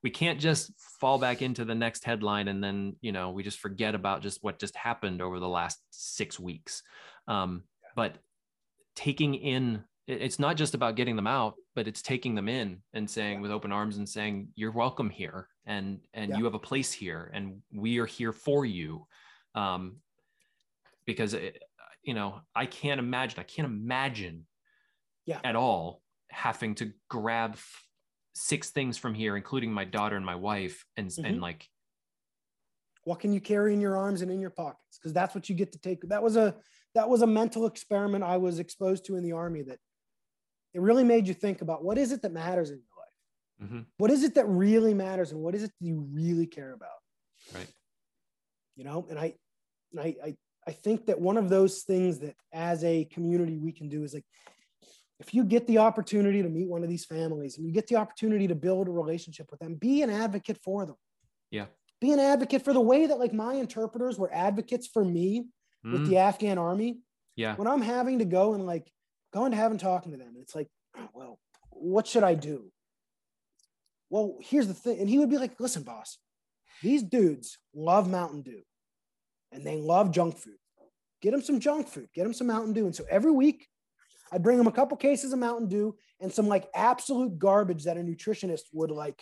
we 0.04 0.12
can't 0.12 0.40
just 0.40 0.72
fall 1.00 1.18
back 1.18 1.42
into 1.42 1.66
the 1.66 1.74
next 1.74 2.06
headline 2.06 2.48
and 2.48 2.64
then 2.64 2.96
you 3.02 3.12
know 3.12 3.32
we 3.32 3.42
just 3.42 3.58
forget 3.58 3.96
about 3.96 4.22
just 4.22 4.44
what 4.44 4.60
just 4.60 4.76
happened 4.76 5.20
over 5.20 5.40
the 5.40 5.48
last 5.48 5.80
six 5.90 6.40
weeks. 6.40 6.84
Um, 7.28 7.64
but 7.96 8.18
taking 8.96 9.34
in 9.34 9.84
it's 10.08 10.38
not 10.40 10.56
just 10.56 10.74
about 10.76 10.96
getting 10.96 11.16
them 11.16 11.28
out 11.28 11.56
but 11.74 11.88
it's 11.88 12.02
taking 12.02 12.36
them 12.36 12.48
in 12.48 12.78
and 12.94 13.10
saying 13.10 13.42
with 13.42 13.52
open 13.52 13.72
arms 13.72 13.98
and 13.98 14.08
saying 14.08 14.48
you're 14.56 14.72
welcome 14.72 15.10
here 15.10 15.48
and 15.66 16.00
and 16.14 16.30
Yeah. 16.32 16.38
you 16.38 16.46
have 16.46 16.54
a 16.54 16.60
place 16.60 16.92
here 16.92 17.32
and 17.34 17.62
we 17.74 17.98
are 18.00 18.06
here 18.06 18.32
for 18.32 18.66
you 18.66 19.08
um 19.56 19.98
because 21.06 21.34
it, 21.34 21.64
you 22.04 22.14
know 22.14 22.42
i 22.56 22.66
can't 22.66 23.00
imagine 23.00 23.40
i 23.40 23.44
can't 23.44 23.68
imagine 23.68 24.46
Yeah. 25.26 25.40
at 25.44 25.56
all 25.56 26.02
having 26.30 26.76
to 26.76 26.92
grab 27.10 27.58
six 28.36 28.70
things 28.70 28.98
from 28.98 29.14
here 29.16 29.36
including 29.36 29.72
my 29.72 29.86
daughter 29.86 30.16
and 30.18 30.26
my 30.26 30.36
wife 30.36 30.86
and 30.98 31.08
Mhm. 31.10 31.26
and 31.26 31.42
like 31.42 31.68
What 33.06 33.20
can 33.20 33.32
you 33.34 33.40
carry 33.42 33.72
in 33.74 33.80
your 33.82 33.98
arms 33.98 34.22
and 34.24 34.32
in 34.32 34.40
your 34.40 34.50
pockets? 34.50 34.98
Because 34.98 35.14
that's 35.14 35.36
what 35.36 35.48
you 35.48 35.54
get 35.56 35.72
to 35.74 35.80
take. 35.80 36.02
That 36.10 36.24
was 36.24 36.36
a 36.38 36.56
that 36.96 37.08
was 37.08 37.22
a 37.22 37.28
mental 37.28 37.68
experiment 37.68 38.24
I 38.24 38.38
was 38.38 38.58
exposed 38.60 39.06
to 39.06 39.16
in 39.16 39.24
the 39.24 39.34
army 39.34 39.62
that 39.64 39.80
it 40.76 40.82
really 40.82 41.06
made 41.06 41.26
you 41.28 41.34
think 41.34 41.62
about 41.62 41.84
what 41.84 41.98
is 41.98 42.12
it 42.12 42.22
that 42.22 42.34
matters 42.34 42.70
in 42.70 42.76
your 42.78 42.96
life? 43.70 43.72
mhm, 43.72 43.86
What 43.98 44.12
is 44.12 44.24
it 44.24 44.36
that 44.36 44.46
really 44.48 44.94
matters 44.94 45.32
and 45.32 45.42
what 45.42 45.56
is 45.56 45.64
it 45.64 45.72
that 45.80 45.86
you 45.86 46.06
really 46.12 46.46
care 46.46 46.74
about? 46.74 46.90
right 47.54 47.68
you 48.76 48.84
know 48.84 49.06
and 49.10 49.18
i 49.20 49.34
and 49.92 50.02
I, 50.02 50.16
I 50.26 50.36
i 50.68 50.72
think 50.72 51.06
that 51.06 51.22
one 51.22 51.38
of 51.38 51.48
those 51.50 51.84
things 51.84 52.20
that 52.20 52.36
as 52.52 52.84
a 52.84 53.06
community 53.06 53.58
we 53.58 53.72
can 53.72 53.88
do 53.88 54.04
is 54.04 54.14
like 54.14 54.26
if 55.20 55.34
you 55.34 55.44
get 55.46 55.68
the 55.68 55.78
opportunity 55.78 56.42
to 56.42 56.50
meet 56.50 56.68
one 56.68 56.84
of 56.84 56.90
these 56.90 57.06
families 57.06 57.58
and 57.58 57.66
you 57.68 57.72
get 57.72 57.88
the 57.88 57.96
opportunity 57.98 58.48
to 58.48 58.56
build 58.56 58.88
a 58.88 58.92
relationship 58.92 59.48
with 59.52 59.60
them 59.60 59.76
be 59.76 60.02
an 60.02 60.10
advocate 60.10 60.58
for 60.64 60.86
them 60.86 60.96
Yeah. 61.52 61.68
be 62.02 62.12
an 62.12 62.20
advocate 62.20 62.64
for 62.64 62.74
the 62.74 62.82
way 62.82 63.06
that 63.06 63.20
like 63.20 63.34
my 63.34 63.54
interpreters 63.54 64.18
were 64.18 64.34
advocates 64.34 64.88
for 64.88 65.06
me 65.06 65.46
with 65.92 66.02
Mm, 66.02 66.08
the 66.08 66.18
afghan 66.18 66.58
army 66.58 66.98
yeah 67.36 67.56
when 67.58 67.68
i'm 67.68 67.82
having 67.82 68.18
to 68.20 68.26
go 68.26 68.56
and 68.56 68.66
like 68.66 68.92
going 69.36 69.52
to 69.52 69.58
have 69.58 69.72
and 69.72 69.80
talking 69.80 70.12
to 70.14 70.18
them. 70.18 70.30
And 70.30 70.38
it's 70.38 70.56
like 70.56 70.70
well 71.14 71.40
what 71.70 72.08
should 72.08 72.24
i 72.24 72.34
do? 72.34 72.72
Well 74.10 74.38
here's 74.40 74.68
the 74.68 74.74
thing. 74.74 75.00
And 75.00 75.10
he 75.10 75.20
would 75.20 75.30
be 75.30 75.38
like 75.38 75.60
listen 75.60 75.84
boss 75.84 76.18
these 76.82 77.04
dudes 77.04 77.58
love 77.74 78.10
mountain 78.10 78.42
dew 78.42 78.62
and 79.52 79.66
they 79.66 79.76
love 79.76 80.12
junk 80.12 80.38
food. 80.38 80.58
Get 81.22 81.32
them 81.32 81.42
some 81.42 81.60
junk 81.60 81.88
food. 81.88 82.08
Get 82.14 82.24
them 82.24 82.34
some 82.34 82.48
mountain 82.48 82.74
dew. 82.74 82.86
And 82.86 82.96
so 82.96 83.06
every 83.10 83.32
week 83.32 83.68
i'd 84.32 84.42
bring 84.42 84.58
them 84.58 84.68
a 84.68 84.72
couple 84.72 84.98
cases 84.98 85.34
of 85.34 85.40
mountain 85.40 85.68
dew 85.68 85.96
and 86.20 86.34
some 86.34 86.48
like 86.48 86.68
absolute 86.74 87.38
garbage 87.38 87.84
that 87.84 87.98
a 87.98 88.00
nutritionist 88.00 88.64
would 88.74 88.90
like 88.90 89.22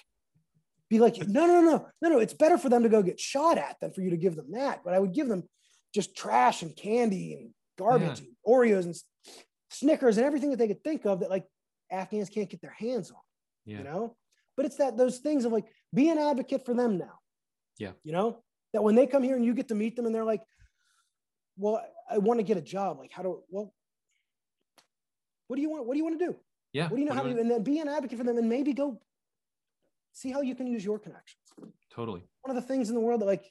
be 0.90 1.00
like 1.00 1.18
no 1.28 1.48
no 1.48 1.60
no 1.60 1.88
no 2.02 2.10
no. 2.10 2.20
It's 2.20 2.36
better 2.36 2.60
for 2.60 2.70
them 2.70 2.84
to 2.84 2.90
go 2.90 3.02
get 3.02 3.20
shot 3.20 3.58
at 3.58 3.78
than 3.82 3.92
for 3.92 4.02
you 4.02 4.12
to 4.12 4.18
give 4.18 4.36
them 4.36 4.52
that. 4.52 4.82
But 4.86 4.94
i 4.94 5.00
would 5.00 5.14
give 5.14 5.28
them 5.28 5.44
just 5.96 6.16
trash 6.16 6.62
and 6.62 6.76
candy 6.76 7.34
and 7.34 7.50
garbage 7.78 8.20
and 8.20 8.30
oreos 8.48 8.84
and 8.84 8.96
snickers 9.74 10.18
and 10.18 10.26
everything 10.26 10.50
that 10.52 10.58
they 10.60 10.68
could 10.68 10.84
think 10.84 11.06
of 11.06 11.20
that 11.22 11.30
like 11.30 11.46
afghans 11.92 12.30
can't 12.30 12.50
get 12.50 12.62
their 12.62 12.76
hands 12.78 13.12
on 13.12 13.18
yeah. 13.66 13.80
you 13.80 13.84
know? 13.84 14.16
But 14.56 14.66
it's 14.68 14.78
that 14.78 14.98
those 14.98 15.18
things 15.18 15.46
of 15.46 15.52
like 15.52 15.66
be 15.94 16.10
an 16.10 16.18
advocate 16.18 16.66
for 16.66 16.74
them 16.74 16.98
now. 16.98 17.20
Yeah. 17.80 17.92
you 18.04 18.12
know? 18.12 18.44
That 18.74 18.84
when 18.84 18.96
they 18.96 19.08
come 19.08 19.24
here 19.24 19.36
and 19.36 19.46
you 19.46 19.54
get 19.54 19.68
to 19.70 19.76
meet 19.76 19.96
them 19.96 20.06
and 20.06 20.14
they're 20.14 20.24
like 20.24 20.42
well 21.56 21.80
i 22.10 22.18
want 22.18 22.40
to 22.40 22.44
get 22.44 22.58
a 22.58 22.62
job. 22.62 23.00
Like 23.00 23.12
how 23.12 23.24
do 23.24 23.44
well 23.50 23.74
what 25.48 25.56
do 25.58 25.62
you 25.62 25.70
want 25.70 25.86
what 25.86 25.94
do 25.94 25.98
you 25.98 26.04
want 26.04 26.20
to 26.20 26.26
do? 26.26 26.36
Yeah. 26.72 26.84
What 26.84 26.96
do 26.96 27.02
you 27.02 27.06
know 27.08 27.14
how 27.14 27.22
to 27.22 27.30
wanna- 27.30 27.36
do? 27.36 27.42
And 27.42 27.52
then 27.52 27.64
be 27.64 27.80
an 27.80 27.88
advocate 27.88 28.18
for 28.18 28.24
them 28.24 28.38
and 28.38 28.50
maybe 28.50 28.74
go 28.74 29.00
see 30.14 30.32
how 30.32 30.42
you 30.42 30.56
can 30.56 30.68
use 30.68 30.84
your 30.86 31.00
connections. 31.00 31.42
Totally. 31.92 32.24
One 32.42 32.56
of 32.56 32.62
the 32.62 32.68
things 32.68 32.90
in 32.90 32.96
the 32.96 33.02
world 33.02 33.22
that 33.22 33.26
like 33.26 33.46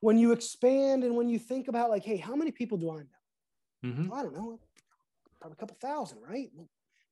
when 0.00 0.18
you 0.18 0.32
expand 0.32 1.04
and 1.04 1.16
when 1.16 1.28
you 1.28 1.38
think 1.38 1.68
about 1.68 1.90
like 1.90 2.04
hey 2.04 2.16
how 2.16 2.36
many 2.36 2.50
people 2.50 2.78
do 2.78 2.90
i 2.90 2.96
know? 2.96 3.04
Mhm. 3.84 4.12
i 4.12 4.22
don't 4.22 4.34
know 4.34 4.58
probably 5.40 5.54
a 5.54 5.60
couple 5.60 5.76
thousand 5.80 6.18
right? 6.28 6.50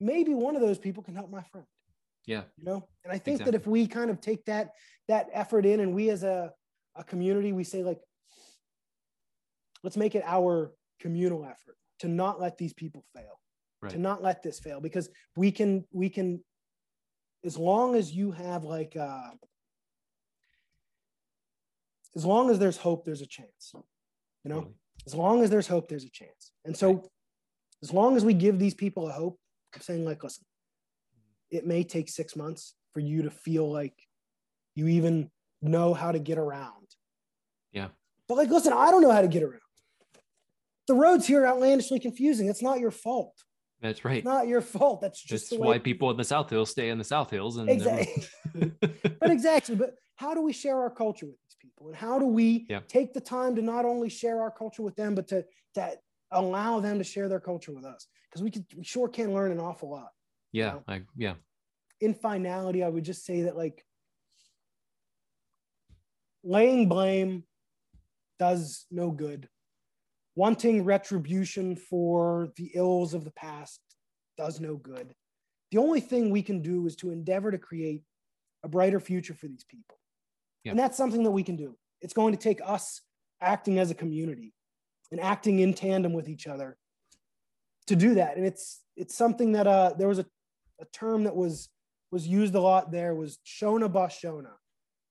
Maybe 0.01 0.35
one 0.35 0.57
of 0.57 0.63
those 0.63 0.79
people 0.79 1.03
can 1.03 1.15
help 1.15 1.31
my 1.31 1.43
friend. 1.43 1.67
Yeah. 2.27 2.43
You 2.57 2.65
know? 2.65 2.89
And 3.05 3.13
i 3.13 3.19
think 3.19 3.45
that 3.45 3.55
if 3.55 3.67
we 3.67 3.87
kind 3.87 4.11
of 4.11 4.21
take 4.21 4.45
that 4.47 4.71
that 5.09 5.29
effort 5.33 5.67
in 5.67 5.81
and 5.81 5.95
we 5.95 6.11
as 6.11 6.23
a, 6.23 6.53
a 6.97 7.05
community 7.05 7.53
we 7.53 7.65
say 7.65 7.83
like 7.83 8.01
let's 9.83 9.97
make 9.97 10.15
it 10.15 10.25
our 10.27 10.73
communal 11.01 11.45
effort 11.45 11.77
to 12.01 12.09
not 12.09 12.41
let 12.41 12.57
these 12.59 12.73
people 12.73 13.05
fail 13.15 13.41
Right. 13.83 13.93
to 13.93 13.99
not 13.99 14.23
let 14.23 14.43
this 14.43 14.59
fail 14.59 14.81
because 14.81 15.11
we 15.37 15.51
can 15.53 15.85
we 15.93 16.09
can 16.09 16.43
as 17.45 17.59
long 17.59 17.95
as 17.97 18.11
you 18.11 18.31
have 18.33 18.65
like 18.65 18.97
uh 18.97 19.31
as 22.17 22.25
long 22.25 22.49
as 22.49 22.59
there's 22.59 22.79
hope 22.79 23.05
there's 23.05 23.21
a 23.21 23.27
chance 23.27 23.75
you 24.45 24.49
know? 24.51 24.57
Totally. 24.57 24.75
as 25.07 25.15
long 25.15 25.43
as 25.43 25.51
there's 25.51 25.67
hope 25.67 25.89
there's 25.89 26.05
a 26.05 26.11
chance. 26.11 26.53
And 26.65 26.77
so 26.77 27.11
as 27.85 27.93
long 27.93 28.17
as 28.17 28.25
we 28.25 28.35
give 28.35 28.59
these 28.59 28.75
people 28.75 29.09
a 29.09 29.13
hope 29.13 29.39
i'm 29.75 29.81
saying 29.83 30.05
like 30.05 30.23
listen 30.25 30.45
it 31.51 31.67
may 31.67 31.85
take 31.85 32.09
six 32.09 32.35
months 32.35 32.75
for 32.93 33.01
you 33.01 33.23
to 33.23 33.31
feel 33.31 33.71
like 33.71 33.95
you 34.75 34.89
even 34.89 35.31
know 35.63 35.95
how 35.95 36.11
to 36.11 36.19
get 36.19 36.39
around 36.39 36.87
Yeah. 37.73 37.89
but 38.29 38.37
like 38.37 38.49
listen 38.49 38.73
i 38.73 38.91
don't 38.91 39.03
know 39.03 39.13
how 39.13 39.21
to 39.23 39.29
get 39.29 39.43
around 39.43 39.61
the 40.89 40.95
roads 40.95 41.27
here 41.27 41.43
are 41.43 41.47
outlandishly 41.47 42.01
confusing 42.01 42.49
it's 42.49 42.63
not 42.63 42.81
your 42.81 42.91
fault 42.91 43.35
that's 43.81 44.05
right 44.05 44.19
it's 44.19 44.25
not 44.25 44.47
your 44.49 44.61
fault 44.63 45.01
that's 45.01 45.21
just 45.23 45.45
That's 45.45 45.51
the 45.51 45.59
way 45.61 45.69
why 45.69 45.79
people 45.79 46.11
in 46.11 46.17
the 46.17 46.25
South 46.25 46.49
Hills 46.51 46.71
stay 46.71 46.89
in 46.89 46.97
the 46.99 47.05
South 47.05 47.31
Hills. 47.31 47.59
And 47.59 47.69
exactly 47.71 48.25
but 49.21 49.31
exactly 49.31 49.75
but 49.77 49.95
how 50.17 50.33
do 50.35 50.41
we 50.43 50.53
share 50.53 50.79
our 50.79 50.91
culture 50.91 51.27
with 51.27 51.41
these 51.43 51.57
people 51.61 51.89
and 51.89 51.97
how 51.97 52.19
do 52.19 52.27
we 52.27 52.67
Yeah. 52.69 52.81
take 52.89 53.13
the 53.13 53.21
time 53.21 53.57
to 53.57 53.63
not 53.63 53.85
only 53.85 54.09
share 54.09 54.41
our 54.41 54.51
culture 54.51 54.83
with 54.83 54.97
them 54.97 55.15
but 55.15 55.29
to 55.29 55.45
to 55.75 55.99
allow 56.35 56.81
them 56.81 56.99
to 56.99 57.05
share 57.05 57.29
their 57.29 57.41
culture 57.41 57.73
with 57.73 57.85
us 57.85 58.07
because 58.31 58.43
we 58.43 58.51
could 58.51 58.67
we 58.77 58.85
sure 58.85 59.09
can 59.09 59.33
learn 59.33 59.51
an 59.53 59.61
awful 59.61 59.91
lot 59.91 60.11
yeah, 60.53 60.73
know? 60.73 60.83
I, 60.87 61.01
yeah, 61.17 61.35
in 62.01 62.15
finality 62.15 62.83
i 62.85 62.89
would 62.89 63.05
just 63.05 63.25
say 63.25 63.43
that 63.43 63.57
like 63.57 63.85
laying 66.45 66.89
blame 66.89 67.45
does 68.39 68.87
no 68.91 69.11
good. 69.11 69.49
Wanting 70.37 70.85
retribution 70.85 71.77
for 71.77 72.49
the 72.57 72.73
ills 72.75 73.15
of 73.15 73.25
the 73.25 73.31
past 73.33 73.81
does 74.37 74.61
no 74.61 74.77
good. 74.77 75.15
The 75.71 75.79
only 75.79 76.01
thing 76.01 76.31
we 76.31 76.43
can 76.43 76.61
do 76.61 76.87
is 76.87 76.97
to 76.97 77.11
endeavor 77.11 77.51
to 77.51 77.59
create 77.59 78.03
a 78.63 78.69
brighter 78.69 79.01
future 79.01 79.35
for 79.35 79.47
these 79.47 79.65
people. 79.65 79.97
Yeah. 80.65 80.71
And 80.71 80.79
that's 80.79 80.97
something 80.97 81.23
that 81.23 81.31
we 81.31 81.43
can 81.43 81.57
do. 81.57 81.77
It's 82.01 82.15
going 82.15 82.33
to 82.33 82.41
take 82.41 82.61
us 82.65 83.01
acting 83.41 83.79
as 83.79 83.91
a 83.91 83.95
community 83.95 84.53
and 85.15 85.23
acting 85.23 85.61
in 85.61 85.73
tandem 85.73 86.13
with 86.13 86.29
each 86.29 86.49
other 86.49 86.77
to 87.87 87.95
do 87.95 88.15
that. 88.17 88.37
And 88.37 88.45
it's 88.45 88.83
it's 88.97 89.15
something 89.15 89.53
that 89.53 89.69
uh, 89.69 89.93
there 89.97 90.09
was 90.09 90.19
a, 90.19 90.27
a 90.81 90.85
term 90.87 91.23
that 91.23 91.37
was 91.37 91.69
was 92.11 92.27
used 92.27 92.53
a 92.57 92.61
lot 92.61 92.91
there 92.91 93.15
was 93.15 93.39
shona 93.47 93.91
ba 93.93 94.09
shona. 94.09 94.51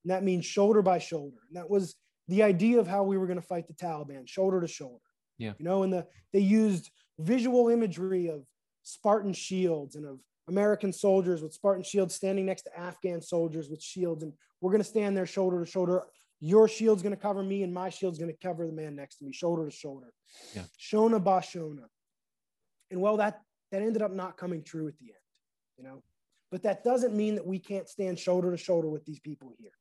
And 0.03 0.11
that 0.11 0.23
means 0.23 0.45
shoulder 0.45 0.81
by 0.81 0.99
shoulder. 0.99 1.37
And 1.47 1.55
that 1.55 1.69
was 1.69 1.95
the 2.27 2.43
idea 2.43 2.81
of 2.81 2.87
how 2.87 3.03
we 3.03 3.17
were 3.17 3.27
going 3.27 3.39
to 3.39 3.47
fight 3.47 3.65
the 3.67 3.73
Taliban, 3.73 4.27
shoulder 4.27 4.59
to 4.59 4.67
shoulder. 4.67 5.05
Yeah. 5.37 5.53
You 5.57 5.63
know, 5.63 5.83
and 5.83 5.93
the 5.93 6.05
they 6.33 6.41
used 6.41 6.91
visual 7.17 7.69
imagery 7.69 8.27
of 8.27 8.43
Spartan 8.83 9.31
shields 9.31 9.95
and 9.95 10.05
of 10.05 10.19
American 10.49 10.91
soldiers 10.91 11.41
with 11.41 11.53
Spartan 11.53 11.85
shields 11.85 12.13
standing 12.13 12.45
next 12.45 12.63
to 12.63 12.77
Afghan 12.77 13.21
soldiers 13.21 13.69
with 13.69 13.81
shields. 13.81 14.21
And 14.21 14.33
we're 14.59 14.71
going 14.71 14.83
to 14.83 14.95
stand 14.95 15.15
there 15.15 15.25
shoulder 15.25 15.63
to 15.63 15.71
shoulder. 15.71 16.03
Your 16.45 16.67
shield's 16.67 17.01
going 17.01 17.15
to 17.15 17.21
cover 17.21 17.41
me, 17.41 17.63
and 17.63 17.73
my 17.73 17.87
shield's 17.87 18.19
going 18.19 18.29
to 18.29 18.37
cover 18.45 18.67
the 18.67 18.73
man 18.73 18.97
next 18.97 19.19
to 19.19 19.23
me, 19.23 19.31
shoulder 19.31 19.63
to 19.63 19.71
shoulder. 19.71 20.07
Yeah. 20.53 20.63
Shona 20.77 21.23
ba 21.23 21.39
Shona. 21.39 21.85
And 22.91 22.99
well, 22.99 23.15
that 23.15 23.39
that 23.71 23.81
ended 23.81 24.01
up 24.01 24.11
not 24.11 24.35
coming 24.35 24.61
true 24.61 24.89
at 24.89 24.97
the 24.99 25.05
end, 25.05 25.23
you 25.77 25.85
know. 25.85 26.03
But 26.51 26.63
that 26.63 26.83
doesn't 26.83 27.15
mean 27.15 27.35
that 27.35 27.47
we 27.47 27.59
can't 27.59 27.87
stand 27.87 28.19
shoulder 28.19 28.51
to 28.51 28.57
shoulder 28.57 28.89
with 28.89 29.05
these 29.05 29.21
people 29.21 29.53
here. 29.57 29.71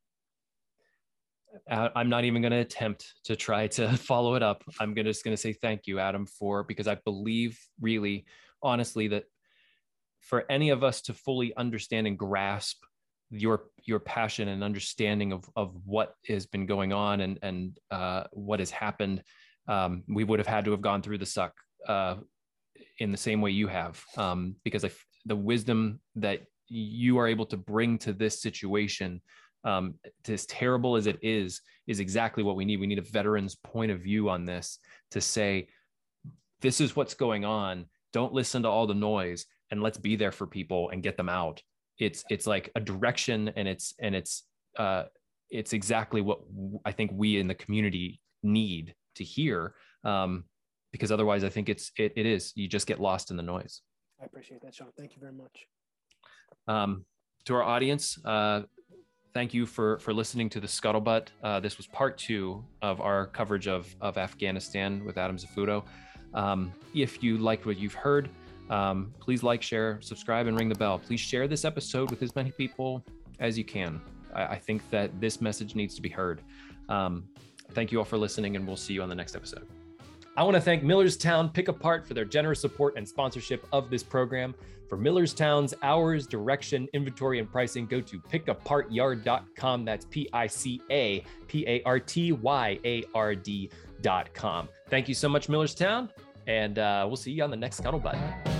I'm 1.68 2.08
not 2.08 2.24
even 2.24 2.42
going 2.42 2.52
to 2.52 2.58
attempt 2.58 3.12
to 3.24 3.34
try 3.34 3.66
to 3.66 3.88
follow 3.96 4.36
it 4.36 4.44
up. 4.44 4.62
I'm 4.78 4.94
gonna, 4.94 5.10
just 5.10 5.24
going 5.24 5.36
to 5.36 5.42
say 5.42 5.52
thank 5.52 5.88
you, 5.88 5.98
Adam, 5.98 6.26
for 6.26 6.62
because 6.62 6.86
I 6.86 6.94
believe 6.94 7.58
really, 7.80 8.24
honestly, 8.62 9.08
that 9.08 9.24
for 10.20 10.44
any 10.48 10.70
of 10.70 10.84
us 10.84 11.00
to 11.02 11.12
fully 11.12 11.56
understand 11.56 12.06
and 12.06 12.16
grasp 12.16 12.84
your 13.32 13.64
your 13.84 13.98
passion 13.98 14.48
and 14.48 14.62
understanding 14.62 15.32
of 15.32 15.44
of 15.56 15.74
what 15.84 16.14
has 16.28 16.46
been 16.46 16.66
going 16.66 16.92
on 16.92 17.20
and 17.22 17.38
and 17.42 17.78
uh, 17.90 18.24
what 18.32 18.60
has 18.60 18.70
happened, 18.70 19.22
um, 19.68 20.04
we 20.08 20.24
would 20.24 20.38
have 20.38 20.46
had 20.46 20.64
to 20.66 20.70
have 20.70 20.82
gone 20.82 21.02
through 21.02 21.18
the 21.18 21.26
suck 21.26 21.54
uh, 21.88 22.16
in 22.98 23.10
the 23.10 23.16
same 23.16 23.40
way 23.40 23.50
you 23.50 23.66
have, 23.66 24.02
um, 24.16 24.54
because 24.64 24.84
I, 24.84 24.90
the 25.24 25.36
wisdom 25.36 26.00
that 26.16 26.42
you 26.68 27.18
are 27.18 27.26
able 27.26 27.46
to 27.46 27.56
bring 27.56 27.98
to 27.98 28.12
this 28.12 28.40
situation 28.40 29.20
um, 29.64 29.94
as 30.28 30.46
terrible 30.46 30.96
as 30.96 31.06
it 31.06 31.18
is, 31.22 31.60
is 31.86 32.00
exactly 32.00 32.42
what 32.42 32.56
we 32.56 32.64
need. 32.64 32.80
We 32.80 32.86
need 32.86 32.98
a 32.98 33.02
veteran's 33.02 33.54
point 33.54 33.92
of 33.92 34.00
view 34.00 34.28
on 34.28 34.44
this 34.44 34.78
to 35.12 35.20
say, 35.20 35.68
this 36.60 36.80
is 36.80 36.96
what's 36.96 37.14
going 37.14 37.44
on. 37.44 37.86
Don't 38.12 38.32
listen 38.32 38.62
to 38.62 38.68
all 38.68 38.86
the 38.86 38.94
noise 38.94 39.46
and 39.70 39.82
let's 39.82 39.98
be 39.98 40.16
there 40.16 40.32
for 40.32 40.46
people 40.46 40.90
and 40.90 41.02
get 41.02 41.16
them 41.16 41.28
out. 41.28 41.62
It's 42.04 42.24
it's 42.30 42.46
like 42.46 42.70
a 42.74 42.80
direction 42.80 43.52
and 43.56 43.68
it's 43.68 43.94
and 44.00 44.14
it's 44.14 44.44
uh, 44.78 45.04
it's 45.50 45.72
exactly 45.72 46.20
what 46.20 46.40
I 46.84 46.92
think 46.92 47.10
we 47.14 47.38
in 47.38 47.46
the 47.46 47.54
community 47.54 48.20
need 48.42 48.94
to 49.16 49.24
hear. 49.24 49.74
Um, 50.04 50.44
because 50.92 51.10
otherwise 51.10 51.42
I 51.44 51.48
think 51.48 51.68
it's 51.68 51.90
it, 51.96 52.12
it 52.16 52.26
is 52.26 52.52
you 52.54 52.68
just 52.68 52.86
get 52.86 53.00
lost 53.00 53.30
in 53.30 53.36
the 53.36 53.42
noise. 53.42 53.80
I 54.20 54.24
appreciate 54.24 54.60
that, 54.62 54.74
Sean. 54.74 54.88
Thank 54.96 55.14
you 55.14 55.20
very 55.20 55.32
much. 55.32 55.66
Um, 56.68 57.04
to 57.46 57.54
our 57.54 57.62
audience, 57.62 58.18
uh, 58.24 58.62
thank 59.34 59.54
you 59.54 59.66
for 59.66 59.98
for 59.98 60.12
listening 60.12 60.48
to 60.50 60.60
the 60.60 60.66
scuttlebutt. 60.66 61.28
Uh, 61.42 61.60
this 61.60 61.76
was 61.76 61.86
part 61.86 62.18
two 62.18 62.64
of 62.82 63.00
our 63.00 63.26
coverage 63.28 63.68
of 63.68 63.94
of 64.00 64.18
Afghanistan 64.18 65.04
with 65.04 65.18
Adam 65.18 65.36
Zaffuto. 65.38 65.84
Um, 66.34 66.72
if 66.94 67.22
you 67.22 67.38
liked 67.38 67.66
what 67.66 67.78
you've 67.78 67.94
heard, 67.94 68.30
um, 68.70 69.12
please 69.20 69.42
like, 69.42 69.62
share, 69.62 70.00
subscribe, 70.00 70.46
and 70.46 70.58
ring 70.58 70.68
the 70.68 70.74
bell. 70.74 70.98
Please 70.98 71.20
share 71.20 71.46
this 71.46 71.64
episode 71.64 72.10
with 72.10 72.22
as 72.22 72.34
many 72.34 72.50
people 72.52 73.04
as 73.40 73.58
you 73.58 73.64
can. 73.64 74.00
I, 74.34 74.46
I 74.46 74.58
think 74.58 74.88
that 74.90 75.20
this 75.20 75.40
message 75.40 75.74
needs 75.74 75.94
to 75.96 76.02
be 76.02 76.08
heard. 76.08 76.42
Um, 76.88 77.24
thank 77.72 77.92
you 77.92 77.98
all 77.98 78.04
for 78.04 78.18
listening, 78.18 78.56
and 78.56 78.66
we'll 78.66 78.76
see 78.76 78.94
you 78.94 79.02
on 79.02 79.08
the 79.08 79.14
next 79.14 79.34
episode. 79.34 79.66
I 80.36 80.42
want 80.44 80.54
to 80.54 80.60
thank 80.60 80.82
Millerstown 80.82 81.52
Pick 81.52 81.68
Apart 81.68 82.06
for 82.06 82.14
their 82.14 82.24
generous 82.24 82.60
support 82.60 82.94
and 82.96 83.06
sponsorship 83.06 83.66
of 83.72 83.90
this 83.90 84.02
program. 84.02 84.54
For 84.88 84.96
Millerstown's 84.98 85.74
hours, 85.82 86.26
direction, 86.26 86.88
inventory, 86.92 87.38
and 87.38 87.50
pricing, 87.50 87.86
go 87.86 88.00
to 88.00 88.18
pickapartyard.com. 88.18 89.84
That's 89.84 90.04
P 90.06 90.28
I 90.32 90.46
C 90.46 90.82
A 90.90 91.24
P 91.48 91.66
A 91.66 91.82
R 91.84 91.98
T 91.98 92.32
Y 92.32 92.78
A 92.84 93.04
R 93.14 93.34
D.com. 93.34 94.68
Thank 94.88 95.08
you 95.08 95.14
so 95.14 95.28
much, 95.28 95.48
Millerstown, 95.48 96.10
and 96.46 96.78
uh, 96.78 97.04
we'll 97.06 97.16
see 97.16 97.32
you 97.32 97.42
on 97.42 97.50
the 97.50 97.56
next 97.56 97.82
Scuttlebutt. 97.82 98.51